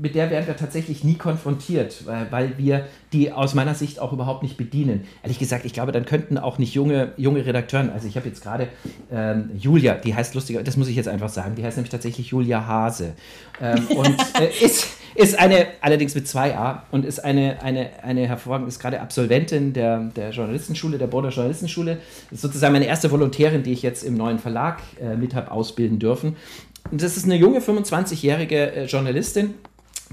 mit 0.02 0.16
der 0.16 0.30
werden 0.30 0.48
wir 0.48 0.56
tatsächlich 0.56 1.04
nie 1.04 1.14
konfrontiert, 1.14 2.06
weil, 2.06 2.26
weil 2.32 2.58
wir 2.58 2.86
die 3.12 3.30
aus 3.30 3.54
meiner 3.54 3.76
Sicht 3.76 4.00
auch 4.00 4.12
überhaupt 4.12 4.42
nicht 4.42 4.56
bedienen. 4.56 5.04
Ehrlich 5.22 5.38
gesagt, 5.38 5.64
ich 5.64 5.72
glaube, 5.72 5.92
dann 5.92 6.04
könnten 6.04 6.38
auch 6.38 6.58
nicht 6.58 6.74
junge, 6.74 7.12
junge 7.16 7.46
Redakteuren, 7.46 7.88
also 7.88 8.08
ich 8.08 8.16
habe 8.16 8.26
jetzt 8.26 8.42
gerade 8.42 8.66
ähm, 9.12 9.50
Julia, 9.56 9.94
die 9.94 10.12
heißt 10.12 10.34
lustiger, 10.34 10.64
das 10.64 10.76
muss 10.76 10.88
ich 10.88 10.96
jetzt 10.96 11.06
einfach 11.06 11.28
sagen, 11.28 11.54
die 11.54 11.62
heißt 11.62 11.76
nämlich 11.76 11.92
tatsächlich 11.92 12.26
Julia 12.28 12.66
Hase 12.66 13.12
ähm, 13.60 13.86
und 13.96 14.16
äh, 14.40 14.64
ist, 14.64 14.88
ist 15.14 15.38
eine, 15.38 15.68
allerdings 15.80 16.16
mit 16.16 16.26
zwei 16.26 16.56
A 16.56 16.82
und 16.90 17.04
ist 17.04 17.20
eine, 17.20 17.62
eine, 17.62 17.90
eine 18.02 18.26
hervorragende, 18.26 18.70
ist 18.70 18.80
gerade 18.80 19.00
Absolventin 19.00 19.72
der, 19.72 20.00
der 20.16 20.30
Journalistenschule, 20.30 20.98
der 20.98 21.06
Border 21.06 21.28
Journalistenschule, 21.28 21.98
ist 22.32 22.42
sozusagen 22.42 22.72
meine 22.72 22.86
erste 22.86 23.08
Volontärin, 23.12 23.62
die 23.62 23.72
ich 23.72 23.82
jetzt 23.82 24.02
im 24.02 24.16
neuen 24.16 24.40
Verlag 24.40 24.80
äh, 25.00 25.14
mit 25.14 25.36
habe 25.36 25.52
ausbilden 25.52 26.00
dürfen. 26.00 26.34
Und 26.90 27.00
das 27.00 27.16
ist 27.16 27.24
eine 27.24 27.36
junge 27.36 27.60
25-jährige 27.60 28.72
äh, 28.72 28.84
Journalistin, 28.86 29.54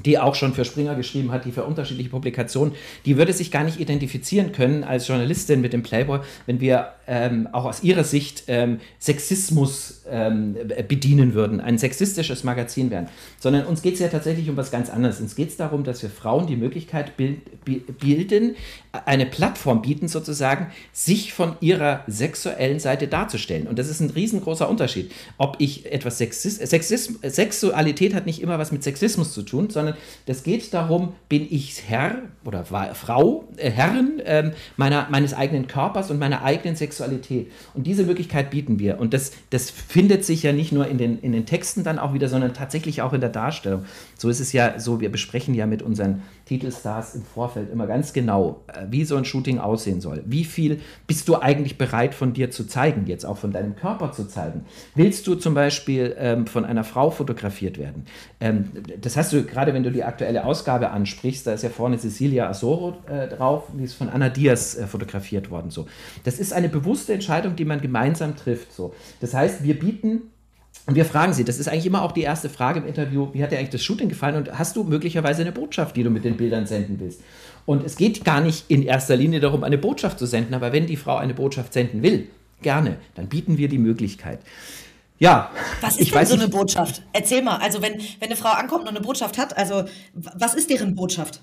die 0.06 0.20
auch 0.20 0.36
schon 0.36 0.54
für 0.54 0.66
Springer 0.66 0.96
geschrieben 0.96 1.32
hat, 1.32 1.46
die 1.46 1.52
für 1.52 1.64
unterschiedliche 1.64 2.10
Publikationen, 2.10 2.74
die 3.06 3.18
würde 3.18 3.34
sich 3.34 3.52
gar 3.52 3.64
nicht 3.64 3.80
identifizieren 3.80 4.52
können 4.52 4.84
als 4.84 5.08
Journalistin 5.08 5.62
mit 5.62 5.74
dem 5.74 5.84
Playboy, 5.84 6.20
wenn 6.46 6.60
wir 6.60 6.94
ähm, 7.08 7.48
auch 7.52 7.66
aus 7.66 7.84
ihrer 7.84 8.04
Sicht 8.04 8.44
ähm, 8.48 8.80
Sexismus 9.00 10.04
ähm, 10.10 10.56
bedienen 10.88 11.34
würden, 11.34 11.60
ein 11.60 11.78
sexistisches 11.78 12.44
Magazin 12.44 12.92
wären. 12.92 13.08
Sondern 13.40 13.66
uns 13.66 13.82
geht 13.82 13.96
es 13.96 14.00
ja 14.00 14.08
tatsächlich 14.08 14.50
um 14.50 14.58
was 14.58 14.72
ganz 14.72 14.90
anderes. 14.90 15.20
Uns 15.20 15.36
geht 15.36 15.50
es 15.50 15.58
darum, 15.58 15.84
dass 15.84 16.02
wir 16.04 16.10
Frauen 16.10 16.48
die 16.48 16.56
Möglichkeit 16.56 17.14
bilden, 17.18 18.56
eine 18.92 19.28
Plattform 19.28 19.84
bieten, 19.84 20.08
sozusagen, 20.08 20.68
sich 20.94 21.34
von 21.34 21.56
ihrer 21.62 22.04
sexuellen 22.08 22.80
Seite 22.80 23.08
darzustellen. 23.08 23.68
Und 23.68 23.78
das 23.78 23.88
ist 23.88 24.00
ein 24.00 24.10
riesengroßer 24.10 24.68
Unterschied. 24.68 25.12
Ob 25.38 25.58
ich 25.60 25.92
etwas 25.92 26.18
Sexis 26.18 26.56
Sexism 26.58 27.16
Sexualität 27.22 28.16
hat 28.16 28.26
nicht 28.26 28.42
immer 28.42 28.58
was 28.58 28.72
mit 28.72 28.84
Sexismus 28.84 29.32
zu 29.34 29.44
tun, 29.44 29.70
sondern 29.70 29.96
das 30.26 30.42
geht 30.44 30.74
darum, 30.74 31.14
bin 31.28 31.46
ich 31.50 31.84
Herr 31.88 32.24
oder 32.44 32.66
Frau, 32.66 33.48
äh, 33.58 33.70
Herrin 33.70 34.20
äh, 34.22 34.52
meiner, 34.76 35.08
meines 35.12 35.36
eigenen 35.36 35.68
Körpers 35.68 36.10
und 36.10 36.18
meiner 36.18 36.44
eigenen 36.44 36.76
Sexualität. 36.76 37.52
Und 37.76 37.86
diese 37.86 38.04
Möglichkeit 38.04 38.50
bieten 38.50 38.80
wir. 38.80 39.00
Und 39.00 39.14
das, 39.14 39.34
das 39.52 39.70
findet 39.70 40.26
sich 40.26 40.42
ja 40.42 40.52
nicht 40.52 40.72
nur 40.72 40.88
in 40.88 40.98
den, 40.98 41.20
in 41.20 41.32
den 41.32 41.46
Texten 41.46 41.84
dann 41.84 42.00
auch 42.00 42.14
wieder, 42.14 42.28
sondern 42.28 42.56
tatsächlich 42.56 43.04
auch 43.04 43.14
in 43.14 43.22
der 43.22 43.30
Darstellung. 43.30 43.86
So 44.18 44.30
ist 44.30 44.40
es 44.40 44.52
ja 44.52 44.80
so, 44.80 45.00
wir 45.00 45.12
besprechen 45.12 45.54
ja 45.54 45.68
mit 45.68 45.84
unseren 45.84 46.24
Titelstars 46.46 47.14
im 47.14 47.24
Vorfeld 47.24 47.72
immer 47.72 47.86
ganz 47.86 48.12
genau, 48.12 48.64
äh, 48.68 48.79
wie 48.90 49.06
so 49.06 49.16
ein 49.16 49.26
Shooting 49.26 49.60
aussehen 49.60 50.02
soll. 50.02 50.24
Wie 50.26 50.44
viel 50.44 50.80
bist 51.08 51.28
du 51.28 51.38
eigentlich 51.38 51.78
bereit 51.78 52.14
von 52.14 52.34
dir 52.34 52.52
zu 52.52 52.66
zeigen, 52.66 53.06
jetzt 53.08 53.26
auch 53.26 53.38
von 53.38 53.52
deinem 53.52 53.76
Körper 53.76 54.12
zu 54.12 54.28
zeigen? 54.28 54.66
Willst 54.96 55.28
du 55.28 55.36
zum 55.36 55.54
Beispiel 55.54 56.16
ähm, 56.18 56.48
von 56.48 56.66
einer 56.66 56.84
Frau 56.84 57.12
fotografiert 57.12 57.78
werden? 57.78 58.06
Ähm, 58.40 58.70
das 59.02 59.18
hast 59.18 59.34
du 59.34 59.44
gerade, 59.44 59.74
wenn 59.74 59.84
du 59.84 59.92
die 59.92 60.04
aktuelle 60.04 60.46
Ausgabe 60.46 60.92
ansprichst, 60.92 61.48
da 61.48 61.54
ist 61.54 61.64
ja 61.64 61.70
vorne 61.70 61.98
Cecilia 61.98 62.50
Asoro 62.50 62.98
äh, 63.08 63.28
drauf, 63.28 63.64
die 63.78 63.84
ist 63.84 63.94
von 63.94 64.10
Anna 64.10 64.30
Diaz 64.30 64.76
äh, 64.76 64.88
fotografiert 64.88 65.50
worden. 65.50 65.72
So. 65.72 65.88
Das 66.24 66.40
ist 66.40 66.54
eine 66.54 66.70
bewusste 66.70 67.14
Entscheidung, 67.14 67.56
die 67.56 67.66
man 67.66 67.82
gemeinsam 67.82 68.36
trifft. 68.36 68.74
So. 68.74 68.94
Das 69.22 69.34
heißt, 69.34 69.64
wir 69.64 69.78
bieten 69.78 70.22
und 70.86 70.96
wir 70.96 71.06
fragen 71.06 71.34
sie, 71.34 71.44
das 71.44 71.60
ist 71.60 71.68
eigentlich 71.68 71.86
immer 71.86 72.02
auch 72.02 72.14
die 72.14 72.22
erste 72.22 72.50
Frage 72.50 72.80
im 72.80 72.88
Interview, 72.88 73.28
wie 73.34 73.44
hat 73.44 73.52
dir 73.52 73.60
eigentlich 73.60 73.70
das 73.70 73.84
Shooting 73.84 74.10
gefallen 74.10 74.36
und 74.36 74.58
hast 74.58 74.76
du 74.76 74.84
möglicherweise 74.84 75.42
eine 75.42 75.52
Botschaft, 75.52 75.96
die 75.96 76.04
du 76.04 76.10
mit 76.10 76.26
den 76.26 76.36
Bildern 76.36 76.66
senden 76.66 77.00
willst? 77.00 77.22
Und 77.66 77.86
es 77.86 77.96
geht 77.96 78.24
gar 78.26 78.42
nicht 78.42 78.66
in 78.68 78.84
erster 78.84 79.16
Linie 79.16 79.40
darum, 79.40 79.64
eine 79.64 79.78
Botschaft 79.78 80.20
zu 80.20 80.26
senden, 80.26 80.54
aber 80.54 80.74
wenn 80.74 80.88
die 80.88 80.98
Frau 80.98 81.18
eine 81.18 81.34
Botschaft 81.34 81.74
senden 81.74 82.02
will, 82.02 82.28
gerne, 82.62 82.98
dann 83.16 83.28
bieten 83.28 83.58
wir 83.58 83.70
die 83.70 83.78
Möglichkeit. 83.78 84.40
Ja. 85.20 85.52
Was 85.82 85.98
ist 85.98 86.14
denn 86.14 86.26
so 86.26 86.36
eine 86.36 86.48
Botschaft? 86.48 87.02
Erzähl 87.14 87.42
mal. 87.42 87.58
Also 87.58 87.82
wenn, 87.82 87.94
wenn 87.94 88.30
eine 88.30 88.36
Frau 88.36 88.50
ankommt 88.50 88.84
und 88.84 88.90
eine 88.90 89.02
Botschaft 89.02 89.38
hat, 89.38 89.58
also 89.58 89.84
was 90.14 90.54
ist 90.54 90.70
deren 90.70 90.96
Botschaft? 90.96 91.42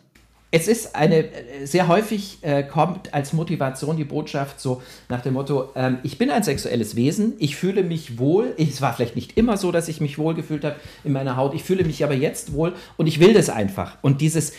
Es 0.53 0.69
ist 0.69 0.95
eine, 0.95 1.25
äh, 1.27 1.67
sehr 1.67 1.89
häufig 1.89 2.39
äh, 2.43 2.63
kommt 2.63 3.13
als 3.13 3.33
Motivation 3.33 3.97
die 3.97 4.05
Botschaft 4.05 4.61
so 4.61 4.81
nach 5.09 5.21
dem 5.21 5.35
Motto, 5.35 5.71
ähm, 5.75 5.99
ich 6.05 6.19
bin 6.19 6.31
ein 6.31 6.45
sexuelles 6.45 6.95
Wesen, 6.95 7.35
ich 7.39 7.57
fühle 7.57 7.83
mich 7.83 8.19
wohl, 8.19 8.55
es 8.57 8.81
war 8.81 8.95
vielleicht 8.95 9.17
nicht 9.17 9.37
immer 9.37 9.57
so, 9.57 9.73
dass 9.73 9.89
ich 9.89 10.01
mich 10.01 10.19
wohl 10.19 10.35
gefühlt 10.35 10.65
habe 10.65 10.77
in 11.03 11.13
meiner 11.13 11.37
Haut, 11.37 11.53
ich 11.53 11.65
fühle 11.65 11.85
mich 11.85 12.05
aber 12.05 12.15
jetzt 12.15 12.53
wohl 12.53 12.75
und 12.97 13.09
ich 13.09 13.19
will 13.19 13.35
das 13.35 13.51
einfach. 13.51 13.99
Und 14.03 14.21
dieses, 14.21 14.53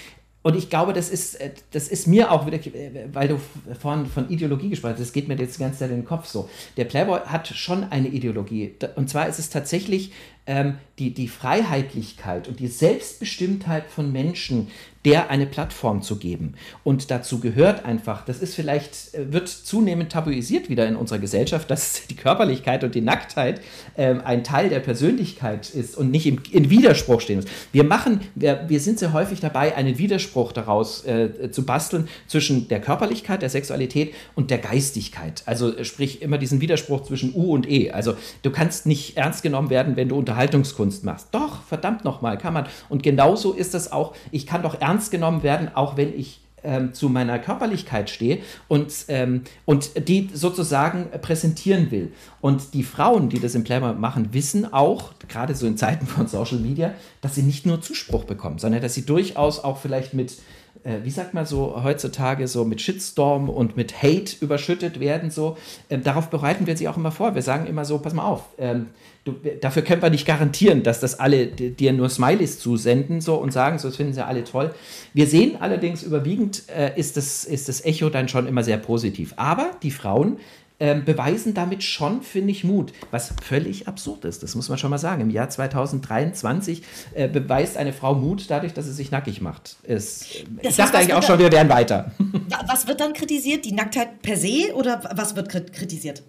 und 0.47 0.55
ich 0.55 0.69
glaube, 0.69 0.93
das 0.93 1.09
ist, 1.09 1.35
äh, 1.41 1.51
das 1.71 1.89
ist 1.89 2.07
mir 2.07 2.31
auch 2.31 2.45
wieder, 2.45 2.55
äh, 2.55 3.09
weil 3.11 3.27
du 3.27 3.37
vorhin 3.77 4.05
von 4.05 4.29
Ideologie 4.29 4.69
gesprochen 4.69 4.93
hast, 4.93 5.01
das 5.01 5.11
geht 5.11 5.27
mir 5.27 5.35
jetzt 5.35 5.57
die 5.57 5.59
ganze 5.61 5.79
Zeit 5.79 5.89
in 5.89 5.97
den 5.97 6.05
Kopf 6.05 6.25
so. 6.25 6.47
Der 6.77 6.85
Playboy 6.85 7.19
hat 7.25 7.49
schon 7.49 7.83
eine 7.83 8.07
Ideologie. 8.07 8.73
Und 8.95 9.09
zwar 9.09 9.27
ist 9.27 9.39
es 9.39 9.49
tatsächlich 9.49 10.13
ähm, 10.47 10.75
die, 10.97 11.13
die 11.13 11.27
Freiheitlichkeit 11.27 12.47
und 12.47 12.61
die 12.61 12.67
Selbstbestimmtheit 12.67 13.89
von 13.89 14.13
Menschen, 14.13 14.69
der 15.03 15.29
eine 15.29 15.45
Plattform 15.45 16.01
zu 16.01 16.17
geben. 16.17 16.55
Und 16.83 17.11
dazu 17.11 17.39
gehört 17.39 17.85
einfach, 17.85 18.25
das 18.25 18.39
ist 18.39 18.55
vielleicht, 18.55 19.13
äh, 19.13 19.31
wird 19.31 19.49
zunehmend 19.49 20.11
tabuisiert 20.11 20.69
wieder 20.69 20.87
in 20.87 20.95
unserer 20.95 21.19
Gesellschaft, 21.19 21.69
dass 21.69 22.07
die 22.07 22.15
Körperlichkeit 22.15 22.83
und 22.85 22.95
die 22.95 23.01
Nacktheit 23.01 23.61
äh, 23.95 24.15
ein 24.23 24.43
Teil 24.45 24.69
der 24.69 24.79
Persönlichkeit 24.79 25.69
ist 25.69 25.97
und 25.97 26.11
nicht 26.11 26.25
im, 26.25 26.39
in 26.51 26.69
Widerspruch 26.69 27.19
stehen 27.19 27.41
muss. 27.41 27.49
Wir 27.73 27.83
machen, 27.83 28.21
wir, 28.35 28.65
wir 28.67 28.79
sind 28.79 28.99
sehr 28.99 29.11
häufig 29.11 29.41
dabei, 29.41 29.75
einen 29.75 29.97
Widerspruch 29.97 30.36
daraus 30.51 31.05
äh, 31.05 31.51
zu 31.51 31.65
basteln 31.65 32.07
zwischen 32.27 32.67
der 32.67 32.81
Körperlichkeit, 32.81 33.41
der 33.41 33.49
Sexualität 33.49 34.13
und 34.35 34.51
der 34.51 34.59
Geistigkeit. 34.59 35.43
Also 35.45 35.83
sprich 35.83 36.21
immer 36.21 36.37
diesen 36.37 36.61
Widerspruch 36.61 37.03
zwischen 37.03 37.33
U 37.33 37.53
und 37.53 37.69
E. 37.69 37.91
Also 37.91 38.15
du 38.43 38.51
kannst 38.51 38.85
nicht 38.85 39.17
ernst 39.17 39.43
genommen 39.43 39.69
werden, 39.69 39.95
wenn 39.95 40.09
du 40.09 40.17
Unterhaltungskunst 40.17 41.03
machst. 41.03 41.29
Doch, 41.31 41.63
verdammt 41.63 42.05
nochmal, 42.05 42.37
kann 42.37 42.53
man. 42.53 42.67
Und 42.89 43.03
genauso 43.03 43.53
ist 43.53 43.73
das 43.73 43.91
auch, 43.91 44.15
ich 44.31 44.45
kann 44.45 44.63
doch 44.63 44.79
ernst 44.79 45.11
genommen 45.11 45.43
werden, 45.43 45.69
auch 45.73 45.97
wenn 45.97 46.17
ich 46.17 46.39
ähm, 46.67 46.93
zu 46.93 47.09
meiner 47.09 47.39
Körperlichkeit 47.39 48.09
stehe 48.09 48.39
und, 48.67 48.93
ähm, 49.07 49.41
und 49.65 50.07
die 50.07 50.29
sozusagen 50.33 51.07
präsentieren 51.21 51.89
will. 51.89 52.11
Und 52.41 52.73
die 52.73 52.83
Frauen, 52.83 53.29
die 53.29 53.39
das 53.39 53.55
im 53.55 53.63
Playboy 53.63 53.93
machen, 53.93 54.33
wissen 54.33 54.71
auch, 54.71 55.13
gerade 55.27 55.55
so 55.55 55.65
in 55.65 55.77
Zeiten 55.77 56.05
von 56.05 56.27
Social 56.27 56.59
Media, 56.59 56.93
dass 57.21 57.35
sie 57.35 57.43
nicht 57.43 57.65
nur 57.65 57.81
Zuspruch 57.81 58.25
bekommen, 58.25 58.59
sondern 58.59 58.81
dass 58.81 58.93
sie 58.93 59.05
durchaus 59.05 59.63
auch 59.63 59.77
vielleicht 59.77 60.13
mit 60.13 60.37
äh, 60.83 61.03
wie 61.03 61.09
sagt 61.09 61.33
man 61.33 61.45
so 61.45 61.83
heutzutage, 61.83 62.47
so 62.47 62.63
mit 62.63 62.81
Shitstorm 62.81 63.49
und 63.49 63.77
mit 63.77 64.03
Hate 64.03 64.35
überschüttet 64.41 64.99
werden. 64.99 65.31
So. 65.31 65.57
Ähm, 65.89 66.03
darauf 66.03 66.29
bereiten 66.29 66.67
wir 66.67 66.77
sie 66.77 66.87
auch 66.87 66.97
immer 66.97 67.11
vor. 67.11 67.35
Wir 67.35 67.41
sagen 67.41 67.65
immer 67.65 67.83
so, 67.83 67.97
pass 67.99 68.13
mal 68.13 68.25
auf, 68.25 68.43
ähm, 68.57 68.87
du, 69.27 69.35
dafür 69.61 69.81
können 69.81 70.01
wir 70.01 70.09
nicht 70.09 70.25
garantieren, 70.25 70.83
dass 70.83 70.99
das 70.99 71.19
alle 71.19 71.47
dir 71.47 71.93
nur 71.93 72.09
Smileys 72.09 72.59
zusenden 72.59 73.21
so, 73.21 73.35
und 73.35 73.51
sagen, 73.51 73.77
so, 73.79 73.87
das 73.87 73.97
finden 73.97 74.13
sie 74.13 74.25
alle 74.25 74.43
toll. 74.43 74.73
Wir 75.13 75.27
sehen 75.27 75.57
allerdings 75.59 76.03
überwiegend, 76.03 76.63
äh, 76.69 76.97
ist, 76.97 77.17
das, 77.17 77.43
ist 77.43 77.67
das 77.67 77.83
Echo 77.83 78.09
dann 78.09 78.29
schon 78.29 78.47
immer 78.47 78.63
sehr 78.63 78.77
positiv. 78.77 79.33
Aber 79.35 79.71
die 79.83 79.91
Frauen 79.91 80.37
ähm, 80.79 81.05
beweisen 81.05 81.55
damit 81.55 81.83
schon, 81.83 82.21
finde 82.21 82.51
ich, 82.51 82.63
Mut, 82.63 82.93
was 83.09 83.33
völlig 83.41 83.87
absurd 83.87 84.25
ist. 84.25 84.43
Das 84.43 84.53
muss 84.53 84.69
man 84.69 84.77
schon 84.77 84.91
mal 84.91 84.99
sagen. 84.99 85.23
Im 85.23 85.31
Jahr 85.31 85.49
2023 85.49 86.83
äh, 87.15 87.27
beweist 87.27 87.77
eine 87.77 87.93
Frau 87.93 88.13
Mut 88.13 88.45
dadurch, 88.49 88.73
dass 88.73 88.85
sie 88.85 88.93
sich 88.93 89.09
nackig 89.09 89.41
macht. 89.41 89.77
Es, 89.83 90.21
ich 90.61 90.75
dachte 90.75 90.99
eigentlich 90.99 91.15
auch 91.15 91.23
schon, 91.23 91.39
wir 91.39 91.51
wären 91.51 91.69
weiter. 91.69 92.11
Was 92.67 92.87
wird 92.87 93.01
dann 93.01 93.13
kritisiert? 93.13 93.65
Die 93.65 93.73
Nacktheit 93.73 94.21
per 94.21 94.37
se 94.37 94.73
oder 94.75 95.01
was 95.15 95.35
wird 95.35 95.49
kritisiert? 95.49 96.23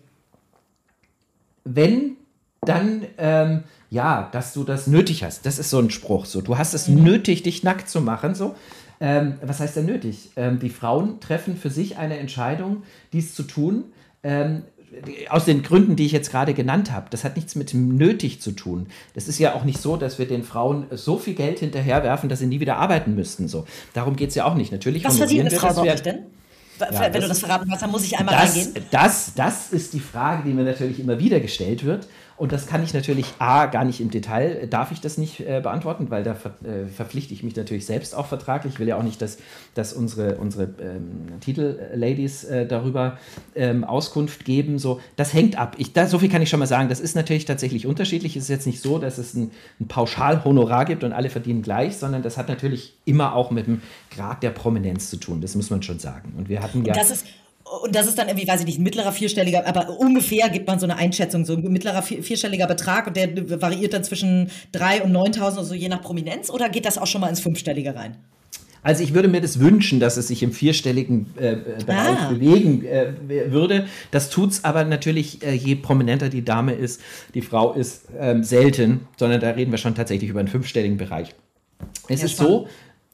Wenn 1.64 2.16
dann 2.62 3.06
ähm, 3.18 3.64
ja, 3.90 4.28
dass 4.32 4.52
du 4.52 4.64
das 4.64 4.86
nötig 4.86 5.24
hast. 5.24 5.46
Das 5.46 5.58
ist 5.58 5.70
so 5.70 5.78
ein 5.78 5.90
Spruch. 5.90 6.26
So, 6.26 6.40
du 6.40 6.58
hast 6.58 6.74
es 6.74 6.88
mhm. 6.88 7.02
nötig, 7.02 7.42
dich 7.42 7.62
nackt 7.62 7.88
zu 7.88 8.00
machen. 8.00 8.34
So, 8.34 8.54
ähm, 9.00 9.34
was 9.42 9.60
heißt 9.60 9.76
denn 9.76 9.86
nötig? 9.86 10.30
Ähm, 10.36 10.58
die 10.58 10.70
Frauen 10.70 11.20
treffen 11.20 11.56
für 11.56 11.70
sich 11.70 11.96
eine 11.96 12.18
Entscheidung, 12.18 12.82
dies 13.12 13.34
zu 13.34 13.44
tun. 13.44 13.84
Ähm, 14.22 14.62
aus 15.28 15.44
den 15.44 15.62
Gründen, 15.62 15.96
die 15.96 16.06
ich 16.06 16.12
jetzt 16.12 16.30
gerade 16.30 16.54
genannt 16.54 16.92
habe. 16.92 17.08
Das 17.10 17.22
hat 17.22 17.36
nichts 17.36 17.54
mit 17.54 17.74
nötig 17.74 18.40
zu 18.40 18.52
tun. 18.52 18.86
Das 19.14 19.28
ist 19.28 19.38
ja 19.38 19.54
auch 19.54 19.64
nicht 19.64 19.82
so, 19.82 19.98
dass 19.98 20.18
wir 20.18 20.26
den 20.26 20.42
Frauen 20.42 20.86
so 20.90 21.18
viel 21.18 21.34
Geld 21.34 21.58
hinterherwerfen, 21.58 22.30
dass 22.30 22.38
sie 22.38 22.46
nie 22.46 22.58
wieder 22.60 22.78
arbeiten 22.78 23.14
müssten. 23.14 23.48
So. 23.48 23.66
Darum 23.92 24.16
geht 24.16 24.30
es 24.30 24.34
ja 24.34 24.46
auch 24.46 24.54
nicht. 24.54 24.72
Natürlich 24.72 25.04
Was 25.04 25.18
verdient 25.18 25.46
eine 25.46 25.50
Frau 25.50 25.74
bei 25.74 25.94
denn? 25.94 26.20
Ja, 26.80 27.00
Wenn 27.00 27.12
das, 27.12 27.22
du 27.22 27.28
das 27.28 27.38
verraten 27.40 27.70
hast, 27.70 27.82
dann 27.82 27.90
muss 27.90 28.04
ich 28.04 28.16
einmal 28.18 28.34
das, 28.34 28.56
reingehen. 28.56 28.84
Das, 28.90 29.34
das 29.34 29.72
ist 29.72 29.92
die 29.92 30.00
Frage, 30.00 30.44
die 30.46 30.54
mir 30.54 30.64
natürlich 30.64 31.00
immer 31.00 31.18
wieder 31.18 31.40
gestellt 31.40 31.84
wird. 31.84 32.06
Und 32.38 32.52
das 32.52 32.66
kann 32.68 32.84
ich 32.84 32.94
natürlich 32.94 33.26
A, 33.40 33.66
gar 33.66 33.84
nicht 33.84 34.00
im 34.00 34.10
Detail, 34.10 34.68
darf 34.68 34.92
ich 34.92 35.00
das 35.00 35.18
nicht 35.18 35.40
äh, 35.40 35.60
beantworten, 35.60 36.08
weil 36.08 36.22
da 36.22 36.34
ver 36.34 36.54
äh, 36.62 36.86
verpflichte 36.86 37.34
ich 37.34 37.42
mich 37.42 37.56
natürlich 37.56 37.84
selbst 37.84 38.14
auch 38.14 38.26
vertraglich. 38.26 38.74
Ich 38.74 38.80
will 38.80 38.86
ja 38.86 38.96
auch 38.96 39.02
nicht, 39.02 39.20
dass, 39.20 39.38
dass 39.74 39.92
unsere, 39.92 40.36
unsere 40.36 40.64
ähm, 40.80 41.40
Titelladies 41.40 42.44
äh, 42.44 42.66
darüber 42.66 43.18
ähm, 43.56 43.82
Auskunft 43.82 44.44
geben. 44.44 44.78
So, 44.78 45.00
das 45.16 45.34
hängt 45.34 45.58
ab. 45.58 45.74
Ich, 45.78 45.92
da, 45.92 46.06
so 46.06 46.20
viel 46.20 46.28
kann 46.28 46.40
ich 46.40 46.48
schon 46.48 46.60
mal 46.60 46.66
sagen. 46.66 46.88
Das 46.88 47.00
ist 47.00 47.16
natürlich 47.16 47.44
tatsächlich 47.44 47.86
unterschiedlich. 47.86 48.36
Es 48.36 48.44
ist 48.44 48.50
jetzt 48.50 48.66
nicht 48.66 48.80
so, 48.80 48.98
dass 48.98 49.18
es 49.18 49.34
ein, 49.34 49.50
ein 49.80 49.88
Pauschalhonorar 49.88 50.84
gibt 50.84 51.02
und 51.02 51.12
alle 51.12 51.30
verdienen 51.30 51.62
gleich, 51.62 51.96
sondern 51.96 52.22
das 52.22 52.36
hat 52.36 52.48
natürlich 52.48 52.94
immer 53.04 53.34
auch 53.34 53.50
mit 53.50 53.66
dem 53.66 53.82
Grad 54.14 54.44
der 54.44 54.50
Prominenz 54.50 55.10
zu 55.10 55.16
tun. 55.16 55.40
Das 55.40 55.56
muss 55.56 55.70
man 55.70 55.82
schon 55.82 55.98
sagen. 55.98 56.34
Und 56.36 56.48
wir 56.48 56.62
hatten 56.62 56.84
ja. 56.84 56.94
Und 57.82 57.94
das 57.94 58.06
ist 58.06 58.18
dann 58.18 58.28
irgendwie, 58.28 58.48
weiß 58.48 58.60
ich 58.60 58.66
nicht, 58.66 58.78
ein 58.78 58.82
mittlerer 58.82 59.12
vierstelliger, 59.12 59.66
aber 59.66 59.98
ungefähr 59.98 60.48
gibt 60.48 60.66
man 60.66 60.78
so 60.78 60.86
eine 60.86 60.96
Einschätzung, 60.96 61.44
so 61.44 61.54
ein 61.54 61.62
mittlerer 61.62 62.02
vierstelliger 62.02 62.66
Betrag 62.66 63.06
und 63.06 63.16
der 63.16 63.60
variiert 63.60 63.92
dann 63.92 64.04
zwischen 64.04 64.50
3 64.72 65.02
und 65.02 65.12
9.000 65.12 65.52
oder 65.52 65.64
so 65.64 65.74
je 65.74 65.88
nach 65.88 66.02
Prominenz 66.02 66.50
oder 66.50 66.68
geht 66.68 66.86
das 66.86 66.98
auch 66.98 67.06
schon 67.06 67.20
mal 67.20 67.28
ins 67.28 67.40
Fünfstellige 67.40 67.94
rein? 67.94 68.16
Also 68.82 69.02
ich 69.02 69.12
würde 69.12 69.28
mir 69.28 69.40
das 69.40 69.58
wünschen, 69.58 70.00
dass 70.00 70.16
es 70.16 70.28
sich 70.28 70.42
im 70.42 70.52
vierstelligen 70.52 71.26
äh, 71.36 71.56
Bereich 71.84 72.18
ah. 72.20 72.30
bewegen 72.30 72.84
äh, 72.84 73.12
würde. 73.50 73.86
Das 74.10 74.30
tut 74.30 74.52
es 74.52 74.64
aber 74.64 74.84
natürlich, 74.84 75.42
äh, 75.42 75.52
je 75.52 75.74
prominenter 75.74 76.28
die 76.28 76.44
Dame 76.44 76.72
ist, 76.72 77.00
die 77.34 77.42
Frau 77.42 77.72
ist 77.72 78.04
ähm, 78.18 78.44
selten, 78.44 79.06
sondern 79.16 79.40
da 79.40 79.50
reden 79.50 79.72
wir 79.72 79.78
schon 79.78 79.94
tatsächlich 79.94 80.30
über 80.30 80.40
einen 80.40 80.48
fünfstelligen 80.48 80.96
Bereich. 80.96 81.34
Es 82.08 82.20
ja, 82.20 82.26
ist 82.26 82.36
so, 82.36 82.68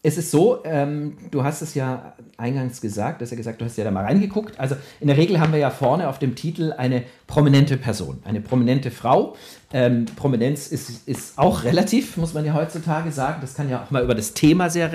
es 0.07 0.19
ist 0.19 0.31
so, 0.31 0.63
ähm, 0.65 1.17
du 1.31 1.45
hast 1.45 1.63
es 1.63 1.75
ja 1.75 2.13
eingangs 2.37 2.83
gesagt, 2.83 3.21
du 3.21 3.25
hast 3.25 3.31
ja 3.31 3.39
gesagt, 3.39 3.63
du 3.63 3.65
hast 3.65 3.79
ja 3.79 3.85
da 3.85 3.91
mal 3.91 4.05
reingeguckt. 4.05 4.61
Also 4.61 4.77
in 5.01 5.09
der 5.09 5.17
Regel 5.17 5.41
haben 5.41 5.51
wir 5.51 5.59
ja 5.59 5.71
vorne 5.71 6.11
auf 6.11 6.19
dem 6.19 6.35
Titel 6.35 6.75
eine 6.77 7.05
prominente 7.27 7.79
Person, 7.79 8.19
eine 8.25 8.43
prominente 8.43 8.91
Frau. 8.91 9.35
Ähm, 9.73 10.05
Prominenz 10.15 10.69
ist, 10.69 11.09
ist 11.09 11.39
auch 11.39 11.65
relativ, 11.65 12.19
muss 12.19 12.35
man 12.35 12.45
ja 12.45 12.53
heutzutage 12.53 13.13
sagen. 13.13 13.39
Das 13.41 13.55
kann 13.55 13.71
ja 13.71 13.83
auch 13.83 13.91
mal 13.91 14.05
über 14.05 14.15
das 14.15 14.35
Thema 14.35 14.69
sehr, 14.69 14.91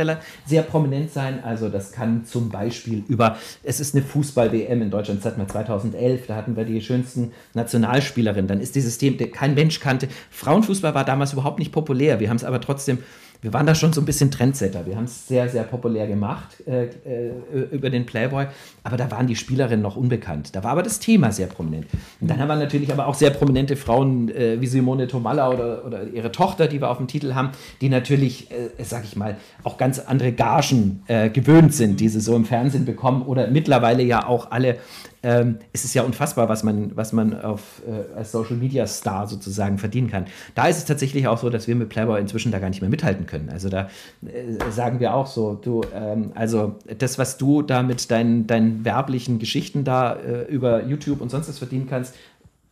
sehr 0.45 0.62
prominent 0.62 1.12
sein. 1.12 1.43
Also 1.43 1.69
das 1.69 1.91
kann 1.91 2.26
zum 2.26 2.50
Beispiel 2.50 3.04
über, 3.08 3.36
es 3.63 3.80
ist 3.80 3.95
eine 3.95 4.04
Fußball-WM 4.06 4.84
in 4.84 4.91
Deutschland, 4.91 5.26
wir 5.26 5.48
2011, 5.48 6.28
da 6.28 6.36
hatten 6.36 6.56
wir 6.56 6.65
die 6.65 6.82
schönsten 6.82 7.32
Nationalspielerinnen. 7.56 8.48
Dann 8.48 8.62
ist 8.62 8.76
dieses 8.76 9.00
Thema, 9.00 9.17
kein 9.32 9.56
Mensch 9.56 9.80
kannte. 9.80 10.08
Frauenfußball 10.30 10.93
war 10.93 11.04
damals 11.04 11.34
überhaupt 11.34 11.58
nicht 11.58 11.72
populär. 11.72 12.19
Wir 12.19 12.30
haben 12.30 12.38
es 12.38 12.43
aber 12.43 12.62
trotzdem 12.62 13.00
wir 13.41 13.54
waren 13.54 13.65
da 13.65 13.73
schon 13.73 13.93
so 13.93 14.02
ein 14.02 14.06
bisschen 14.06 14.32
Trendsetter. 14.32 14.86
Wir 14.86 14.97
haben 14.97 15.06
es 15.06 15.28
sehr, 15.28 15.47
sehr 15.47 15.63
populär 15.63 16.08
gemacht 16.08 16.62
äh, 16.67 16.86
äh, 16.86 17.32
über 17.71 17.89
den 17.89 18.06
Playboy, 18.06 18.47
aber 18.84 18.97
da 18.97 19.10
waren 19.12 19.28
die 19.28 19.36
Spielerinnen 19.38 19.82
noch 19.82 19.95
unbekannt. 19.95 20.56
Da 20.56 20.63
war 20.63 20.71
aber 20.71 20.84
das 20.84 20.99
Thema 20.99 21.32
sehr 21.32 21.47
prominent. 21.47 21.88
Und 22.19 22.30
dann 22.30 22.39
haben 22.39 22.49
wir 22.49 22.58
natürlich 22.58 22.91
aber 22.91 23.08
auch 23.08 23.13
sehr 23.13 23.30
prominente 23.30 23.78
Frauen 23.78 24.30
äh, 24.30 24.60
wie 24.60 24.67
Simone 24.67 25.08
Tomalla 25.08 25.49
oder, 25.49 25.86
oder 25.86 26.08
ihre 26.08 26.34
Tochter, 26.34 26.67
die 26.67 26.82
wir 26.82 26.89
auf 26.89 26.97
dem 26.97 27.08
Titel 27.08 27.34
haben, 27.34 27.52
die 27.80 27.88
natürlich, 27.88 28.52
äh, 28.52 28.84
sag 28.84 29.06
ich 29.06 29.15
mal, 29.15 29.38
auch 29.63 29.78
ganz 29.78 29.99
andere 29.99 30.34
Gagen 30.34 31.04
äh, 31.08 31.30
gewöhnt 31.30 31.73
sind, 31.73 32.02
die 32.02 32.10
sie 32.10 32.19
so 32.19 32.36
im 32.36 32.43
Fernsehen 32.43 32.84
bekommen 32.84 33.21
oder 33.21 33.47
mittlerweile 33.47 34.04
ja 34.04 34.25
auch 34.28 34.52
alle 34.52 34.78
ähm, 35.21 35.58
es 35.73 35.84
ist 35.84 35.93
ja 35.93 36.03
unfassbar, 36.03 36.47
was 36.47 36.63
man, 36.63 36.95
was 36.95 37.12
man 37.12 37.39
auf, 37.39 37.82
äh, 37.88 38.17
als 38.17 38.32
Social 38.32 38.55
Media 38.55 38.88
Star 38.88 39.27
sozusagen 39.27 39.77
verdienen 39.77 40.10
kann. 40.10 40.25
Da 40.55 40.67
ist 40.67 40.77
es 40.77 40.86
tatsächlich 40.86 41.27
auch 41.27 41.38
so, 41.38 41.49
dass 41.49 41.67
wir 41.67 41.75
mit 41.75 41.89
Playboy 41.89 42.19
inzwischen 42.21 42.51
da 42.51 42.60
gar 42.60 42.69
nicht 42.69 42.82
mehr 42.82 42.89
mithalten 42.89 43.25
können. 43.25 43.49
Also 43.49 43.69
da 43.69 43.89
äh, 44.25 44.71
sagen 44.71 44.99
wir 44.99 45.13
auch 45.13 45.27
so, 45.27 45.55
du, 45.55 45.82
ähm, 45.93 46.32
also 46.36 46.75
das, 46.97 47.17
was 47.17 47.38
du 47.38 47.62
da 47.62 47.84
mit 47.84 48.10
deinen, 48.12 48.47
deinen 48.47 48.86
werblichen 48.86 49.39
Geschichten 49.39 49.84
da 49.84 50.13
äh, 50.13 50.43
über 50.43 50.86
YouTube 50.86 51.21
und 51.21 51.29
sonst 51.29 51.49
was 51.49 51.58
verdienen 51.58 51.88
kannst, 51.89 52.15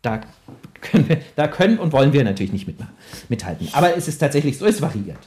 da 0.02 0.22
können, 0.80 1.10
wir, 1.10 1.18
da 1.36 1.48
können 1.48 1.80
und 1.80 1.92
wollen 1.92 2.14
wir 2.14 2.24
natürlich 2.24 2.54
nicht 2.54 2.68
mit, 2.68 2.78
mithalten. 3.28 3.68
Aber 3.74 3.98
es 3.98 4.08
ist 4.08 4.20
tatsächlich 4.20 4.58
so, 4.58 4.66
es 4.66 4.82
variiert. 4.82 5.20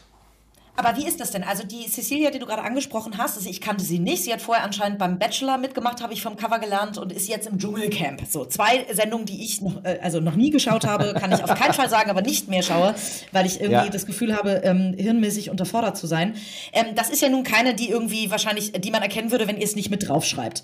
Aber 0.80 0.96
wie 0.96 1.06
ist 1.06 1.20
das 1.20 1.30
denn? 1.30 1.44
Also 1.44 1.62
die 1.62 1.86
Cecilia, 1.90 2.30
die 2.30 2.38
du 2.38 2.46
gerade 2.46 2.62
angesprochen 2.62 3.18
hast, 3.18 3.36
also 3.36 3.50
ich 3.50 3.60
kannte 3.60 3.84
sie 3.84 3.98
nicht. 3.98 4.24
Sie 4.24 4.32
hat 4.32 4.40
vorher 4.40 4.64
anscheinend 4.64 4.98
beim 4.98 5.18
Bachelor 5.18 5.58
mitgemacht, 5.58 6.02
habe 6.02 6.14
ich 6.14 6.22
vom 6.22 6.36
Cover 6.36 6.58
gelernt 6.58 6.96
und 6.96 7.12
ist 7.12 7.28
jetzt 7.28 7.46
im 7.46 7.58
Dschungelcamp. 7.58 8.22
So 8.26 8.46
zwei 8.46 8.86
Sendungen, 8.90 9.26
die 9.26 9.44
ich 9.44 9.60
noch, 9.60 9.84
äh, 9.84 9.98
also 10.02 10.20
noch 10.20 10.36
nie 10.36 10.48
geschaut 10.48 10.86
habe, 10.86 11.12
kann 11.20 11.32
ich 11.32 11.44
auf 11.44 11.54
keinen 11.54 11.74
Fall 11.74 11.90
sagen, 11.90 12.08
aber 12.08 12.22
nicht 12.22 12.48
mehr 12.48 12.62
schaue, 12.62 12.94
weil 13.30 13.44
ich 13.44 13.60
irgendwie 13.60 13.84
ja. 13.84 13.90
das 13.90 14.06
Gefühl 14.06 14.34
habe, 14.34 14.62
ähm, 14.64 14.94
hirnmäßig 14.96 15.50
unterfordert 15.50 15.98
zu 15.98 16.06
sein. 16.06 16.34
Ähm, 16.72 16.94
das 16.94 17.10
ist 17.10 17.20
ja 17.20 17.28
nun 17.28 17.42
keine, 17.42 17.74
die 17.74 17.90
irgendwie 17.90 18.30
wahrscheinlich, 18.30 18.72
die 18.72 18.90
man 18.90 19.02
erkennen 19.02 19.30
würde, 19.32 19.48
wenn 19.48 19.58
ihr 19.58 19.64
es 19.64 19.76
nicht 19.76 19.90
mit 19.90 20.08
draufschreibt. 20.08 20.62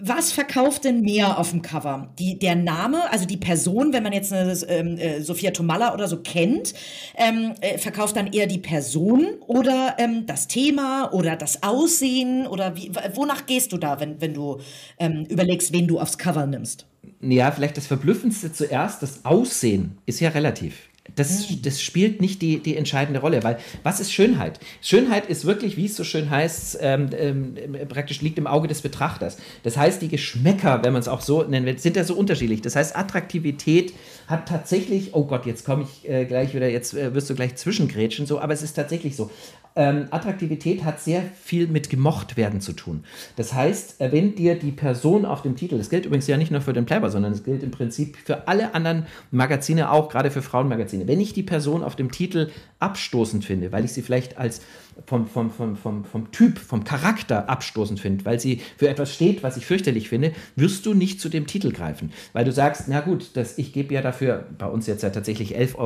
Was 0.00 0.32
verkauft 0.32 0.82
denn 0.82 1.02
mehr 1.02 1.38
auf 1.38 1.50
dem 1.50 1.62
Cover? 1.62 2.08
Die, 2.18 2.36
der 2.36 2.56
Name, 2.56 3.08
also 3.12 3.26
die 3.26 3.36
Person, 3.36 3.92
wenn 3.92 4.02
man 4.02 4.12
jetzt 4.12 4.32
eine 4.32 4.52
ähm, 4.66 4.98
äh, 4.98 5.20
Sophia 5.20 5.52
Tomalla 5.52 5.94
oder 5.94 6.08
so 6.08 6.16
kennt, 6.20 6.74
ähm, 7.16 7.54
äh, 7.60 7.78
verkauft 7.78 8.16
dann 8.16 8.32
eher 8.32 8.48
die 8.48 8.58
Person 8.58 9.35
oder 9.46 9.96
ähm, 9.98 10.26
das 10.26 10.48
Thema 10.48 11.12
oder 11.12 11.36
das 11.36 11.62
Aussehen 11.62 12.46
oder 12.46 12.76
wie, 12.76 12.90
wonach 13.14 13.46
gehst 13.46 13.72
du 13.72 13.78
da, 13.78 14.00
wenn, 14.00 14.20
wenn 14.20 14.34
du 14.34 14.60
ähm, 14.98 15.24
überlegst, 15.28 15.72
wen 15.72 15.86
du 15.86 15.98
aufs 15.98 16.18
Cover 16.18 16.46
nimmst? 16.46 16.86
Ja, 17.20 17.50
vielleicht 17.50 17.76
das 17.76 17.86
Verblüffendste 17.86 18.52
zuerst, 18.52 19.02
das 19.02 19.24
Aussehen 19.24 19.98
ist 20.06 20.20
ja 20.20 20.30
relativ. 20.30 20.74
Das, 21.14 21.50
mhm. 21.50 21.62
das 21.62 21.80
spielt 21.80 22.20
nicht 22.20 22.42
die, 22.42 22.60
die 22.60 22.76
entscheidende 22.76 23.20
Rolle, 23.20 23.42
weil 23.44 23.58
was 23.82 24.00
ist 24.00 24.12
Schönheit? 24.12 24.58
Schönheit 24.80 25.26
ist 25.26 25.44
wirklich, 25.44 25.76
wie 25.76 25.86
es 25.86 25.96
so 25.96 26.04
schön 26.04 26.30
heißt, 26.30 26.78
ähm, 26.80 27.10
ähm, 27.16 27.54
praktisch 27.88 28.22
liegt 28.22 28.38
im 28.38 28.46
Auge 28.46 28.68
des 28.68 28.82
Betrachters. 28.82 29.36
Das 29.62 29.76
heißt, 29.76 30.02
die 30.02 30.08
Geschmäcker, 30.08 30.82
wenn 30.82 30.92
man 30.92 31.00
es 31.00 31.08
auch 31.08 31.20
so 31.20 31.44
nennen 31.44 31.66
will, 31.66 31.78
sind 31.78 31.96
ja 31.96 32.04
so 32.04 32.14
unterschiedlich. 32.14 32.60
Das 32.62 32.74
heißt, 32.74 32.96
Attraktivität 32.96 33.92
hat 34.26 34.48
tatsächlich, 34.48 35.14
oh 35.14 35.24
Gott, 35.24 35.46
jetzt 35.46 35.64
komme 35.64 35.84
ich 35.84 36.08
äh, 36.08 36.24
gleich 36.24 36.54
wieder, 36.54 36.68
jetzt 36.68 36.94
äh, 36.94 37.14
wirst 37.14 37.30
du 37.30 37.34
gleich 37.34 37.56
zwischengrätschen, 37.56 38.26
so, 38.26 38.40
aber 38.40 38.52
es 38.52 38.62
ist 38.62 38.74
tatsächlich 38.74 39.16
so. 39.16 39.30
Ähm, 39.78 40.06
Attraktivität 40.10 40.84
hat 40.84 41.00
sehr 41.00 41.22
viel 41.42 41.68
mit 41.68 41.90
gemocht 41.90 42.38
werden 42.38 42.62
zu 42.62 42.72
tun. 42.72 43.04
Das 43.36 43.52
heißt, 43.52 44.00
äh, 44.00 44.10
wenn 44.10 44.34
dir 44.34 44.58
die 44.58 44.72
Person 44.72 45.26
auf 45.26 45.42
dem 45.42 45.54
Titel, 45.54 45.76
das 45.76 45.90
gilt 45.90 46.06
übrigens 46.06 46.26
ja 46.26 46.38
nicht 46.38 46.50
nur 46.50 46.62
für 46.62 46.72
den 46.72 46.86
Playboy, 46.86 47.10
sondern 47.10 47.32
es 47.32 47.44
gilt 47.44 47.62
im 47.62 47.70
Prinzip 47.70 48.16
für 48.16 48.48
alle 48.48 48.74
anderen 48.74 49.06
Magazine 49.30 49.92
auch, 49.92 50.08
gerade 50.08 50.30
für 50.30 50.40
Frauenmagazine. 50.40 51.06
Wenn 51.06 51.20
ich 51.20 51.34
die 51.34 51.42
Person 51.42 51.84
auf 51.84 51.94
dem 51.94 52.10
Titel 52.10 52.50
abstoßend 52.78 53.44
finde, 53.44 53.70
weil 53.70 53.84
ich 53.84 53.92
sie 53.92 54.00
vielleicht 54.00 54.38
als 54.38 54.62
vom, 55.04 55.26
vom, 55.26 55.50
vom, 55.50 55.76
vom, 55.76 56.04
vom 56.04 56.30
Typ, 56.32 56.58
vom 56.58 56.84
Charakter 56.84 57.48
abstoßend 57.48 58.00
finde, 58.00 58.24
weil 58.24 58.40
sie 58.40 58.60
für 58.76 58.88
etwas 58.88 59.12
steht, 59.12 59.42
was 59.42 59.56
ich 59.56 59.66
fürchterlich 59.66 60.08
finde, 60.08 60.32
wirst 60.54 60.86
du 60.86 60.94
nicht 60.94 61.20
zu 61.20 61.28
dem 61.28 61.46
Titel 61.46 61.70
greifen. 61.70 62.12
Weil 62.32 62.44
du 62.44 62.52
sagst, 62.52 62.84
na 62.88 63.00
gut, 63.00 63.30
das, 63.34 63.58
ich 63.58 63.72
gebe 63.72 63.92
ja 63.92 64.02
dafür 64.02 64.46
bei 64.58 64.66
uns 64.66 64.86
jetzt 64.86 65.02
ja 65.02 65.10
tatsächlich 65.10 65.56
11,90 65.56 65.76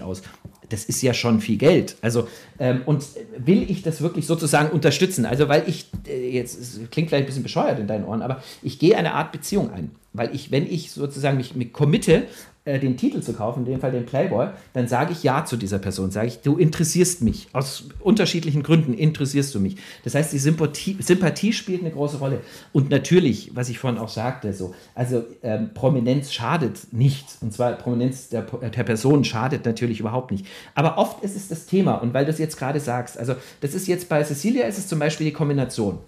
Euro 0.00 0.10
aus. 0.10 0.22
Das 0.68 0.84
ist 0.84 1.02
ja 1.02 1.14
schon 1.14 1.40
viel 1.40 1.56
Geld. 1.56 1.96
Also, 2.02 2.28
ähm, 2.58 2.82
und 2.86 3.04
will 3.36 3.68
ich 3.68 3.82
das 3.82 4.02
wirklich 4.02 4.26
sozusagen 4.26 4.70
unterstützen? 4.70 5.26
Also, 5.26 5.48
weil 5.48 5.64
ich, 5.66 5.86
äh, 6.06 6.30
jetzt 6.30 6.90
klingt 6.90 7.08
vielleicht 7.08 7.24
ein 7.24 7.26
bisschen 7.26 7.42
bescheuert 7.42 7.78
in 7.78 7.86
deinen 7.86 8.04
Ohren, 8.04 8.22
aber 8.22 8.42
ich 8.62 8.78
gehe 8.78 8.96
eine 8.96 9.14
Art 9.14 9.32
Beziehung 9.32 9.72
ein. 9.72 9.90
Weil 10.12 10.34
ich, 10.34 10.50
wenn 10.50 10.66
ich 10.66 10.90
sozusagen 10.90 11.36
mich, 11.36 11.54
mich 11.54 11.72
committe, 11.72 12.24
äh, 12.66 12.78
den 12.78 12.98
Titel 12.98 13.22
zu 13.22 13.32
kaufen, 13.32 13.60
in 13.60 13.72
dem 13.72 13.80
Fall 13.80 13.90
den 13.90 14.04
Playboy, 14.04 14.48
dann 14.74 14.86
sage 14.86 15.12
ich 15.12 15.22
Ja 15.22 15.46
zu 15.46 15.56
dieser 15.56 15.78
Person. 15.78 16.10
Sage 16.10 16.28
ich, 16.28 16.40
du 16.40 16.58
interessierst 16.58 17.22
mich. 17.22 17.48
Aus 17.54 17.88
unterschiedlichen 18.00 18.62
Gründen 18.62 18.92
interessierst 18.92 19.54
du 19.54 19.60
mich. 19.60 19.76
Das 20.04 20.14
heißt, 20.14 20.32
die 20.32 20.38
Sympathie, 20.38 20.98
Sympathie 21.00 21.54
spielt 21.54 21.80
eine 21.80 21.90
große 21.90 22.18
Rolle. 22.18 22.40
Und 22.72 22.90
natürlich, 22.90 23.52
was 23.54 23.70
ich 23.70 23.78
vorhin 23.78 23.98
auch 23.98 24.10
sagte, 24.10 24.52
so, 24.52 24.74
also 24.94 25.24
ähm, 25.42 25.70
Prominenz 25.72 26.34
schadet 26.34 26.92
nicht. 26.92 27.26
Und 27.40 27.54
zwar 27.54 27.72
Prominenz 27.72 28.28
der, 28.28 28.42
der 28.42 28.84
Person 28.84 29.24
schadet 29.24 29.64
natürlich 29.64 30.00
überhaupt 30.00 30.30
nicht. 30.30 30.44
Aber 30.74 30.98
oft 30.98 31.24
ist 31.24 31.36
es 31.36 31.48
das 31.48 31.64
Thema. 31.64 31.94
Und 31.94 32.12
weil 32.12 32.26
du 32.26 32.30
es 32.30 32.38
jetzt 32.38 32.58
gerade 32.58 32.78
sagst, 32.78 33.16
also 33.16 33.36
das 33.62 33.72
ist 33.72 33.88
jetzt 33.88 34.10
bei 34.10 34.22
Cecilia 34.22 34.66
ist 34.66 34.76
es 34.76 34.86
zum 34.86 34.98
Beispiel 34.98 35.24
die 35.24 35.32
Kombination. 35.32 35.98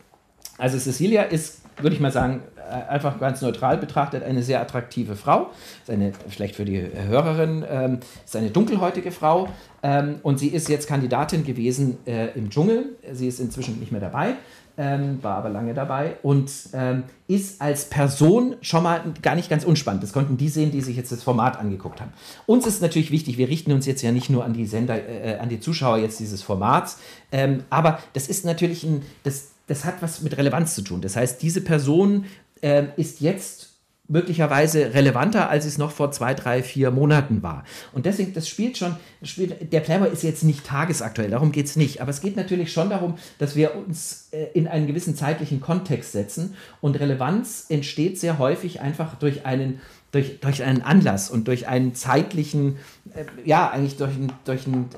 Also 0.59 0.79
Cecilia 0.79 1.23
ist, 1.23 1.62
würde 1.83 1.95
ich 1.95 2.01
mal 2.01 2.13
sagen, 2.13 2.43
äh, 2.57 2.91
einfach 2.91 3.19
ganz 3.21 3.43
neutral 3.43 3.79
betrachtet 3.79 4.23
eine 4.23 4.43
sehr 4.43 4.61
attraktive 4.61 5.17
Frau. 5.17 5.51
Ist 5.83 5.91
eine, 5.91 6.13
vielleicht 6.29 6.57
für 6.57 6.65
die 6.65 6.81
Hörerin, 6.81 7.65
ähm, 7.69 7.99
ist 8.25 8.37
eine 8.37 8.51
dunkelhäutige 8.51 9.11
Frau. 9.11 9.49
Ähm, 9.83 10.17
und 10.23 10.39
sie 10.39 10.49
ist 10.49 10.69
jetzt 10.69 10.87
Kandidatin 10.87 11.45
gewesen 11.45 11.99
äh, 12.07 12.29
im 12.37 12.51
Dschungel. 12.51 12.97
Sie 13.13 13.29
ist 13.29 13.41
inzwischen 13.41 13.81
nicht 13.81 13.93
mehr 13.93 14.01
dabei. 14.01 14.35
Ähm, 14.79 15.23
war 15.23 15.37
aber 15.37 15.51
lange 15.51 15.75
dabei 15.75 16.17
und 16.23 16.51
ähm, 16.73 17.03
ist 17.29 17.61
als 17.61 17.91
Person 17.91 18.57
schon 18.63 18.83
mal 18.83 19.03
gar 19.21 19.35
nicht 19.35 19.51
ganz 19.51 19.65
unspannend. 19.65 20.03
Das 20.03 20.15
konnten 20.15 20.39
die 20.39 20.49
sehen, 20.49 20.71
die 20.71 20.81
sich 20.81 20.97
jetzt 20.97 21.13
das 21.13 21.23
Format 21.23 21.59
angeguckt 21.59 22.01
haben. 22.01 22.11
Uns 22.47 22.67
ist 22.67 22.81
natürlich 22.81 23.11
wichtig, 23.11 23.37
wir 23.37 23.49
richten 23.49 23.73
uns 23.73 23.85
jetzt 23.85 24.01
ja 24.01 24.13
nicht 24.13 24.31
nur 24.31 24.47
an 24.47 24.55
die 24.55 24.65
Sender, 24.65 24.97
äh, 24.97 25.37
an 25.39 25.51
die 25.51 25.61
Zuschauer 25.61 25.99
jetzt 25.99 26.21
dieses 26.21 26.43
Formats, 26.43 26.99
ähm, 27.33 27.65
aber 27.69 27.99
das 28.15 28.29
ist 28.29 28.47
natürlich 28.47 28.83
ein, 28.85 29.03
das, 29.25 29.52
das 29.73 29.87
hat 29.87 30.03
was 30.03 30.21
mit 30.21 30.37
Relevanz 30.37 30.75
zu 30.75 30.83
tun. 30.83 31.01
Das 31.01 31.17
heißt, 31.17 31.41
diese 31.41 31.63
Person 31.63 32.27
äh, 32.61 32.85
ist 32.97 33.21
jetzt 33.23 33.71
möglicherweise 34.07 34.93
relevanter, 34.93 35.49
als 35.49 35.65
es 35.65 35.79
noch 35.79 35.91
vor 35.91 36.11
zwei, 36.11 36.35
drei, 36.35 36.63
vier 36.63 36.91
Monaten 36.91 37.43
war. 37.43 37.65
Und 37.95 38.05
deswegen, 38.05 38.35
das 38.35 38.47
spielt 38.47 38.77
schon, 38.77 38.97
das 39.21 39.31
spielt, 39.31 39.73
der 39.73 39.81
Playboy 39.81 40.13
ist 40.13 40.23
jetzt 40.23 40.45
nicht 40.45 40.67
tagesaktuell, 40.67 41.31
darum 41.31 41.53
geht 41.53 41.65
es 41.65 41.77
nicht. 41.77 42.03
Aber 42.03 42.11
es 42.11 42.21
geht 42.21 42.37
natürlich 42.37 42.71
schon 42.71 42.91
darum, 42.91 43.15
dass 43.39 43.57
wir 43.57 43.75
uns 43.75 44.29
äh, 44.33 44.49
in 44.53 44.69
einen 44.69 44.87
gewissen 44.87 45.17
zeitlichen 45.17 45.63
Kontext 45.63 46.13
setzen. 46.13 46.55
Und 46.83 47.01
Relevanz 47.01 47.65
entsteht 47.71 48.21
sehr 48.21 48.39
häufig 48.39 48.83
einfach 48.83 49.15
durch 49.15 49.47
einen, 49.47 49.81
durch, 50.11 50.41
durch 50.41 50.63
einen 50.63 50.83
Anlass 50.83 51.31
und 51.31 51.49
durch 51.49 51.67
einen 51.67 51.95
zeitlichen, 51.95 52.77
äh, 53.15 53.25
ja, 53.47 53.71
eigentlich 53.71 53.97
durch, 53.97 54.13
durch 54.45 54.67
ein, 54.67 54.91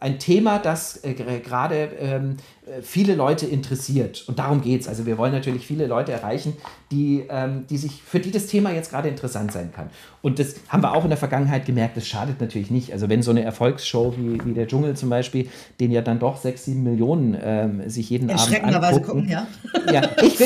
ein 0.00 0.18
Thema, 0.18 0.58
das 0.58 1.04
äh, 1.04 1.12
gerade 1.12 1.90
ähm, 2.00 2.38
viele 2.80 3.14
Leute 3.16 3.46
interessiert. 3.46 4.24
Und 4.28 4.38
darum 4.38 4.60
geht 4.60 4.82
es. 4.82 4.88
Also 4.88 5.04
wir 5.04 5.18
wollen 5.18 5.32
natürlich 5.32 5.66
viele 5.66 5.86
Leute 5.86 6.12
erreichen, 6.12 6.56
die, 6.92 7.24
ähm, 7.28 7.66
die 7.68 7.76
sich, 7.76 8.02
für 8.02 8.20
die 8.20 8.30
das 8.30 8.46
Thema 8.46 8.70
jetzt 8.70 8.90
gerade 8.90 9.08
interessant 9.08 9.50
sein 9.50 9.72
kann. 9.72 9.90
Und 10.20 10.38
das 10.38 10.54
haben 10.68 10.82
wir 10.82 10.94
auch 10.94 11.02
in 11.02 11.10
der 11.10 11.18
Vergangenheit 11.18 11.66
gemerkt, 11.66 11.96
das 11.96 12.06
schadet 12.06 12.40
natürlich 12.40 12.70
nicht. 12.70 12.92
Also 12.92 13.08
wenn 13.08 13.22
so 13.22 13.32
eine 13.32 13.42
Erfolgsshow 13.42 14.14
wie, 14.16 14.44
wie 14.44 14.54
der 14.54 14.68
Dschungel 14.68 14.94
zum 14.94 15.10
Beispiel, 15.10 15.48
den 15.80 15.90
ja 15.90 16.02
dann 16.02 16.20
doch 16.20 16.36
sechs, 16.36 16.64
sieben 16.64 16.84
Millionen 16.84 17.36
ähm, 17.42 17.90
sich 17.90 18.10
jeden 18.10 18.30
Abend 18.30 18.62
angucken. 18.62 19.02
gucken, 19.02 19.28
ja. 19.28 19.48
ja 19.92 20.08
ich, 20.22 20.38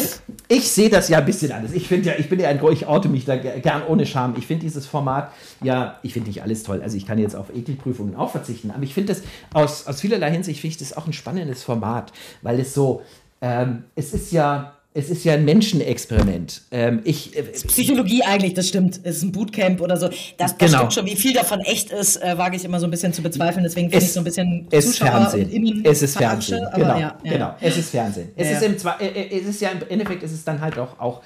ich 0.48 0.70
sehe 0.70 0.88
das 0.88 1.10
ja 1.10 1.18
ein 1.18 1.26
bisschen 1.26 1.52
anders. 1.52 1.72
Ich 1.72 1.86
finde 1.88 2.08
ja, 2.08 2.14
ich 2.16 2.30
bin 2.30 2.40
ja 2.40 2.48
ein, 2.48 2.60
ich 2.72 2.86
oute 2.86 3.10
mich 3.10 3.26
da 3.26 3.36
gern 3.36 3.82
ohne 3.86 4.06
Scham. 4.06 4.34
Ich 4.38 4.46
finde 4.46 4.62
dieses 4.62 4.86
Format, 4.86 5.30
ja, 5.62 5.98
ich 6.02 6.14
finde 6.14 6.28
nicht 6.28 6.42
alles 6.42 6.62
toll. 6.62 6.80
Also 6.82 6.96
ich 6.96 7.06
kann 7.06 7.18
jetzt 7.18 7.36
auf 7.36 7.54
Ekelprüfungen 7.54 8.16
auch 8.16 8.30
verzichten, 8.30 8.70
aber 8.70 8.84
ich 8.84 8.94
finde 8.94 9.12
das 9.12 9.22
aus, 9.52 9.86
aus 9.86 10.00
vielerlei 10.00 10.30
Hinsicht, 10.30 10.60
finde 10.60 10.72
ich 10.72 10.78
das 10.78 10.96
auch 10.96 11.06
ein 11.06 11.12
spannendes 11.12 11.62
Format, 11.62 12.05
weil 12.42 12.60
es 12.60 12.74
so, 12.74 13.02
ähm, 13.40 13.84
es 13.94 14.14
ist 14.14 14.32
ja, 14.32 14.76
es 14.96 15.10
ist 15.10 15.24
ja 15.24 15.34
ein 15.34 15.44
Menschenexperiment. 15.44 16.62
Ähm, 16.70 17.02
ich, 17.04 17.36
äh, 17.36 17.42
Psychologie 17.42 18.22
eigentlich, 18.22 18.54
das 18.54 18.68
stimmt. 18.68 18.98
Es 19.02 19.18
ist 19.18 19.24
ein 19.24 19.32
Bootcamp 19.32 19.82
oder 19.82 19.98
so. 19.98 20.08
Das, 20.08 20.56
das 20.56 20.56
genau. 20.56 20.78
stimmt 20.78 20.92
schon. 20.94 21.06
Wie 21.06 21.16
viel 21.16 21.34
davon 21.34 21.60
echt 21.60 21.90
ist, 21.90 22.16
äh, 22.22 22.38
wage 22.38 22.56
ich 22.56 22.64
immer 22.64 22.80
so 22.80 22.86
ein 22.86 22.90
bisschen 22.90 23.12
zu 23.12 23.22
bezweifeln. 23.22 23.62
Deswegen 23.62 23.90
finde 23.90 24.06
ich 24.06 24.12
so 24.12 24.20
ein 24.20 24.24
bisschen 24.24 24.66
es 24.70 24.86
Zuschauer 24.86 25.28
Fernsehen. 25.28 25.84
es 25.84 26.02
ist 26.02 26.16
Fernsehen. 26.16 26.66
Genau, 26.74 26.88
ja, 26.88 26.98
ja. 26.98 27.30
genau. 27.30 27.54
Es 27.60 27.76
ist 27.76 27.90
Fernsehen. 27.90 28.30
Es, 28.36 28.48
ja. 28.48 28.56
ist 28.56 28.62
im, 28.62 28.90
äh, 28.98 29.06
äh, 29.06 29.40
es 29.40 29.46
ist 29.46 29.60
ja 29.60 29.68
im 29.68 29.80
Endeffekt 29.86 30.22
ist 30.22 30.32
es 30.32 30.44
dann 30.44 30.62
halt 30.62 30.78
auch, 30.78 30.98
auch 30.98 31.20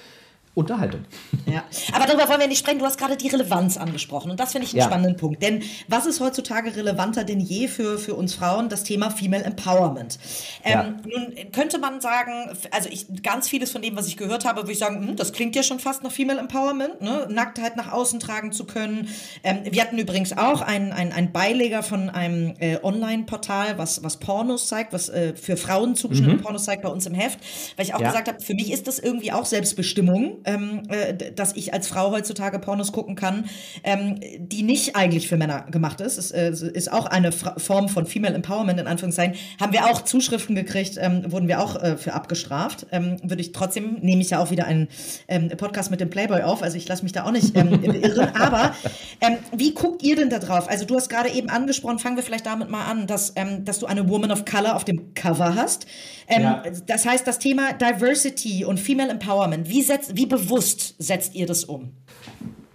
Unterhaltung. 0.55 1.03
Ja, 1.47 1.63
aber 1.93 2.07
darüber 2.07 2.29
wollen 2.29 2.41
wir 2.41 2.49
nicht 2.49 2.59
sprechen. 2.59 2.81
Du 2.81 2.85
hast 2.85 2.99
gerade 2.99 3.17
die 3.17 3.29
Relevanz 3.29 3.77
angesprochen 3.77 4.33
und 4.33 4.41
das 4.41 4.51
finde 4.51 4.67
ich 4.67 4.73
einen 4.73 4.81
ja. 4.81 4.87
spannenden 4.87 5.17
Punkt. 5.17 5.41
Denn 5.43 5.63
was 5.87 6.07
ist 6.07 6.19
heutzutage 6.19 6.75
relevanter 6.75 7.23
denn 7.23 7.39
je 7.39 7.69
für, 7.69 7.99
für 7.99 8.17
uns 8.17 8.35
Frauen? 8.35 8.69
Das 8.69 8.83
Thema 8.83 9.11
Female 9.11 9.45
Empowerment. 9.45 10.19
Ähm, 10.65 10.73
ja. 10.73 10.83
Nun 10.83 11.53
könnte 11.53 11.79
man 11.79 12.01
sagen, 12.01 12.51
also 12.73 12.89
ich, 12.91 13.23
ganz 13.23 13.49
vieles 13.49 13.71
von 13.71 13.81
dem, 13.81 13.95
was 13.95 14.09
ich 14.09 14.17
gehört 14.17 14.45
habe, 14.45 14.63
würde 14.63 14.73
ich 14.73 14.79
sagen, 14.79 15.09
hm, 15.09 15.17
das 15.17 15.33
klingt 15.33 15.55
ja 15.55 15.63
schon 15.63 15.79
fast 15.79 16.03
nach 16.03 16.11
Female 16.11 16.41
Empowerment, 16.41 17.01
ne? 17.01 17.29
Nacktheit 17.31 17.77
nach 17.77 17.93
außen 17.93 18.19
tragen 18.19 18.51
zu 18.51 18.65
können. 18.65 19.09
Ähm, 19.45 19.61
wir 19.71 19.81
hatten 19.81 19.99
übrigens 19.99 20.37
auch 20.37 20.63
einen 20.63 20.93
ein 20.93 21.33
Beileger 21.33 21.85
von 21.85 22.11
einem 22.11 22.55
äh, 22.59 22.79
Online-Portal, 22.83 23.79
was, 23.79 24.03
was 24.03 24.19
Pornos 24.19 24.67
zeigt, 24.67 24.93
was 24.93 25.09
äh, 25.09 25.35
für 25.37 25.57
Frauen 25.57 25.95
zugeschnittene 25.95 26.39
mhm. 26.39 26.43
Pornos 26.43 26.65
zeigt 26.65 26.83
bei 26.83 26.89
uns 26.89 27.07
im 27.07 27.15
Heft, 27.15 27.39
weil 27.77 27.87
ich 27.87 27.95
auch 27.95 28.01
ja. 28.01 28.09
gesagt 28.09 28.27
habe, 28.27 28.41
für 28.41 28.55
mich 28.55 28.73
ist 28.73 28.89
das 28.89 28.99
irgendwie 28.99 29.33
auch 29.33 29.45
Selbstbestimmung 29.45 30.40
ähm, 30.45 30.83
äh, 30.89 31.33
dass 31.33 31.57
ich 31.57 31.73
als 31.75 31.89
Frau 31.89 32.11
heutzutage 32.11 32.59
Pornos 32.59 32.93
gucken 32.93 33.15
kann, 33.15 33.45
ähm, 33.85 34.21
die 34.39 34.63
nicht 34.63 34.97
eigentlich 34.97 35.29
für 35.29 35.37
Männer 35.37 35.67
gemacht 35.71 36.01
ist. 36.01 36.19
Es 36.19 36.31
äh, 36.31 36.51
ist 36.51 36.93
auch 36.93 37.07
eine 37.07 37.33
Fra 37.33 37.55
Form 37.59 37.89
von 37.89 38.07
Female 38.07 38.35
Empowerment 38.35 38.81
in 38.81 38.87
Anführungszeichen. 38.87 39.37
Haben 39.61 39.73
wir 39.73 39.87
auch 39.87 40.03
Zuschriften 40.03 40.55
gekriegt, 40.55 40.97
ähm, 41.01 41.31
wurden 41.31 41.49
wir 41.49 41.61
auch 41.61 41.81
äh, 41.83 41.97
für 41.97 42.13
abgestraft. 42.13 42.87
Ähm, 42.93 43.17
würde 43.23 43.43
ich 43.43 43.53
trotzdem, 43.53 43.99
nehme 44.01 44.23
ich 44.23 44.31
ja 44.31 44.39
auch 44.39 44.51
wieder 44.51 44.67
einen 44.67 44.89
ähm, 45.29 45.49
Podcast 45.57 45.91
mit 45.91 46.01
dem 46.01 46.11
Playboy 46.11 46.43
auf, 46.43 46.63
also 46.63 46.77
ich 46.77 46.89
lasse 46.89 47.03
mich 47.03 47.13
da 47.13 47.25
auch 47.25 47.33
nicht 47.33 47.57
ähm, 47.57 47.83
irren. 47.83 48.35
Aber 48.35 48.75
ähm, 49.21 49.37
wie 49.55 49.75
guckt 49.75 50.03
ihr 50.03 50.17
denn 50.17 50.31
da 50.31 50.39
drauf? 50.39 50.69
Also 50.69 50.85
du 50.85 50.97
hast 50.97 51.09
gerade 51.09 51.31
eben 51.31 51.49
angesprochen, 51.49 51.99
fangen 51.99 52.17
wir 52.17 52.23
vielleicht 52.23 52.47
damit 52.47 52.71
mal 52.71 52.85
an, 52.85 53.07
dass, 53.07 53.33
ähm, 53.37 53.65
dass 53.65 53.79
du 53.79 53.87
eine 53.87 54.09
Woman 54.09 54.31
of 54.31 54.45
Color 54.45 54.77
auf 54.77 54.85
dem 54.85 55.15
Cover 55.15 55.55
hast. 55.55 55.87
Ähm, 56.29 56.43
ja. 56.43 56.63
Das 56.87 57.07
heißt, 57.07 57.27
das 57.27 57.39
Thema 57.39 57.73
Diversity 57.73 58.65
und 58.65 58.79
Female 58.79 59.11
Empowerment, 59.11 59.69
wie, 59.69 59.83
setzt, 59.83 60.17
wie 60.17 60.27
bewusst 60.31 60.95
setzt 60.99 61.35
ihr 61.35 61.47
das 61.47 61.65
um? 61.65 61.93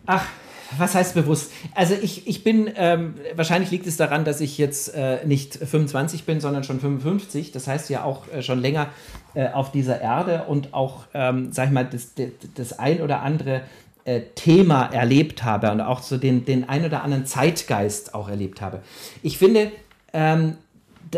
Ach, 0.05 0.27
was 0.77 0.93
heißt 0.93 1.15
bewusst? 1.15 1.51
Also 1.73 1.95
ich, 1.99 2.27
ich 2.27 2.43
bin, 2.43 2.69
ähm, 2.75 3.15
wahrscheinlich 3.35 3.71
liegt 3.71 3.87
es 3.87 3.97
daran, 3.97 4.25
dass 4.25 4.41
ich 4.41 4.57
jetzt 4.57 4.93
äh, 4.93 5.25
nicht 5.25 5.55
25 5.55 6.25
bin, 6.25 6.39
sondern 6.39 6.63
schon 6.63 6.79
55. 6.79 7.51
Das 7.51 7.67
heißt 7.67 7.89
ja 7.89 8.03
auch 8.03 8.27
äh, 8.27 8.41
schon 8.41 8.59
länger 8.59 8.89
äh, 9.33 9.47
auf 9.49 9.71
dieser 9.71 10.01
Erde 10.01 10.43
und 10.47 10.73
auch, 10.73 11.05
ähm, 11.13 11.51
sag 11.51 11.67
ich 11.67 11.71
mal, 11.71 11.85
das, 11.85 12.13
das, 12.55 12.77
ein 12.77 13.01
oder 13.01 13.21
andere 13.21 13.61
äh, 14.03 14.21
Thema 14.35 14.85
erlebt 14.85 15.43
habe 15.43 15.71
und 15.71 15.81
auch 15.81 16.01
so 16.01 16.17
den, 16.17 16.45
den 16.45 16.67
ein 16.67 16.85
oder 16.85 17.03
anderen 17.03 17.25
Zeitgeist 17.25 18.13
auch 18.13 18.27
erlebt 18.29 18.61
habe. 18.61 18.81
Ich 19.23 19.37
finde, 19.37 19.71
ähm, 20.13 20.57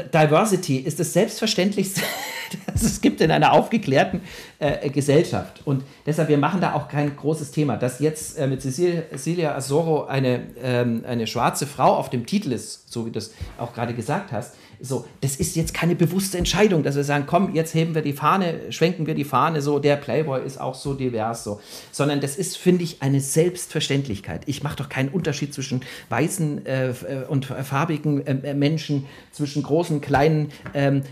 Diversity 0.04 0.78
ist 0.78 1.00
das 1.00 1.14
Selbstverständlichste, 1.14 2.02
das 2.74 2.84
es 2.84 3.02
gibt 3.02 3.22
in 3.22 3.32
einer 3.32 3.54
aufgeklärten 3.54 4.22
äh, 4.60 4.90
Gesellschaft. 4.90 5.62
Und 5.66 5.84
deshalb, 6.06 6.30
wir 6.30 6.38
machen 6.38 6.62
da 6.62 6.74
auch 6.74 6.88
kein 6.88 7.16
großes 7.16 7.52
Thema. 7.52 7.78
Dass 7.78 8.00
jetzt 8.00 8.38
äh, 8.38 8.48
mit 8.48 8.62
Cecilia 8.62 9.56
Azoro 9.56 10.06
eine, 10.06 10.48
ähm, 10.62 11.04
eine 11.08 11.28
schwarze 11.28 11.68
Frau 11.68 11.96
auf 11.96 12.10
dem 12.10 12.26
Titel 12.26 12.52
ist, 12.52 12.92
so 12.92 13.06
wie 13.06 13.12
du 13.12 13.20
es 13.20 13.34
auch 13.58 13.74
gerade 13.74 13.94
gesagt 13.94 14.32
hast, 14.32 14.56
so, 14.80 15.06
das 15.22 15.38
ist 15.38 15.56
jetzt 15.56 15.74
keine 15.74 15.96
bewusste 15.96 16.38
Entscheidung, 16.38 16.84
dass 16.84 16.96
wir 16.96 17.04
sagen, 17.04 17.26
komm, 17.26 17.56
jetzt 17.56 17.74
heben 17.74 17.96
wir 17.96 18.02
die 18.02 18.14
Fahne, 18.14 18.72
schwenken 18.72 19.08
wir 19.08 19.16
die 19.16 19.24
Fahne, 19.24 19.62
so, 19.62 19.80
der 19.80 19.96
Playboy 19.96 20.46
ist 20.46 20.60
auch 20.60 20.76
so 20.76 20.94
divers, 20.94 21.44
so. 21.44 21.60
Sondern 21.92 22.22
das 22.22 22.36
ist, 22.36 22.58
finde 22.58 22.84
ich, 22.84 23.02
eine 23.02 23.20
Selbstverständlichkeit. 23.20 24.44
Ich 24.46 24.64
mache 24.64 24.78
doch 24.78 24.90
keinen 24.90 25.10
Unterschied 25.10 25.54
zwischen 25.54 25.82
weißen 26.10 26.66
äh, 26.66 26.94
und 27.28 27.46
farbigen 27.46 28.26
äh, 28.28 28.54
Menschen, 28.54 29.06
zwischen 29.32 29.64
großen, 29.64 30.02
kleinen. 30.02 30.52
Ähm, 30.74 31.04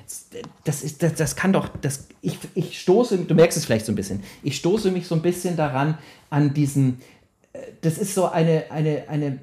das, 0.63 0.83
ist, 0.83 1.01
das, 1.01 1.15
das 1.15 1.35
kann 1.35 1.53
doch, 1.53 1.69
das, 1.81 2.07
ich, 2.21 2.37
ich 2.53 2.79
stoße, 2.81 3.17
du 3.17 3.35
merkst 3.35 3.57
es 3.57 3.65
vielleicht 3.65 3.85
so 3.85 3.91
ein 3.91 3.95
bisschen, 3.95 4.23
ich 4.43 4.57
stoße 4.57 4.91
mich 4.91 5.07
so 5.07 5.15
ein 5.15 5.21
bisschen 5.21 5.57
daran, 5.57 5.97
an 6.29 6.53
diesen, 6.53 6.99
äh, 7.53 7.59
das 7.81 7.97
ist 7.97 8.13
so 8.13 8.25
eine, 8.25 8.65
eine, 8.69 9.05
eine, 9.09 9.39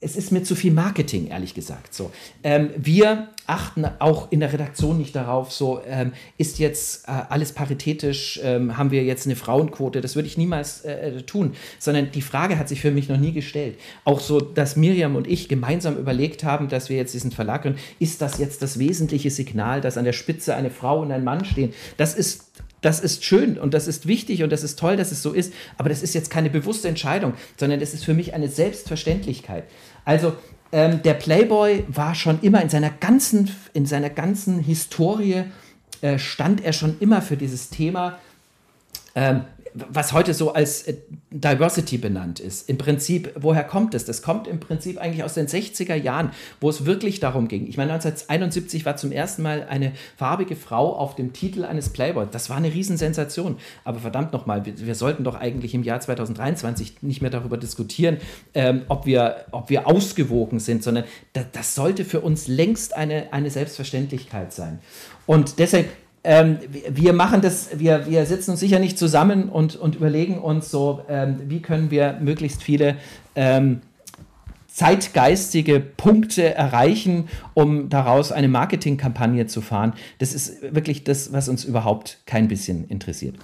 es 0.00 0.14
ist 0.14 0.30
mir 0.30 0.42
zu 0.42 0.54
viel 0.54 0.72
Marketing, 0.72 1.28
ehrlich 1.28 1.54
gesagt. 1.54 1.94
So, 1.94 2.12
ähm, 2.44 2.70
wir 2.76 3.28
achten 3.46 3.86
auch 3.98 4.30
in 4.30 4.40
der 4.40 4.52
Redaktion 4.52 4.98
nicht 4.98 5.16
darauf, 5.16 5.52
so 5.52 5.80
ähm, 5.86 6.12
ist 6.36 6.58
jetzt 6.58 7.08
äh, 7.08 7.12
alles 7.30 7.52
paritätisch, 7.52 8.38
ähm, 8.42 8.76
haben 8.76 8.90
wir 8.90 9.04
jetzt 9.04 9.26
eine 9.26 9.36
Frauenquote, 9.36 10.02
das 10.02 10.14
würde 10.14 10.28
ich 10.28 10.36
niemals 10.36 10.82
äh, 10.84 11.22
tun, 11.22 11.54
sondern 11.78 12.10
die 12.10 12.20
Frage 12.20 12.58
hat 12.58 12.68
sich 12.68 12.82
für 12.82 12.90
mich 12.90 13.08
noch 13.08 13.16
nie 13.16 13.32
gestellt. 13.32 13.78
Auch 14.04 14.20
so, 14.20 14.40
dass 14.40 14.76
Miriam 14.76 15.16
und 15.16 15.26
ich 15.26 15.48
gemeinsam 15.48 15.96
überlegt 15.96 16.44
haben, 16.44 16.68
dass 16.68 16.90
wir 16.90 16.96
jetzt 16.98 17.14
diesen 17.14 17.30
Verlag 17.30 17.62
gründen, 17.62 17.78
ist 17.98 18.20
das 18.20 18.36
jetzt 18.36 18.60
das 18.60 18.78
wesentliche 18.78 19.30
Signal, 19.30 19.80
dass 19.80 19.96
an 19.96 20.04
der 20.04 20.12
Spitze 20.12 20.54
eine 20.56 20.70
Frau 20.70 21.00
und 21.00 21.10
ein 21.10 21.24
Mann 21.24 21.44
stehen? 21.46 21.72
Das 21.96 22.14
ist 22.14 22.46
das 22.82 23.00
ist 23.00 23.24
schön 23.24 23.58
und 23.58 23.74
das 23.74 23.88
ist 23.88 24.06
wichtig 24.06 24.42
und 24.42 24.50
das 24.50 24.62
ist 24.62 24.78
toll, 24.78 24.96
dass 24.96 25.10
es 25.10 25.22
so 25.22 25.32
ist, 25.32 25.52
aber 25.78 25.88
das 25.88 26.02
ist 26.02 26.14
jetzt 26.14 26.30
keine 26.30 26.50
bewusste 26.50 26.88
Entscheidung, 26.88 27.32
sondern 27.56 27.80
das 27.80 27.94
ist 27.94 28.04
für 28.04 28.14
mich 28.14 28.34
eine 28.34 28.48
Selbstverständlichkeit. 28.48 29.64
Also 30.06 30.34
ähm, 30.72 31.02
der 31.02 31.14
Playboy 31.14 31.84
war 31.88 32.14
schon 32.14 32.40
immer 32.40 32.62
in 32.62 32.70
seiner 32.70 32.90
ganzen, 32.90 33.50
in 33.74 33.84
seiner 33.84 34.08
ganzen 34.08 34.60
Historie, 34.60 35.44
äh, 36.00 36.18
stand 36.18 36.64
er 36.64 36.72
schon 36.72 36.96
immer 37.00 37.20
für 37.20 37.36
dieses 37.36 37.68
Thema. 37.68 38.18
Ähm, 39.14 39.42
was 39.90 40.12
heute 40.12 40.32
so 40.34 40.52
als 40.52 40.82
äh, 40.82 40.94
Diversity 41.30 41.98
benannt 41.98 42.40
ist. 42.40 42.68
Im 42.68 42.78
Prinzip, 42.78 43.32
woher 43.36 43.64
kommt 43.64 43.94
es? 43.94 44.04
Das 44.04 44.22
kommt 44.22 44.46
im 44.46 44.60
Prinzip 44.60 44.98
eigentlich 44.98 45.22
aus 45.22 45.34
den 45.34 45.46
60er 45.46 45.94
Jahren, 45.94 46.30
wo 46.60 46.70
es 46.70 46.86
wirklich 46.86 47.20
darum 47.20 47.48
ging. 47.48 47.66
Ich 47.66 47.76
meine, 47.76 47.92
1971 47.92 48.86
war 48.86 48.96
zum 48.96 49.12
ersten 49.12 49.42
Mal 49.42 49.66
eine 49.68 49.92
farbige 50.16 50.56
Frau 50.56 50.96
auf 50.96 51.14
dem 51.14 51.32
Titel 51.32 51.64
eines 51.64 51.90
Playboy. 51.90 52.26
Das 52.30 52.48
war 52.48 52.56
eine 52.56 52.72
Riesensensation. 52.72 53.56
Aber 53.84 53.98
verdammt 53.98 54.32
nochmal, 54.32 54.64
wir, 54.64 54.78
wir 54.78 54.94
sollten 54.94 55.24
doch 55.24 55.34
eigentlich 55.34 55.74
im 55.74 55.82
Jahr 55.82 56.00
2023 56.00 57.02
nicht 57.02 57.20
mehr 57.20 57.30
darüber 57.30 57.58
diskutieren, 57.58 58.18
ähm, 58.54 58.82
ob, 58.88 59.04
wir, 59.04 59.46
ob 59.50 59.68
wir 59.68 59.86
ausgewogen 59.86 60.58
sind, 60.58 60.82
sondern 60.82 61.04
das, 61.34 61.46
das 61.52 61.74
sollte 61.74 62.04
für 62.04 62.20
uns 62.20 62.48
längst 62.48 62.96
eine, 62.96 63.32
eine 63.32 63.50
Selbstverständlichkeit 63.50 64.52
sein. 64.52 64.78
Und 65.26 65.58
deshalb 65.58 65.88
ähm, 66.26 66.58
wir 66.90 67.12
machen 67.12 67.40
das, 67.40 67.78
wir, 67.78 68.06
wir 68.06 68.26
sitzen 68.26 68.50
uns 68.50 68.60
sicher 68.60 68.80
nicht 68.80 68.98
zusammen 68.98 69.48
und, 69.48 69.76
und 69.76 69.94
überlegen 69.94 70.38
uns 70.38 70.70
so, 70.70 71.02
ähm, 71.08 71.36
wie 71.46 71.62
können 71.62 71.92
wir 71.92 72.18
möglichst 72.20 72.62
viele 72.64 72.96
ähm, 73.36 73.80
zeitgeistige 74.66 75.78
Punkte 75.78 76.52
erreichen, 76.52 77.28
um 77.54 77.88
daraus 77.88 78.32
eine 78.32 78.48
Marketingkampagne 78.48 79.46
zu 79.46 79.60
fahren. 79.60 79.94
Das 80.18 80.34
ist 80.34 80.60
wirklich 80.74 81.04
das, 81.04 81.32
was 81.32 81.48
uns 81.48 81.64
überhaupt 81.64 82.18
kein 82.26 82.48
bisschen 82.48 82.88
interessiert. 82.88 83.36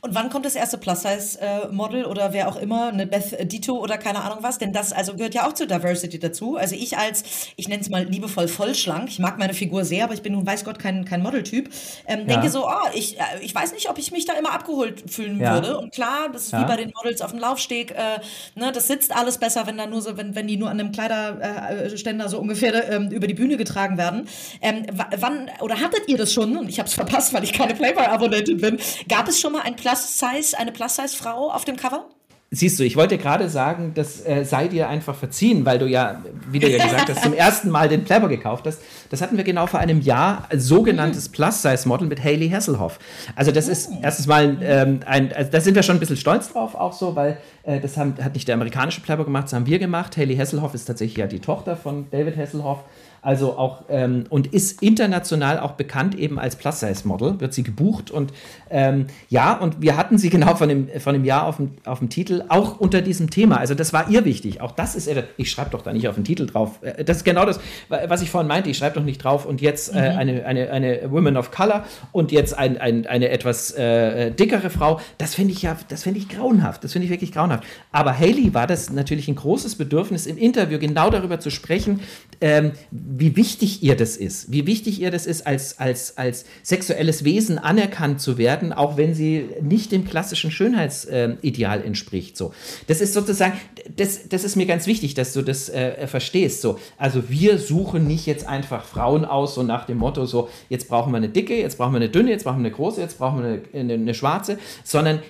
Und 0.00 0.14
wann 0.14 0.30
kommt 0.30 0.46
das 0.46 0.54
erste 0.54 0.78
Plus-Size-Model 0.78 2.04
oder 2.04 2.32
wer 2.32 2.48
auch 2.48 2.56
immer, 2.56 2.88
eine 2.88 3.06
Beth 3.06 3.50
Dito 3.50 3.78
oder 3.78 3.98
keine 3.98 4.22
Ahnung 4.22 4.38
was? 4.42 4.58
Denn 4.58 4.72
das 4.72 4.92
also 4.92 5.14
gehört 5.14 5.34
ja 5.34 5.46
auch 5.46 5.52
zur 5.52 5.66
Diversity 5.66 6.18
dazu. 6.18 6.56
Also 6.56 6.74
ich 6.74 6.96
als, 6.96 7.24
ich 7.56 7.68
nenne 7.68 7.82
es 7.82 7.88
mal 7.88 8.04
liebevoll 8.04 8.48
vollschlank, 8.48 9.08
ich 9.08 9.18
mag 9.18 9.38
meine 9.38 9.54
Figur 9.54 9.84
sehr, 9.84 10.04
aber 10.04 10.14
ich 10.14 10.22
bin 10.22 10.32
nun 10.32 10.46
weiß 10.46 10.64
Gott 10.64 10.78
kein, 10.78 11.04
kein 11.04 11.22
Modeltyp, 11.22 11.70
ähm, 12.06 12.20
ja. 12.20 12.26
denke 12.26 12.50
so, 12.50 12.66
oh, 12.66 12.88
ich, 12.94 13.18
äh, 13.18 13.22
ich 13.42 13.54
weiß 13.54 13.72
nicht, 13.72 13.88
ob 13.88 13.98
ich 13.98 14.12
mich 14.12 14.24
da 14.24 14.34
immer 14.34 14.52
abgeholt 14.52 15.10
fühlen 15.10 15.40
ja. 15.40 15.54
würde. 15.54 15.78
Und 15.78 15.92
klar, 15.92 16.28
das 16.32 16.44
ist 16.44 16.52
ja. 16.52 16.62
wie 16.62 16.66
bei 16.66 16.76
den 16.76 16.92
Models 16.96 17.20
auf 17.20 17.30
dem 17.30 17.40
Laufsteg, 17.40 17.92
äh, 17.92 18.20
ne, 18.54 18.72
das 18.72 18.86
sitzt 18.86 19.14
alles 19.14 19.38
besser, 19.38 19.66
wenn 19.66 19.76
da 19.76 19.86
nur 19.86 20.02
so, 20.02 20.16
wenn, 20.16 20.34
wenn 20.34 20.46
die 20.46 20.56
nur 20.56 20.70
an 20.70 20.80
einem 20.80 20.92
Kleiderständer 20.92 22.28
so 22.28 22.38
ungefähr 22.38 22.90
ähm, 22.90 23.10
über 23.10 23.26
die 23.26 23.34
Bühne 23.34 23.56
getragen 23.56 23.98
werden. 23.98 24.28
Ähm, 24.60 24.86
wann, 25.16 25.50
oder 25.60 25.80
hattet 25.80 26.08
ihr 26.08 26.16
das 26.16 26.32
schon? 26.32 26.56
Und 26.56 26.68
ich 26.68 26.78
habe 26.78 26.88
es 26.88 26.94
verpasst, 26.94 27.32
weil 27.32 27.44
ich 27.44 27.52
keine 27.52 27.74
Playboy-Abonnentin 27.74 28.58
bin. 28.58 28.78
Gab 29.08 29.28
es 29.28 29.40
schon 29.40 29.52
mal 29.52 29.59
ein 29.64 29.76
Plus-Size, 29.76 30.58
eine 30.58 30.72
Plus-Size-Frau 30.72 31.50
auf 31.50 31.64
dem 31.64 31.76
Cover? 31.76 32.06
Siehst 32.52 32.80
du, 32.80 32.82
ich 32.82 32.96
wollte 32.96 33.16
gerade 33.16 33.48
sagen, 33.48 33.92
das 33.94 34.26
äh, 34.26 34.44
sei 34.44 34.66
dir 34.66 34.88
einfach 34.88 35.14
verziehen, 35.14 35.64
weil 35.64 35.78
du 35.78 35.86
ja, 35.86 36.20
wie 36.50 36.58
du 36.58 36.68
ja 36.68 36.84
gesagt 36.84 37.08
hast, 37.08 37.22
zum 37.22 37.32
ersten 37.32 37.70
Mal 37.70 37.88
den 37.88 38.02
Playboy 38.02 38.28
gekauft 38.28 38.66
hast. 38.66 38.80
Das 39.08 39.22
hatten 39.22 39.36
wir 39.36 39.44
genau 39.44 39.68
vor 39.68 39.78
einem 39.78 40.00
Jahr, 40.00 40.48
ein 40.50 40.58
sogenanntes 40.58 41.28
mhm. 41.28 41.32
Plus-Size-Model 41.34 42.08
mit 42.08 42.24
Hayley 42.24 42.50
Hasselhoff. 42.50 42.98
Also 43.36 43.52
das 43.52 43.68
ist 43.68 43.90
oh. 43.92 43.98
erstens 44.02 44.26
mal 44.26 44.58
ähm, 44.62 44.98
ein, 45.06 45.32
also 45.32 45.48
da 45.48 45.60
sind 45.60 45.76
wir 45.76 45.84
schon 45.84 45.98
ein 45.98 46.00
bisschen 46.00 46.16
stolz 46.16 46.52
drauf, 46.52 46.74
auch 46.74 46.92
so, 46.92 47.14
weil 47.14 47.38
äh, 47.62 47.78
das 47.78 47.96
haben, 47.96 48.16
hat 48.20 48.34
nicht 48.34 48.48
der 48.48 48.56
amerikanische 48.56 49.00
Playboy 49.00 49.26
gemacht, 49.26 49.44
das 49.44 49.52
haben 49.52 49.66
wir 49.66 49.78
gemacht. 49.78 50.16
Hayley 50.16 50.36
Hasselhoff 50.36 50.74
ist 50.74 50.86
tatsächlich 50.86 51.18
ja 51.18 51.28
die 51.28 51.38
Tochter 51.38 51.76
von 51.76 52.10
David 52.10 52.36
Hasselhoff. 52.36 52.80
Also 53.22 53.58
auch 53.58 53.84
ähm, 53.90 54.24
und 54.30 54.46
ist 54.48 54.82
international 54.82 55.58
auch 55.58 55.72
bekannt 55.72 56.14
eben 56.14 56.38
als 56.38 56.56
Plus-Size-Model, 56.56 57.40
wird 57.40 57.52
sie 57.52 57.62
gebucht 57.62 58.10
und 58.10 58.32
ähm, 58.70 59.06
ja, 59.28 59.54
und 59.54 59.82
wir 59.82 59.96
hatten 59.96 60.16
sie 60.16 60.30
genau 60.30 60.54
von 60.54 60.68
dem, 60.68 60.88
von 61.00 61.12
dem 61.12 61.24
Jahr 61.24 61.46
auf 61.46 61.56
dem, 61.56 61.72
auf 61.84 61.98
dem 61.98 62.08
Titel, 62.08 62.44
auch 62.48 62.78
unter 62.80 63.02
diesem 63.02 63.30
Thema. 63.30 63.58
Also 63.58 63.74
das 63.74 63.92
war 63.92 64.08
ihr 64.08 64.24
wichtig. 64.24 64.60
Auch 64.60 64.72
das 64.72 64.94
ist, 64.94 65.10
ich 65.36 65.50
schreibe 65.50 65.70
doch 65.70 65.82
da 65.82 65.92
nicht 65.92 66.08
auf 66.08 66.14
den 66.14 66.24
Titel 66.24 66.46
drauf. 66.46 66.78
Äh, 66.82 67.04
das 67.04 67.18
ist 67.18 67.24
genau 67.24 67.44
das, 67.44 67.60
was 67.88 68.22
ich 68.22 68.30
vorhin 68.30 68.48
meinte. 68.48 68.70
Ich 68.70 68.78
schreibe 68.78 68.96
doch 68.98 69.04
nicht 69.04 69.22
drauf 69.22 69.44
und 69.44 69.60
jetzt 69.60 69.94
äh, 69.94 70.12
mhm. 70.12 70.18
eine, 70.18 70.46
eine, 70.46 70.70
eine 70.70 71.10
Woman 71.10 71.36
of 71.36 71.50
Color 71.50 71.84
und 72.12 72.32
jetzt 72.32 72.56
ein, 72.56 72.78
ein, 72.78 73.06
eine 73.06 73.28
etwas 73.28 73.72
äh, 73.72 74.30
dickere 74.30 74.70
Frau. 74.70 75.00
Das 75.18 75.34
finde 75.34 75.52
ich 75.52 75.62
ja, 75.62 75.76
das 75.88 76.04
finde 76.04 76.20
ich 76.20 76.28
grauenhaft. 76.28 76.84
Das 76.84 76.92
finde 76.92 77.04
ich 77.04 77.10
wirklich 77.10 77.32
grauenhaft. 77.32 77.64
Aber 77.92 78.18
Haley 78.18 78.54
war 78.54 78.66
das 78.66 78.90
natürlich 78.90 79.28
ein 79.28 79.34
großes 79.34 79.76
Bedürfnis, 79.76 80.26
im 80.26 80.38
Interview 80.38 80.78
genau 80.78 81.10
darüber 81.10 81.40
zu 81.40 81.50
sprechen, 81.50 82.00
ähm, 82.40 82.72
wie 83.12 83.36
wichtig 83.36 83.82
ihr 83.82 83.96
das 83.96 84.16
ist. 84.16 84.52
Wie 84.52 84.66
wichtig 84.66 85.00
ihr 85.00 85.10
das 85.10 85.26
ist, 85.26 85.46
als, 85.46 85.78
als, 85.78 86.16
als 86.16 86.44
sexuelles 86.62 87.24
Wesen 87.24 87.58
anerkannt 87.58 88.20
zu 88.20 88.38
werden 88.38 88.72
auch 88.72 88.96
wenn 88.96 89.14
sie 89.14 89.46
nicht 89.60 89.92
dem 89.92 90.04
klassischen 90.04 90.50
Schönheitsideal 90.50 91.80
äh, 91.80 91.84
entspricht. 91.84 92.36
So, 92.36 92.52
das 92.86 93.00
ist 93.00 93.14
sozusagen, 93.14 93.54
das, 93.96 94.28
das 94.28 94.44
ist 94.44 94.56
mir 94.56 94.66
ganz 94.66 94.86
wichtig, 94.86 95.14
dass 95.14 95.32
du 95.32 95.42
das 95.42 95.68
äh, 95.68 96.06
verstehst. 96.06 96.62
So, 96.62 96.78
also 96.96 97.28
wir 97.28 97.58
suchen 97.58 98.06
nicht 98.06 98.26
jetzt 98.26 98.46
einfach 98.46 98.84
Frauen 98.84 99.24
aus, 99.24 99.54
so 99.54 99.62
nach 99.62 99.86
dem 99.86 99.98
Motto, 99.98 100.24
so 100.26 100.48
jetzt 100.68 100.88
brauchen 100.88 101.12
wir 101.12 101.16
eine 101.16 101.28
dicke, 101.28 101.58
jetzt 101.58 101.78
brauchen 101.78 101.92
wir 101.92 101.96
eine 101.96 102.08
dünne, 102.08 102.30
jetzt 102.30 102.44
brauchen 102.44 102.58
wir 102.58 102.66
eine 102.66 102.74
große, 102.74 103.00
jetzt 103.00 103.18
brauchen 103.18 103.42
wir 103.42 103.48
eine, 103.48 103.62
eine, 103.72 103.94
eine 103.94 104.14
schwarze, 104.14 104.58
sondern 104.84 105.20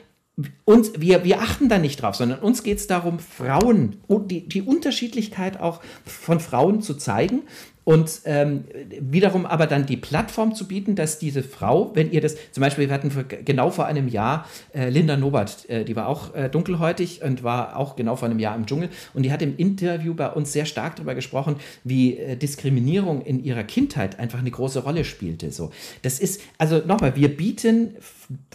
uns, 0.64 0.92
wir, 0.98 1.24
wir 1.24 1.40
achten 1.40 1.68
da 1.68 1.78
nicht 1.78 2.02
drauf, 2.02 2.16
sondern 2.16 2.40
uns 2.40 2.62
geht 2.62 2.78
es 2.78 2.86
darum, 2.86 3.18
Frauen, 3.18 3.96
die, 4.08 4.48
die 4.48 4.62
Unterschiedlichkeit 4.62 5.60
auch 5.60 5.80
von 6.04 6.40
Frauen 6.40 6.82
zu 6.82 6.94
zeigen 6.94 7.42
und 7.84 8.20
ähm, 8.24 8.64
wiederum 9.00 9.46
aber 9.46 9.66
dann 9.66 9.86
die 9.86 9.96
Plattform 9.96 10.54
zu 10.54 10.68
bieten, 10.68 10.94
dass 10.94 11.18
diese 11.18 11.42
Frau, 11.42 11.90
wenn 11.94 12.10
ihr 12.12 12.20
das, 12.20 12.36
zum 12.52 12.60
Beispiel, 12.60 12.88
wir 12.88 12.94
hatten 12.94 13.10
für, 13.10 13.24
genau 13.24 13.70
vor 13.70 13.86
einem 13.86 14.08
Jahr 14.08 14.46
äh, 14.74 14.90
Linda 14.90 15.16
Nobert, 15.16 15.68
äh, 15.68 15.84
die 15.84 15.96
war 15.96 16.08
auch 16.08 16.34
äh, 16.34 16.48
dunkelhäutig 16.48 17.22
und 17.22 17.42
war 17.42 17.76
auch 17.76 17.96
genau 17.96 18.16
vor 18.16 18.28
einem 18.28 18.38
Jahr 18.38 18.54
im 18.54 18.66
Dschungel 18.66 18.90
und 19.14 19.22
die 19.22 19.32
hat 19.32 19.42
im 19.42 19.56
Interview 19.56 20.14
bei 20.14 20.28
uns 20.28 20.52
sehr 20.52 20.66
stark 20.66 20.96
darüber 20.96 21.14
gesprochen, 21.14 21.56
wie 21.82 22.16
äh, 22.16 22.36
Diskriminierung 22.36 23.22
in 23.22 23.42
ihrer 23.42 23.64
Kindheit 23.64 24.18
einfach 24.18 24.38
eine 24.38 24.50
große 24.50 24.80
Rolle 24.80 25.04
spielte. 25.04 25.50
So, 25.50 25.70
das 26.02 26.20
ist, 26.20 26.42
also 26.58 26.78
nochmal, 26.78 27.16
wir 27.16 27.34
bieten 27.34 27.96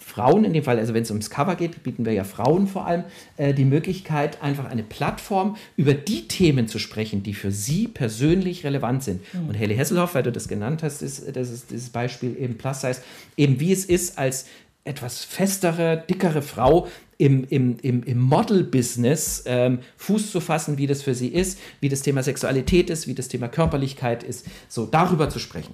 Frauen 0.02 0.46
in 0.46 0.54
dem 0.54 0.64
Fall, 0.64 0.80
also 0.80 0.94
wenn 0.94 1.04
es 1.04 1.12
ums 1.12 1.30
Cover 1.30 1.56
geht, 1.56 1.84
bieten 1.84 2.06
wir 2.06 2.14
ja 2.14 2.24
Frauen 2.24 2.68
vor 2.68 2.86
allem 2.86 3.04
äh, 3.38 3.54
die 3.54 3.66
Möglichkeit, 3.66 4.42
einfach 4.42 4.66
eine 4.66 4.84
Plattform 4.84 5.58
über 5.76 5.94
die 5.94 6.28
Themen 6.28 6.68
zu 6.68 6.80
sprechen, 6.80 7.24
die 7.24 7.34
für 7.34 7.52
sie 7.52 7.88
persönlich 7.88 8.64
relevant 8.64 9.04
sind. 9.04 9.22
Mhm. 9.34 9.50
Und 9.50 9.60
Haley 9.60 9.76
Hesselhoff, 9.76 10.16
weil 10.16 10.24
du 10.24 10.32
das 10.32 10.48
genannt 10.48 10.84
hast, 10.84 11.02
ist, 11.02 11.36
das 11.36 11.50
ist 11.50 11.72
dieses 11.72 11.90
Beispiel 11.90 12.36
eben 12.40 12.58
Plus 12.58 12.82
Size, 12.82 13.02
eben 13.38 13.60
wie 13.60 13.72
es 13.72 13.86
ist, 13.86 14.18
als 14.18 14.46
etwas 14.84 15.24
festere, 15.24 16.04
dickere 16.10 16.42
Frau 16.42 16.88
im, 17.18 17.46
im, 17.50 17.78
im, 17.82 18.04
im 18.04 18.20
Model-Business 18.20 19.44
ähm, 19.48 19.80
Fuß 19.98 20.32
zu 20.32 20.40
fassen, 20.42 20.78
wie 20.78 20.86
das 20.88 21.02
für 21.02 21.16
sie 21.16 21.30
ist, 21.30 21.60
wie 21.80 21.90
das 21.90 22.02
Thema 22.02 22.22
Sexualität 22.22 22.90
ist, 22.90 23.08
wie 23.08 23.16
das 23.16 23.28
Thema 23.28 23.48
Körperlichkeit 23.48 24.24
ist, 24.24 24.46
so 24.68 24.86
darüber 24.86 25.30
zu 25.30 25.40
sprechen. 25.40 25.74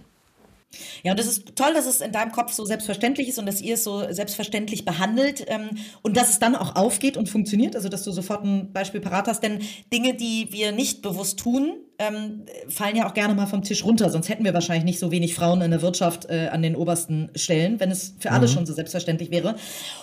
Ja, 1.03 1.11
und 1.11 1.19
das 1.19 1.27
ist 1.27 1.55
toll, 1.55 1.73
dass 1.73 1.85
es 1.85 2.01
in 2.01 2.11
deinem 2.11 2.31
Kopf 2.31 2.53
so 2.53 2.65
selbstverständlich 2.65 3.27
ist 3.27 3.39
und 3.39 3.45
dass 3.45 3.61
ihr 3.61 3.75
es 3.75 3.83
so 3.83 4.11
selbstverständlich 4.11 4.85
behandelt 4.85 5.43
ähm, 5.47 5.71
und 6.01 6.15
dass 6.17 6.29
es 6.29 6.39
dann 6.39 6.55
auch 6.55 6.75
aufgeht 6.75 7.17
und 7.17 7.29
funktioniert. 7.29 7.75
Also, 7.75 7.89
dass 7.89 8.03
du 8.03 8.11
sofort 8.11 8.43
ein 8.43 8.71
Beispiel 8.71 9.01
parat 9.01 9.27
hast. 9.27 9.43
Denn 9.43 9.59
Dinge, 9.91 10.15
die 10.15 10.47
wir 10.51 10.71
nicht 10.71 11.01
bewusst 11.01 11.39
tun, 11.39 11.73
ähm, 12.01 12.43
fallen 12.67 12.95
ja 12.95 13.07
auch 13.07 13.13
gerne 13.13 13.33
mal 13.35 13.45
vom 13.45 13.61
Tisch 13.61 13.83
runter. 13.85 14.09
Sonst 14.09 14.29
hätten 14.29 14.43
wir 14.43 14.53
wahrscheinlich 14.53 14.85
nicht 14.85 14.99
so 14.99 15.11
wenig 15.11 15.35
Frauen 15.35 15.61
in 15.61 15.71
der 15.71 15.81
Wirtschaft 15.81 16.25
äh, 16.29 16.49
an 16.51 16.61
den 16.61 16.75
obersten 16.75 17.29
Stellen, 17.35 17.79
wenn 17.79 17.91
es 17.91 18.15
für 18.19 18.31
alle 18.31 18.47
mhm. 18.47 18.51
schon 18.51 18.65
so 18.65 18.73
selbstverständlich 18.73 19.29
wäre. 19.31 19.55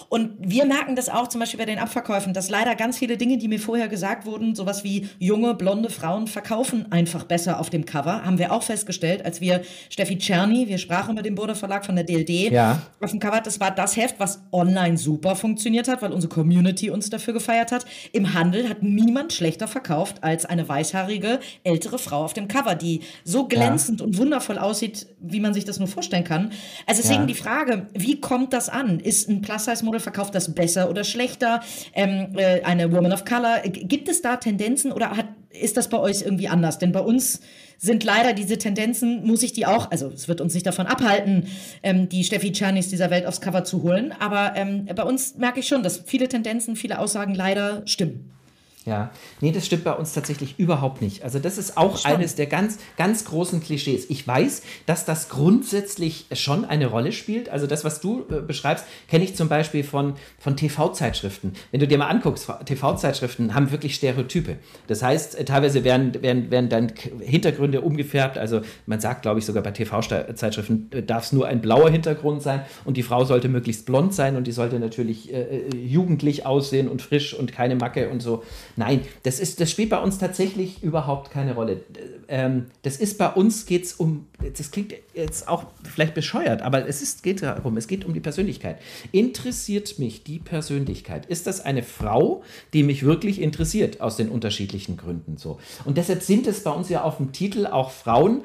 Und 0.09 0.31
wir 0.39 0.65
merken 0.65 0.97
das 0.97 1.09
auch 1.09 1.29
zum 1.29 1.41
Beispiel 1.41 1.59
bei 1.59 1.67
den 1.67 1.79
Abverkäufen, 1.79 2.33
dass 2.33 2.49
leider 2.49 2.75
ganz 2.77 2.99
viele 2.99 3.17
Dinge, 3.17 3.37
die 3.37 3.49
mir 3.49 3.61
vorher 3.61 3.89
gesagt 3.89 4.27
wurden, 4.27 4.55
sowas 4.55 4.85
wie 4.85 5.09
junge, 5.19 5.55
blonde 5.55 5.91
Frauen 5.91 6.27
verkaufen 6.29 6.91
einfach 6.93 7.25
besser 7.25 7.61
auf 7.61 7.69
dem 7.69 7.85
Cover, 7.85 8.25
haben 8.25 8.39
wir 8.39 8.53
auch 8.53 8.63
festgestellt, 8.63 9.25
als 9.25 9.41
wir 9.41 9.63
Steffi 9.91 10.19
Czerny, 10.19 10.58
wir 10.67 10.79
sprachen 10.79 11.13
über 11.13 11.23
den 11.23 11.35
Burda 11.35 11.55
Verlag 11.55 11.85
von 11.85 11.95
der 11.95 12.05
DLD, 12.05 12.51
ja. 12.51 12.83
auf 13.01 13.11
dem 13.11 13.21
Cover, 13.21 13.41
das 13.41 13.61
war 13.61 13.71
das 13.71 13.97
Heft, 13.97 14.19
was 14.19 14.41
online 14.51 14.97
super 14.97 15.37
funktioniert 15.37 15.89
hat, 15.89 16.03
weil 16.03 16.13
unsere 16.13 16.33
Community 16.33 16.91
uns 16.91 17.11
dafür 17.11 17.35
gefeiert 17.35 17.71
hat. 17.71 17.85
Im 18.13 18.35
Handel 18.35 18.69
hat 18.69 18.83
niemand 18.83 19.33
schlechter 19.33 19.69
verkauft 19.69 20.25
als 20.25 20.47
eine 20.47 20.69
weißhaarige, 20.69 21.41
ältere 21.65 21.89
ältere 21.89 21.99
Frau 21.99 22.25
auf 22.25 22.35
dem 22.35 22.49
Cover, 22.49 22.75
die 22.75 23.01
so 23.25 23.47
glänzend 23.47 24.01
ja. 24.01 24.07
und 24.07 24.19
wundervoll 24.19 24.59
aussieht, 24.59 25.07
wie 25.21 25.41
man 25.41 25.55
sich 25.55 25.65
das 25.65 25.79
nur 25.79 25.89
vorstellen 25.89 26.25
kann. 26.25 26.53
Also 26.87 27.03
deswegen 27.03 27.23
ja. 27.23 27.27
die 27.27 27.35
Frage, 27.35 27.87
wie 27.95 28.21
kommt 28.21 28.53
das 28.53 28.69
an? 28.69 29.01
Ist 29.01 29.29
ein 29.29 29.41
Plus-Size-Model, 29.41 30.01
verkauft 30.01 30.35
das 30.35 30.55
besser 30.55 30.91
oder 30.91 31.05
schlechter? 31.05 31.61
Ähm, 31.95 32.37
äh, 32.37 32.63
eine 32.63 32.93
Woman 32.93 33.13
of 33.13 33.25
Color, 33.25 33.61
gibt 33.63 34.09
es 34.09 34.23
da 34.23 34.37
Tendenzen 34.37 34.93
oder 34.93 35.11
hat, 35.11 35.27
ist 35.51 35.77
das 35.77 35.89
bei 35.89 35.99
euch 35.99 36.23
irgendwie 36.23 36.49
anders? 36.49 36.79
Denn 36.79 36.93
bei 36.93 37.01
uns 37.01 37.41
sind 37.79 38.05
leider 38.05 38.33
diese 38.33 38.59
Tendenzen, 38.59 39.25
muss 39.25 39.43
ich 39.43 39.53
die 39.53 39.67
auch, 39.67 39.91
also 39.91 40.09
es 40.09 40.29
wird 40.29 40.41
uns 40.41 40.55
nicht 40.55 40.67
davon 40.67 40.87
abhalten, 40.87 41.47
ähm, 41.83 42.09
die 42.09 42.25
Steffi 42.25 42.53
Czernis 42.53 42.89
dieser 42.89 43.11
Welt 43.11 43.25
aufs 43.25 43.41
Cover 43.41 43.65
zu 43.65 43.83
holen, 43.83 44.13
aber 44.19 44.55
ähm, 44.57 44.87
bei 44.95 45.05
uns 45.05 45.37
merke 45.37 45.61
ich 45.61 45.69
schon, 45.69 45.83
dass 45.83 46.03
viele 46.05 46.29
Tendenzen, 46.29 46.75
viele 46.75 46.99
Aussagen 46.99 47.35
leider 47.35 47.83
stimmen. 47.87 48.38
Ja, 48.85 49.11
nee, 49.41 49.53
das 49.53 49.67
stimmt 49.67 49.85
bei 49.85 49.93
uns 49.93 50.15
tatsächlich 50.15 50.59
überhaupt 50.59 51.03
nicht. 51.03 51.23
Also 51.23 51.39
das 51.39 51.59
ist 51.59 51.77
auch 51.77 51.99
Spannend. 51.99 52.21
eines 52.21 52.37
der 52.37 52.47
ganz, 52.47 52.79
ganz 52.97 53.27
großen 53.27 53.63
Klischees. 53.63 54.09
Ich 54.09 54.27
weiß, 54.27 54.63
dass 54.87 55.05
das 55.05 55.29
grundsätzlich 55.29 56.27
schon 56.33 56.65
eine 56.65 56.87
Rolle 56.87 57.13
spielt. 57.13 57.51
Also 57.51 57.67
das, 57.67 57.85
was 57.85 58.01
du 58.01 58.25
äh, 58.31 58.41
beschreibst, 58.41 58.87
kenne 59.09 59.25
ich 59.25 59.37
zum 59.37 59.49
Beispiel 59.49 59.85
von, 59.85 60.15
von 60.39 60.57
TV-Zeitschriften. 60.57 61.53
Wenn 61.71 61.81
du 61.81 61.87
dir 61.87 61.99
mal 61.99 62.07
anguckst, 62.07 62.51
TV-Zeitschriften 62.65 63.55
haben 63.55 63.71
wirklich 63.71 63.95
Stereotype. 63.95 64.57
Das 64.87 65.03
heißt, 65.03 65.39
äh, 65.39 65.45
teilweise 65.45 65.85
werden, 65.85 66.23
werden, 66.23 66.51
werden 66.51 66.71
dann 66.71 66.93
Hintergründe 67.21 67.83
umgefärbt. 67.83 68.39
Also 68.39 68.63
man 68.87 69.01
sagt, 69.01 69.23
glaube 69.23 69.39
ich, 69.39 69.45
sogar 69.45 69.63
bei 69.63 69.73
TV-Zeitschriften 69.73 70.89
äh, 70.93 71.03
darf 71.03 71.25
es 71.25 71.33
nur 71.33 71.47
ein 71.47 71.61
blauer 71.61 71.91
Hintergrund 71.91 72.43
sein 72.43 72.63
und 72.85 72.97
die 72.97 73.03
Frau 73.03 73.25
sollte 73.25 73.49
möglichst 73.49 73.85
blond 73.85 74.15
sein 74.15 74.37
und 74.37 74.47
die 74.47 74.53
sollte 74.53 74.79
natürlich 74.79 75.33
äh, 75.33 75.43
äh 75.43 75.77
jugendlich 75.77 76.47
aussehen 76.47 76.89
und 76.89 77.03
frisch 77.03 77.35
und 77.35 77.53
keine 77.53 77.77
Macke 77.77 78.09
und 78.09 78.21
so. 78.21 78.43
Nein, 78.79 79.01
das, 79.25 79.41
ist, 79.41 79.61
das 79.61 79.73
spielt 79.73 79.91
bei 79.91 79.99
uns 79.99 80.19
tatsächlich 80.19 80.85
überhaupt 80.85 81.33
keine 81.33 81.57
Rolle. 81.57 81.81
Ähm, 82.29 82.67
das 82.83 82.97
ist 82.99 83.19
bei 83.19 83.29
uns 83.29 83.67
geht 83.67 83.87
es 83.87 83.95
um, 83.95 84.29
das 84.57 84.71
klingt 84.71 84.95
jetzt 85.15 85.49
auch 85.49 85.65
vielleicht 85.83 86.15
bescheuert, 86.15 86.63
aber 86.63 86.87
es 86.87 87.03
ist, 87.03 87.25
geht 87.25 87.43
darum, 87.43 87.77
es 87.77 87.89
geht 87.89 88.05
um 88.05 88.15
die 88.15 88.21
Persönlichkeit. 88.21 88.79
Interessiert 89.11 89.99
mich 89.99 90.23
die 90.23 90.39
Persönlichkeit? 90.39 91.27
Ist 91.27 91.49
das 91.49 91.61
eine 91.61 91.83
Frau, 91.83 92.45
die 92.73 92.85
mich 92.85 93.05
wirklich 93.05 93.41
interessiert 93.41 94.01
aus 94.01 94.17
den 94.17 94.29
unterschiedlichen 94.29 94.97
Gründen 94.97 95.39
so? 95.39 95.59
Und 95.85 95.99
deshalb 95.99 96.23
sind 96.23 96.47
es 96.47 96.63
bei 96.63 96.71
uns 96.71 96.89
ja 96.89 97.03
auf 97.03 97.17
dem 97.17 97.33
Titel 97.33 97.67
auch 97.67 97.91
Frauen, 97.91 98.43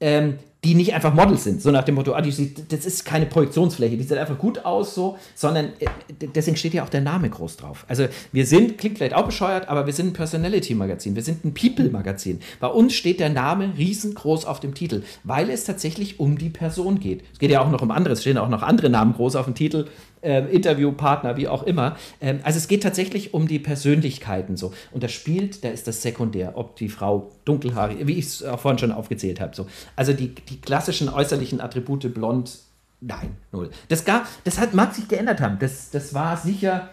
ähm, 0.00 0.40
die 0.66 0.74
nicht 0.74 0.94
einfach 0.94 1.14
Models 1.14 1.44
sind, 1.44 1.62
so 1.62 1.70
nach 1.70 1.84
dem 1.84 1.94
Motto, 1.94 2.12
ah, 2.12 2.20
das 2.20 2.38
ist 2.38 3.04
keine 3.04 3.26
Projektionsfläche, 3.26 3.96
die 3.96 4.02
sieht 4.02 4.18
einfach 4.18 4.36
gut 4.36 4.64
aus, 4.64 4.96
so, 4.96 5.16
sondern 5.36 5.66
äh, 5.78 5.86
deswegen 6.34 6.56
steht 6.56 6.74
ja 6.74 6.82
auch 6.82 6.88
der 6.88 7.02
Name 7.02 7.30
groß 7.30 7.56
drauf. 7.56 7.84
Also 7.86 8.06
wir 8.32 8.46
sind, 8.46 8.76
klingt 8.76 8.98
vielleicht 8.98 9.14
auch 9.14 9.26
bescheuert, 9.26 9.68
aber 9.68 9.86
wir 9.86 9.92
sind 9.92 10.08
ein 10.08 10.12
Personality-Magazin, 10.12 11.14
wir 11.14 11.22
sind 11.22 11.44
ein 11.44 11.54
People-Magazin. 11.54 12.40
Bei 12.58 12.66
uns 12.66 12.94
steht 12.94 13.20
der 13.20 13.28
Name 13.30 13.74
riesengroß 13.78 14.44
auf 14.44 14.58
dem 14.58 14.74
Titel, 14.74 15.04
weil 15.22 15.50
es 15.50 15.64
tatsächlich 15.64 16.18
um 16.18 16.36
die 16.36 16.50
Person 16.50 16.98
geht. 16.98 17.22
Es 17.32 17.38
geht 17.38 17.52
ja 17.52 17.60
auch 17.60 17.70
noch 17.70 17.82
um 17.82 17.92
andere, 17.92 18.14
es 18.14 18.22
stehen 18.22 18.36
auch 18.36 18.48
noch 18.48 18.62
andere 18.62 18.90
Namen 18.90 19.12
groß 19.14 19.36
auf 19.36 19.44
dem 19.44 19.54
Titel, 19.54 19.86
äh, 20.22 20.40
Interviewpartner, 20.52 21.36
wie 21.36 21.48
auch 21.48 21.62
immer. 21.62 21.96
Ähm, 22.20 22.40
also 22.42 22.58
es 22.58 22.68
geht 22.68 22.82
tatsächlich 22.82 23.34
um 23.34 23.48
die 23.48 23.58
Persönlichkeiten 23.58 24.56
so. 24.56 24.72
Und 24.92 25.02
das 25.02 25.12
spielt, 25.12 25.64
da 25.64 25.68
ist 25.68 25.86
das 25.86 26.02
sekundär, 26.02 26.52
ob 26.56 26.76
die 26.76 26.88
Frau 26.88 27.32
dunkelhaarig, 27.44 28.06
wie 28.06 28.18
ich 28.18 28.26
es 28.26 28.42
auch 28.42 28.60
vorhin 28.60 28.78
schon 28.78 28.92
aufgezählt 28.92 29.40
habe. 29.40 29.54
So. 29.54 29.66
Also 29.94 30.12
die, 30.12 30.34
die 30.34 30.60
klassischen 30.60 31.08
äußerlichen 31.08 31.60
Attribute 31.60 32.12
blond, 32.12 32.58
nein, 33.00 33.36
null. 33.52 33.70
Das, 33.88 34.04
gab, 34.04 34.26
das 34.44 34.58
hat, 34.58 34.74
mag 34.74 34.94
sich 34.94 35.08
geändert 35.08 35.40
haben. 35.40 35.58
Das, 35.58 35.90
das 35.90 36.14
war 36.14 36.36
sicher 36.36 36.90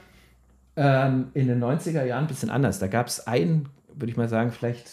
ähm, 0.76 1.30
in 1.34 1.48
den 1.48 1.64
90er 1.64 2.04
Jahren 2.04 2.26
ein 2.26 2.28
bisschen 2.28 2.50
anders. 2.50 2.80
Da 2.80 2.88
gab 2.88 3.08
es 3.08 3.26
ein, 3.28 3.70
würde 3.94 4.12
ich 4.12 4.18
mal 4.18 4.30
sagen, 4.30 4.52
vielleicht 4.52 4.88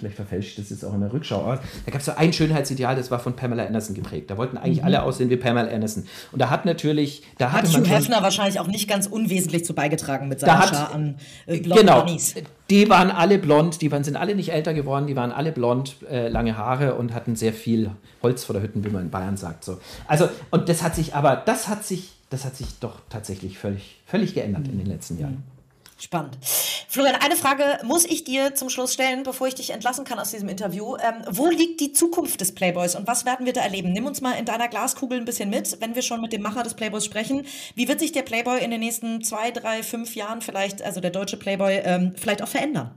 vielleicht 0.00 0.16
verfälscht 0.16 0.58
das 0.58 0.70
jetzt 0.70 0.84
auch 0.84 0.94
in 0.94 1.00
der 1.00 1.12
Rückschau, 1.12 1.42
aber 1.42 1.60
da 1.84 1.92
gab 1.92 2.00
es 2.00 2.06
so 2.06 2.12
ein 2.12 2.32
Schönheitsideal, 2.32 2.96
das 2.96 3.10
war 3.10 3.20
von 3.20 3.36
Pamela 3.36 3.64
Anderson 3.64 3.94
geprägt. 3.94 4.30
Da 4.30 4.36
wollten 4.36 4.56
eigentlich 4.56 4.78
mhm. 4.78 4.86
alle 4.86 5.02
aussehen 5.02 5.30
wie 5.30 5.36
Pamela 5.36 5.70
Anderson. 5.70 6.06
Und 6.32 6.40
da 6.40 6.50
hat 6.50 6.64
natürlich, 6.64 7.22
da 7.38 7.52
hat 7.52 7.66
Hugh 7.68 7.88
Hefner 7.88 8.22
wahrscheinlich 8.22 8.58
auch 8.58 8.66
nicht 8.66 8.88
ganz 8.88 9.06
unwesentlich 9.06 9.64
zu 9.64 9.74
beigetragen 9.74 10.28
mit 10.28 10.40
seiner 10.40 10.62
Schar 10.62 10.92
an 10.92 11.16
äh, 11.46 11.60
blonden 11.60 11.86
Genau, 11.86 12.00
Bunnies. 12.00 12.34
die 12.70 12.88
waren 12.88 13.10
alle 13.10 13.38
blond, 13.38 13.80
die 13.82 13.92
waren, 13.92 14.02
sind 14.02 14.16
alle 14.16 14.34
nicht 14.34 14.52
älter 14.52 14.74
geworden, 14.74 15.06
die 15.06 15.16
waren 15.16 15.32
alle 15.32 15.52
blond, 15.52 15.96
äh, 16.10 16.28
lange 16.28 16.56
Haare 16.56 16.94
und 16.94 17.14
hatten 17.14 17.36
sehr 17.36 17.52
viel 17.52 17.90
Holz 18.22 18.44
vor 18.44 18.54
der 18.54 18.62
Hütten, 18.62 18.84
wie 18.84 18.90
man 18.90 19.02
in 19.02 19.10
Bayern 19.10 19.36
sagt. 19.36 19.64
So. 19.64 19.78
Also, 20.06 20.28
und 20.50 20.68
das 20.68 20.82
hat 20.82 20.94
sich 20.94 21.14
aber, 21.14 21.36
das 21.36 21.68
hat 21.68 21.84
sich, 21.84 22.12
das 22.30 22.44
hat 22.44 22.56
sich 22.56 22.78
doch 22.80 23.00
tatsächlich 23.08 23.58
völlig, 23.58 24.00
völlig 24.06 24.34
geändert 24.34 24.66
mhm. 24.66 24.72
in 24.72 24.78
den 24.78 24.86
letzten 24.86 25.18
Jahren. 25.18 25.42
Spannend. 26.00 26.38
Florian, 26.88 27.16
eine 27.16 27.36
Frage 27.36 27.78
muss 27.84 28.06
ich 28.06 28.24
dir 28.24 28.54
zum 28.54 28.70
Schluss 28.70 28.94
stellen, 28.94 29.22
bevor 29.22 29.46
ich 29.46 29.54
dich 29.54 29.70
entlassen 29.70 30.04
kann 30.04 30.18
aus 30.18 30.30
diesem 30.30 30.48
Interview. 30.48 30.96
Ähm, 30.96 31.22
wo 31.30 31.48
liegt 31.48 31.80
die 31.80 31.92
Zukunft 31.92 32.40
des 32.40 32.54
Playboys 32.54 32.96
und 32.96 33.06
was 33.06 33.26
werden 33.26 33.44
wir 33.44 33.52
da 33.52 33.60
erleben? 33.60 33.92
Nimm 33.92 34.06
uns 34.06 34.22
mal 34.22 34.32
in 34.32 34.46
deiner 34.46 34.68
Glaskugel 34.68 35.18
ein 35.18 35.26
bisschen 35.26 35.50
mit, 35.50 35.80
wenn 35.80 35.94
wir 35.94 36.02
schon 36.02 36.22
mit 36.22 36.32
dem 36.32 36.40
Macher 36.42 36.62
des 36.62 36.74
Playboys 36.74 37.04
sprechen. 37.04 37.46
Wie 37.74 37.86
wird 37.86 38.00
sich 38.00 38.12
der 38.12 38.22
Playboy 38.22 38.64
in 38.64 38.70
den 38.70 38.80
nächsten 38.80 39.22
zwei, 39.22 39.50
drei, 39.50 39.82
fünf 39.82 40.14
Jahren 40.14 40.40
vielleicht, 40.40 40.82
also 40.82 41.00
der 41.00 41.10
deutsche 41.10 41.36
Playboy, 41.36 41.82
ähm, 41.84 42.14
vielleicht 42.16 42.42
auch 42.42 42.48
verändern? 42.48 42.94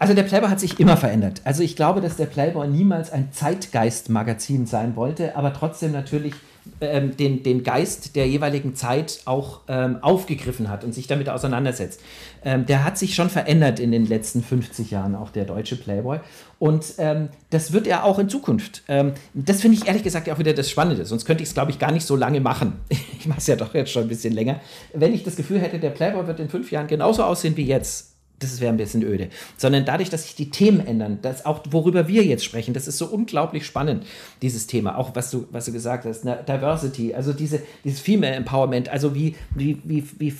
Also 0.00 0.14
der 0.14 0.22
Playboy 0.22 0.48
hat 0.48 0.58
sich 0.58 0.80
immer 0.80 0.96
verändert. 0.96 1.42
Also 1.44 1.62
ich 1.62 1.76
glaube, 1.76 2.00
dass 2.00 2.16
der 2.16 2.24
Playboy 2.24 2.66
niemals 2.66 3.12
ein 3.12 3.28
Zeitgeist-Magazin 3.32 4.64
sein 4.64 4.96
wollte, 4.96 5.36
aber 5.36 5.52
trotzdem 5.52 5.92
natürlich 5.92 6.32
ähm, 6.80 7.14
den, 7.18 7.42
den 7.42 7.64
Geist 7.64 8.16
der 8.16 8.26
jeweiligen 8.26 8.74
Zeit 8.74 9.20
auch 9.26 9.60
ähm, 9.68 9.98
aufgegriffen 10.00 10.70
hat 10.70 10.84
und 10.84 10.94
sich 10.94 11.06
damit 11.06 11.28
auseinandersetzt. 11.28 12.00
Ähm, 12.42 12.64
der 12.64 12.84
hat 12.84 12.96
sich 12.96 13.14
schon 13.14 13.28
verändert 13.28 13.78
in 13.78 13.92
den 13.92 14.06
letzten 14.06 14.42
50 14.42 14.90
Jahren, 14.90 15.14
auch 15.14 15.28
der 15.28 15.44
deutsche 15.44 15.76
Playboy. 15.76 16.20
Und 16.58 16.94
ähm, 16.96 17.28
das 17.50 17.74
wird 17.74 17.86
er 17.86 18.04
auch 18.04 18.18
in 18.18 18.30
Zukunft. 18.30 18.82
Ähm, 18.88 19.12
das 19.34 19.60
finde 19.60 19.76
ich 19.76 19.86
ehrlich 19.86 20.02
gesagt 20.02 20.30
auch 20.30 20.38
wieder 20.38 20.54
das 20.54 20.70
Spannende. 20.70 21.04
Sonst 21.04 21.26
könnte 21.26 21.42
ich 21.42 21.50
es, 21.50 21.54
glaube 21.54 21.72
ich, 21.72 21.78
gar 21.78 21.92
nicht 21.92 22.06
so 22.06 22.16
lange 22.16 22.40
machen. 22.40 22.80
ich 22.88 23.26
mache 23.26 23.40
es 23.40 23.46
ja 23.46 23.56
doch 23.56 23.74
jetzt 23.74 23.92
schon 23.92 24.04
ein 24.04 24.08
bisschen 24.08 24.32
länger. 24.32 24.60
Wenn 24.94 25.12
ich 25.12 25.24
das 25.24 25.36
Gefühl 25.36 25.60
hätte, 25.60 25.78
der 25.78 25.90
Playboy 25.90 26.26
wird 26.26 26.40
in 26.40 26.48
fünf 26.48 26.72
Jahren 26.72 26.86
genauso 26.86 27.22
aussehen 27.22 27.58
wie 27.58 27.66
jetzt, 27.66 28.09
das 28.40 28.60
wäre 28.60 28.72
ein 28.72 28.76
bisschen 28.76 29.02
öde. 29.02 29.28
Sondern 29.56 29.84
dadurch, 29.84 30.10
dass 30.10 30.24
sich 30.24 30.34
die 30.34 30.50
Themen 30.50 30.86
ändern, 30.86 31.18
dass 31.22 31.46
auch 31.46 31.60
worüber 31.70 32.08
wir 32.08 32.24
jetzt 32.24 32.44
sprechen, 32.44 32.74
das 32.74 32.88
ist 32.88 32.98
so 32.98 33.06
unglaublich 33.06 33.64
spannend, 33.64 34.04
dieses 34.42 34.66
Thema. 34.66 34.98
Auch 34.98 35.14
was 35.14 35.30
du, 35.30 35.46
was 35.50 35.66
du 35.66 35.72
gesagt 35.72 36.04
hast, 36.06 36.24
ne? 36.24 36.42
Diversity, 36.48 37.14
also 37.14 37.32
diese, 37.32 37.62
dieses 37.84 38.00
Female 38.00 38.34
Empowerment, 38.34 38.88
also 38.88 39.14
wie, 39.14 39.36
wie, 39.54 39.78
wie, 39.84 40.04
wie, 40.18 40.34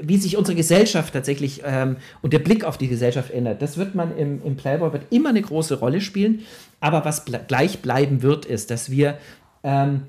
wie 0.00 0.16
sich 0.16 0.36
unsere 0.36 0.56
Gesellschaft 0.56 1.12
tatsächlich 1.12 1.62
ähm, 1.64 1.96
und 2.22 2.32
der 2.32 2.40
Blick 2.40 2.64
auf 2.64 2.78
die 2.78 2.88
Gesellschaft 2.88 3.30
ändert. 3.30 3.62
Das 3.62 3.76
wird 3.76 3.94
man 3.94 4.16
im, 4.16 4.42
im 4.42 4.56
Playboy 4.56 4.92
wird 4.92 5.04
immer 5.10 5.28
eine 5.28 5.42
große 5.42 5.78
Rolle 5.78 6.00
spielen. 6.00 6.40
Aber 6.80 7.04
was 7.04 7.24
ble 7.24 7.40
gleich 7.46 7.80
bleiben 7.80 8.22
wird, 8.22 8.46
ist, 8.46 8.70
dass 8.70 8.90
wir, 8.90 9.18
ähm, 9.62 10.02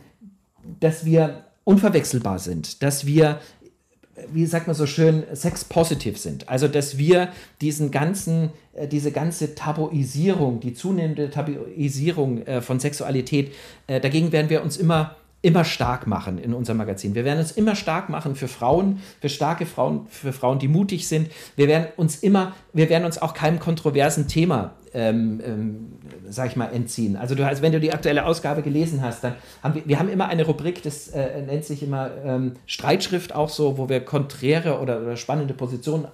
dass 0.80 1.06
wir 1.06 1.44
unverwechselbar 1.64 2.40
sind, 2.40 2.82
dass 2.82 3.06
wir 3.06 3.40
wie 4.32 4.46
sagt 4.46 4.68
man 4.68 4.76
so 4.76 4.86
schön, 4.86 5.24
sex-positiv 5.32 6.18
sind. 6.18 6.50
Also, 6.50 6.68
dass 6.68 6.98
wir 6.98 7.30
diesen 7.62 7.92
ganzen, 7.92 8.50
äh, 8.74 8.88
diese 8.88 9.12
ganze 9.12 9.56
Tabuisierung, 9.56 10.60
die 10.60 10.74
zunehmende 10.74 11.30
Tabuisierung 11.30 12.42
äh, 12.46 12.62
von 12.62 12.80
Sexualität, 12.80 13.54
äh, 13.88 14.00
dagegen 14.00 14.32
werden 14.32 14.50
wir 14.50 14.64
uns 14.64 14.78
immer 14.78 15.16
immer 15.42 15.64
stark 15.64 16.08
machen 16.08 16.40
in 16.40 16.54
unserem 16.54 16.78
Magazin. 16.78 17.16
Wir 17.16 17.24
werden 17.24 17.40
uns 17.40 17.52
immer 17.52 17.76
stark 17.76 18.10
machen 18.10 18.36
für 18.36 18.48
Frauen, 18.48 19.02
für 19.22 19.30
starke 19.30 19.66
Frauen, 19.66 20.08
für 20.10 20.34
Frauen, 20.34 20.60
die 20.60 20.68
mutig 20.68 21.08
sind. 21.08 21.30
Wir 21.56 21.68
werden 21.68 21.88
uns 21.96 22.18
immer, 22.18 22.54
wir 22.74 22.90
werden 22.90 23.06
uns 23.06 23.22
auch 23.22 23.34
keinem 23.34 23.60
kontroversen 23.60 24.28
Thema 24.28 24.74
ähm, 24.98 25.42
ähm, 25.46 25.88
sag 26.30 26.50
ich 26.50 26.56
mal, 26.56 26.68
entziehen. 26.74 27.16
Also, 27.16 27.36
du, 27.36 27.46
also 27.46 27.62
wenn 27.62 27.72
du 27.72 27.80
die 27.80 27.94
aktuelle 27.94 28.26
Ausgabe 28.26 28.64
gelesen 28.64 29.02
hast, 29.02 29.24
dann 29.24 29.36
haben 29.62 29.76
wir, 29.76 29.84
wir 29.86 30.00
haben 30.00 30.10
immer 30.10 30.28
eine 30.28 30.46
Rubrik, 30.46 30.82
das 30.82 31.10
äh, 31.10 31.42
nennt 31.42 31.66
sich 31.66 31.84
immer 31.84 32.10
ähm, 32.26 32.54
Streitschrift 32.66 33.34
auch 33.36 33.50
so, 33.50 33.78
wo 33.78 33.90
wir 33.90 34.02
konträre 34.02 34.80
oder, 34.80 35.02
oder 35.02 35.16
spannende 35.16 35.54
Positionen, 35.54 36.08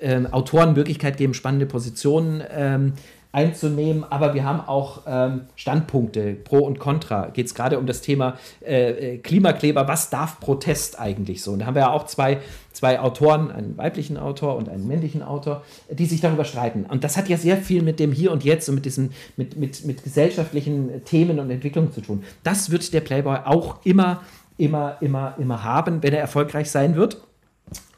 äh, 0.00 0.20
Autoren 0.30 0.74
Möglichkeit 0.74 1.16
geben, 1.16 1.34
spannende 1.34 1.66
Positionen 1.66 2.42
ähm, 2.54 2.92
einzunehmen, 3.32 4.04
aber 4.10 4.34
wir 4.34 4.44
haben 4.44 4.60
auch 4.60 5.02
ähm, 5.06 5.42
Standpunkte, 5.54 6.34
Pro 6.34 6.58
und 6.58 6.80
Contra. 6.80 7.28
Geht 7.28 7.46
es 7.46 7.54
gerade 7.54 7.78
um 7.78 7.86
das 7.86 8.00
Thema 8.00 8.36
äh, 8.60 9.14
äh, 9.14 9.18
Klimakleber, 9.18 9.86
was 9.86 10.10
darf 10.10 10.40
Protest 10.40 10.98
eigentlich 10.98 11.42
so? 11.42 11.52
Und 11.52 11.60
da 11.60 11.66
haben 11.66 11.74
wir 11.74 11.82
ja 11.82 11.92
auch 11.92 12.06
zwei, 12.06 12.38
zwei 12.72 12.98
Autoren, 12.98 13.52
einen 13.52 13.78
weiblichen 13.78 14.16
Autor 14.16 14.56
und 14.56 14.68
einen 14.68 14.88
männlichen 14.88 15.22
Autor, 15.22 15.62
die 15.90 16.06
sich 16.06 16.20
darüber 16.20 16.44
streiten. 16.44 16.86
Und 16.88 17.04
das 17.04 17.16
hat 17.16 17.28
ja 17.28 17.36
sehr 17.36 17.56
viel 17.56 17.82
mit 17.82 18.00
dem 18.00 18.10
Hier 18.10 18.32
und 18.32 18.42
Jetzt 18.42 18.68
und 18.68 18.74
mit 18.74 18.84
diesen, 18.84 19.12
mit, 19.36 19.56
mit, 19.56 19.84
mit 19.84 20.02
gesellschaftlichen 20.02 21.04
Themen 21.04 21.38
und 21.38 21.50
Entwicklungen 21.50 21.92
zu 21.92 22.00
tun. 22.00 22.24
Das 22.42 22.70
wird 22.70 22.92
der 22.92 23.00
Playboy 23.00 23.38
auch 23.44 23.84
immer, 23.84 24.22
immer, 24.56 24.96
immer, 25.00 25.34
immer 25.38 25.62
haben, 25.62 26.02
wenn 26.02 26.12
er 26.12 26.20
erfolgreich 26.20 26.68
sein 26.68 26.96
wird 26.96 27.22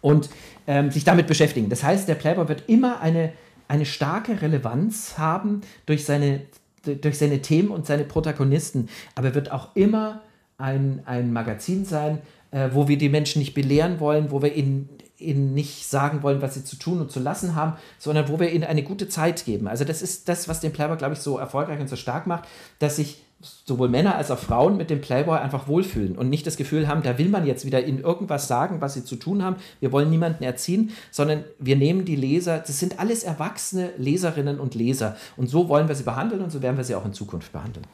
und 0.03 0.28
ähm, 0.66 0.91
sich 0.91 1.05
damit 1.05 1.26
beschäftigen. 1.26 1.70
Das 1.70 1.83
heißt, 1.83 2.07
der 2.07 2.16
Playboy 2.16 2.49
wird 2.49 2.64
immer 2.68 3.01
eine 3.01 3.33
eine 3.72 3.86
starke 3.86 4.42
Relevanz 4.42 5.16
haben 5.16 5.62
durch 5.86 6.04
seine, 6.04 6.42
durch 6.84 7.16
seine 7.16 7.40
Themen 7.40 7.70
und 7.70 7.86
seine 7.86 8.04
Protagonisten, 8.04 8.90
aber 9.14 9.34
wird 9.34 9.50
auch 9.50 9.74
immer 9.74 10.20
ein, 10.58 11.00
ein 11.06 11.32
Magazin 11.32 11.86
sein, 11.86 12.18
äh, 12.50 12.68
wo 12.72 12.86
wir 12.86 12.98
die 12.98 13.08
Menschen 13.08 13.38
nicht 13.38 13.54
belehren 13.54 13.98
wollen, 13.98 14.30
wo 14.30 14.42
wir 14.42 14.54
ihnen, 14.54 14.90
ihnen 15.16 15.54
nicht 15.54 15.86
sagen 15.86 16.22
wollen, 16.22 16.42
was 16.42 16.52
sie 16.52 16.64
zu 16.64 16.76
tun 16.76 17.00
und 17.00 17.10
zu 17.10 17.18
lassen 17.18 17.54
haben, 17.54 17.78
sondern 17.98 18.28
wo 18.28 18.38
wir 18.38 18.52
ihnen 18.52 18.64
eine 18.64 18.82
gute 18.82 19.08
Zeit 19.08 19.42
geben. 19.46 19.66
Also 19.68 19.86
das 19.86 20.02
ist 20.02 20.28
das, 20.28 20.48
was 20.48 20.60
den 20.60 20.74
Playboy, 20.74 20.98
glaube 20.98 21.14
ich, 21.14 21.20
so 21.20 21.38
erfolgreich 21.38 21.80
und 21.80 21.88
so 21.88 21.96
stark 21.96 22.26
macht, 22.26 22.46
dass 22.78 22.96
sich 22.96 23.24
sowohl 23.43 23.88
Männer 23.88 24.16
als 24.16 24.30
auch 24.30 24.38
Frauen 24.38 24.76
mit 24.76 24.90
dem 24.90 25.01
Playboy 25.01 25.38
einfach 25.38 25.68
wohlfühlen 25.68 26.16
und 26.16 26.30
nicht 26.30 26.47
das 26.47 26.57
Gefühl 26.57 26.88
haben, 26.88 27.03
da 27.03 27.18
will 27.18 27.28
man 27.28 27.47
jetzt 27.47 27.64
wieder 27.64 27.84
ihnen 27.84 28.01
irgendwas 28.01 28.49
sagen, 28.49 28.80
was 28.80 28.95
sie 28.95 29.05
zu 29.05 29.16
tun 29.16 29.43
haben. 29.43 29.57
Wir 29.80 29.93
wollen 29.93 30.11
niemanden 30.11 30.45
erziehen, 30.45 30.93
sondern 31.11 31.45
wir 31.59 31.76
nehmen 31.76 32.05
die 32.05 32.16
Leser, 32.16 32.59
das 32.59 32.78
sind 32.78 32.99
alles 32.99 33.24
erwachsene 33.24 33.90
Leserinnen 33.99 34.61
und 34.61 34.74
Leser 34.74 35.16
und 35.36 35.49
so 35.49 35.68
wollen 35.68 35.88
wir 35.88 35.95
sie 35.95 36.05
behandeln 36.05 36.43
und 36.43 36.51
so 36.51 36.62
werden 36.62 36.76
wir 36.76 36.84
sie 36.84 36.95
auch 36.95 37.05
in 37.05 37.12
Zukunft 37.12 37.53
behandeln. 37.53 37.86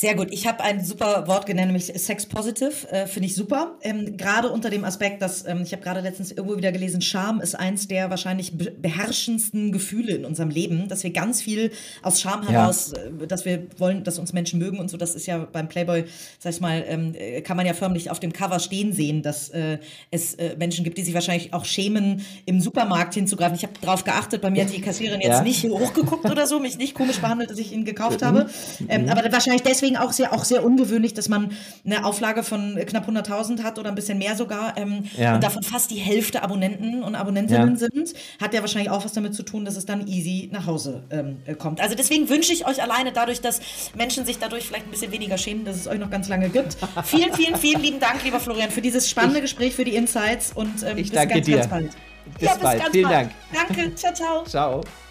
Sehr 0.00 0.14
gut. 0.14 0.28
Ich 0.30 0.46
habe 0.46 0.62
ein 0.62 0.84
super 0.84 1.26
Wort 1.26 1.46
genannt, 1.46 1.72
nämlich 1.72 1.86
Sex 1.86 2.24
Positive. 2.24 2.88
Äh, 2.92 3.08
Finde 3.08 3.26
ich 3.26 3.34
super. 3.34 3.78
Ähm, 3.82 4.16
gerade 4.16 4.48
unter 4.48 4.70
dem 4.70 4.84
Aspekt, 4.84 5.20
dass 5.22 5.44
ähm, 5.44 5.62
ich 5.64 5.72
habe 5.72 5.82
gerade 5.82 5.98
letztens 6.02 6.30
irgendwo 6.30 6.56
wieder 6.56 6.70
gelesen, 6.70 7.00
Scham 7.00 7.40
ist 7.40 7.56
eins 7.56 7.88
der 7.88 8.08
wahrscheinlich 8.08 8.52
beherrschendsten 8.56 9.72
Gefühle 9.72 10.12
in 10.12 10.24
unserem 10.24 10.50
Leben, 10.50 10.86
dass 10.86 11.02
wir 11.02 11.10
ganz 11.10 11.42
viel 11.42 11.72
aus 12.00 12.20
Scham 12.20 12.46
heraus, 12.46 12.92
ja. 12.94 13.24
äh, 13.24 13.26
dass 13.26 13.44
wir 13.44 13.66
wollen, 13.78 14.04
dass 14.04 14.20
uns 14.20 14.32
Menschen 14.32 14.60
mögen 14.60 14.78
und 14.78 14.88
so. 14.88 14.96
Das 14.96 15.16
ist 15.16 15.26
ja 15.26 15.38
beim 15.38 15.68
Playboy, 15.68 16.04
sag 16.38 16.52
ich 16.52 16.60
mal, 16.60 16.84
ähm, 16.86 17.16
äh, 17.18 17.40
kann 17.40 17.56
man 17.56 17.66
ja 17.66 17.74
förmlich 17.74 18.08
auf 18.08 18.20
dem 18.20 18.32
Cover 18.32 18.60
stehen 18.60 18.92
sehen, 18.92 19.22
dass 19.22 19.48
äh, 19.48 19.78
es 20.12 20.34
äh, 20.34 20.54
Menschen 20.56 20.84
gibt, 20.84 20.98
die 20.98 21.02
sich 21.02 21.14
wahrscheinlich 21.14 21.52
auch 21.54 21.64
schämen, 21.64 22.24
im 22.46 22.60
Supermarkt 22.60 23.14
hinzugreifen. 23.14 23.56
Ich 23.56 23.64
habe 23.64 23.72
darauf 23.80 24.04
geachtet, 24.04 24.42
bei 24.42 24.50
mir 24.52 24.64
hat 24.64 24.72
die 24.72 24.80
Kassiererin 24.80 25.22
jetzt 25.22 25.38
ja. 25.38 25.42
nicht 25.42 25.64
hochgeguckt 25.64 26.30
oder 26.30 26.46
so, 26.46 26.60
mich 26.60 26.78
nicht 26.78 26.94
komisch 26.94 27.18
behandelt, 27.18 27.50
dass 27.50 27.58
ich 27.58 27.72
ihn 27.72 27.84
gekauft 27.84 28.20
mhm. 28.20 28.26
habe. 28.26 28.50
Ähm, 28.88 29.02
mhm. 29.02 29.08
aber 29.08 29.32
wahrscheinlich 29.32 29.62
deswegen 29.62 29.87
deswegen 29.88 29.96
auch 29.96 30.12
sehr, 30.12 30.32
auch 30.32 30.44
sehr 30.44 30.64
ungewöhnlich, 30.64 31.14
dass 31.14 31.28
man 31.28 31.52
eine 31.84 32.04
Auflage 32.04 32.42
von 32.42 32.78
knapp 32.86 33.08
100.000 33.08 33.62
hat 33.62 33.78
oder 33.78 33.88
ein 33.88 33.94
bisschen 33.94 34.18
mehr 34.18 34.36
sogar 34.36 34.76
ähm, 34.76 35.04
ja. 35.16 35.34
und 35.34 35.42
davon 35.44 35.62
fast 35.62 35.90
die 35.90 35.96
Hälfte 35.96 36.42
Abonnenten 36.42 37.02
und 37.02 37.14
Abonnentinnen 37.14 37.76
ja. 37.76 37.76
sind. 37.76 38.14
Hat 38.40 38.54
ja 38.54 38.60
wahrscheinlich 38.60 38.90
auch 38.90 39.04
was 39.04 39.12
damit 39.12 39.34
zu 39.34 39.42
tun, 39.42 39.64
dass 39.64 39.76
es 39.76 39.86
dann 39.86 40.06
easy 40.06 40.48
nach 40.52 40.66
Hause 40.66 41.02
ähm, 41.10 41.38
kommt. 41.58 41.80
Also 41.80 41.94
deswegen 41.94 42.28
wünsche 42.28 42.52
ich 42.52 42.66
euch 42.66 42.82
alleine 42.82 43.12
dadurch, 43.12 43.40
dass 43.40 43.60
Menschen 43.96 44.24
sich 44.26 44.38
dadurch 44.38 44.66
vielleicht 44.66 44.86
ein 44.86 44.90
bisschen 44.90 45.12
weniger 45.12 45.38
schämen, 45.38 45.64
dass 45.64 45.76
es 45.76 45.86
euch 45.86 45.98
noch 45.98 46.10
ganz 46.10 46.28
lange 46.28 46.48
gibt. 46.48 46.76
vielen, 47.04 47.32
vielen, 47.32 47.56
vielen 47.56 47.82
lieben 47.82 48.00
Dank, 48.00 48.22
lieber 48.24 48.40
Florian, 48.40 48.70
für 48.70 48.82
dieses 48.82 49.08
spannende 49.08 49.38
ich, 49.38 49.42
Gespräch, 49.42 49.74
für 49.74 49.84
die 49.84 49.96
Insights 49.96 50.52
und 50.54 50.82
ähm, 50.84 50.98
ich 50.98 51.10
bis 51.10 51.28
ganz, 51.28 51.46
dir. 51.46 51.56
ganz 51.56 51.68
bald. 51.68 51.90
Bis 52.38 52.42
ja, 52.42 52.54
bis 52.54 52.62
bald. 52.62 52.82
Vielen 52.92 53.08
bald. 53.08 53.30
Dank. 53.52 53.68
Danke. 53.68 53.94
Ciao, 53.94 54.12
ciao. 54.12 54.44
Ciao. 54.44 55.07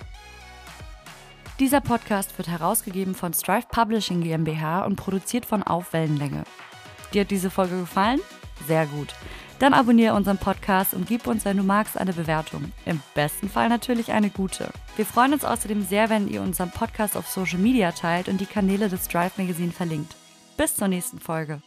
Dieser 1.59 1.81
Podcast 1.81 2.37
wird 2.37 2.47
herausgegeben 2.47 3.15
von 3.15 3.33
Strive 3.33 3.65
Publishing 3.71 4.21
GmbH 4.21 4.85
und 4.85 4.95
produziert 4.95 5.43
von 5.43 5.63
Auf 5.63 5.91
Wellenlänge. 5.91 6.43
Dir 7.13 7.21
hat 7.21 7.31
diese 7.31 7.49
Folge 7.49 7.79
gefallen? 7.79 8.19
Sehr 8.67 8.85
gut. 8.85 9.15
Dann 9.57 9.73
abonniere 9.73 10.13
unseren 10.13 10.37
Podcast 10.37 10.93
und 10.93 11.07
gib 11.07 11.25
uns, 11.25 11.45
wenn 11.45 11.57
du 11.57 11.63
magst, 11.63 11.97
eine 11.97 12.13
Bewertung. 12.13 12.71
Im 12.85 13.01
besten 13.15 13.49
Fall 13.49 13.69
natürlich 13.69 14.11
eine 14.11 14.29
gute. 14.29 14.69
Wir 14.97 15.05
freuen 15.05 15.33
uns 15.33 15.43
außerdem 15.43 15.81
sehr, 15.83 16.11
wenn 16.11 16.27
ihr 16.27 16.43
unseren 16.43 16.69
Podcast 16.69 17.17
auf 17.17 17.27
Social 17.27 17.57
Media 17.57 17.91
teilt 17.91 18.27
und 18.27 18.39
die 18.39 18.45
Kanäle 18.45 18.87
des 18.87 19.07
Drive 19.07 19.39
Magazine 19.39 19.71
verlinkt. 19.71 20.15
Bis 20.57 20.75
zur 20.75 20.89
nächsten 20.89 21.19
Folge. 21.19 21.63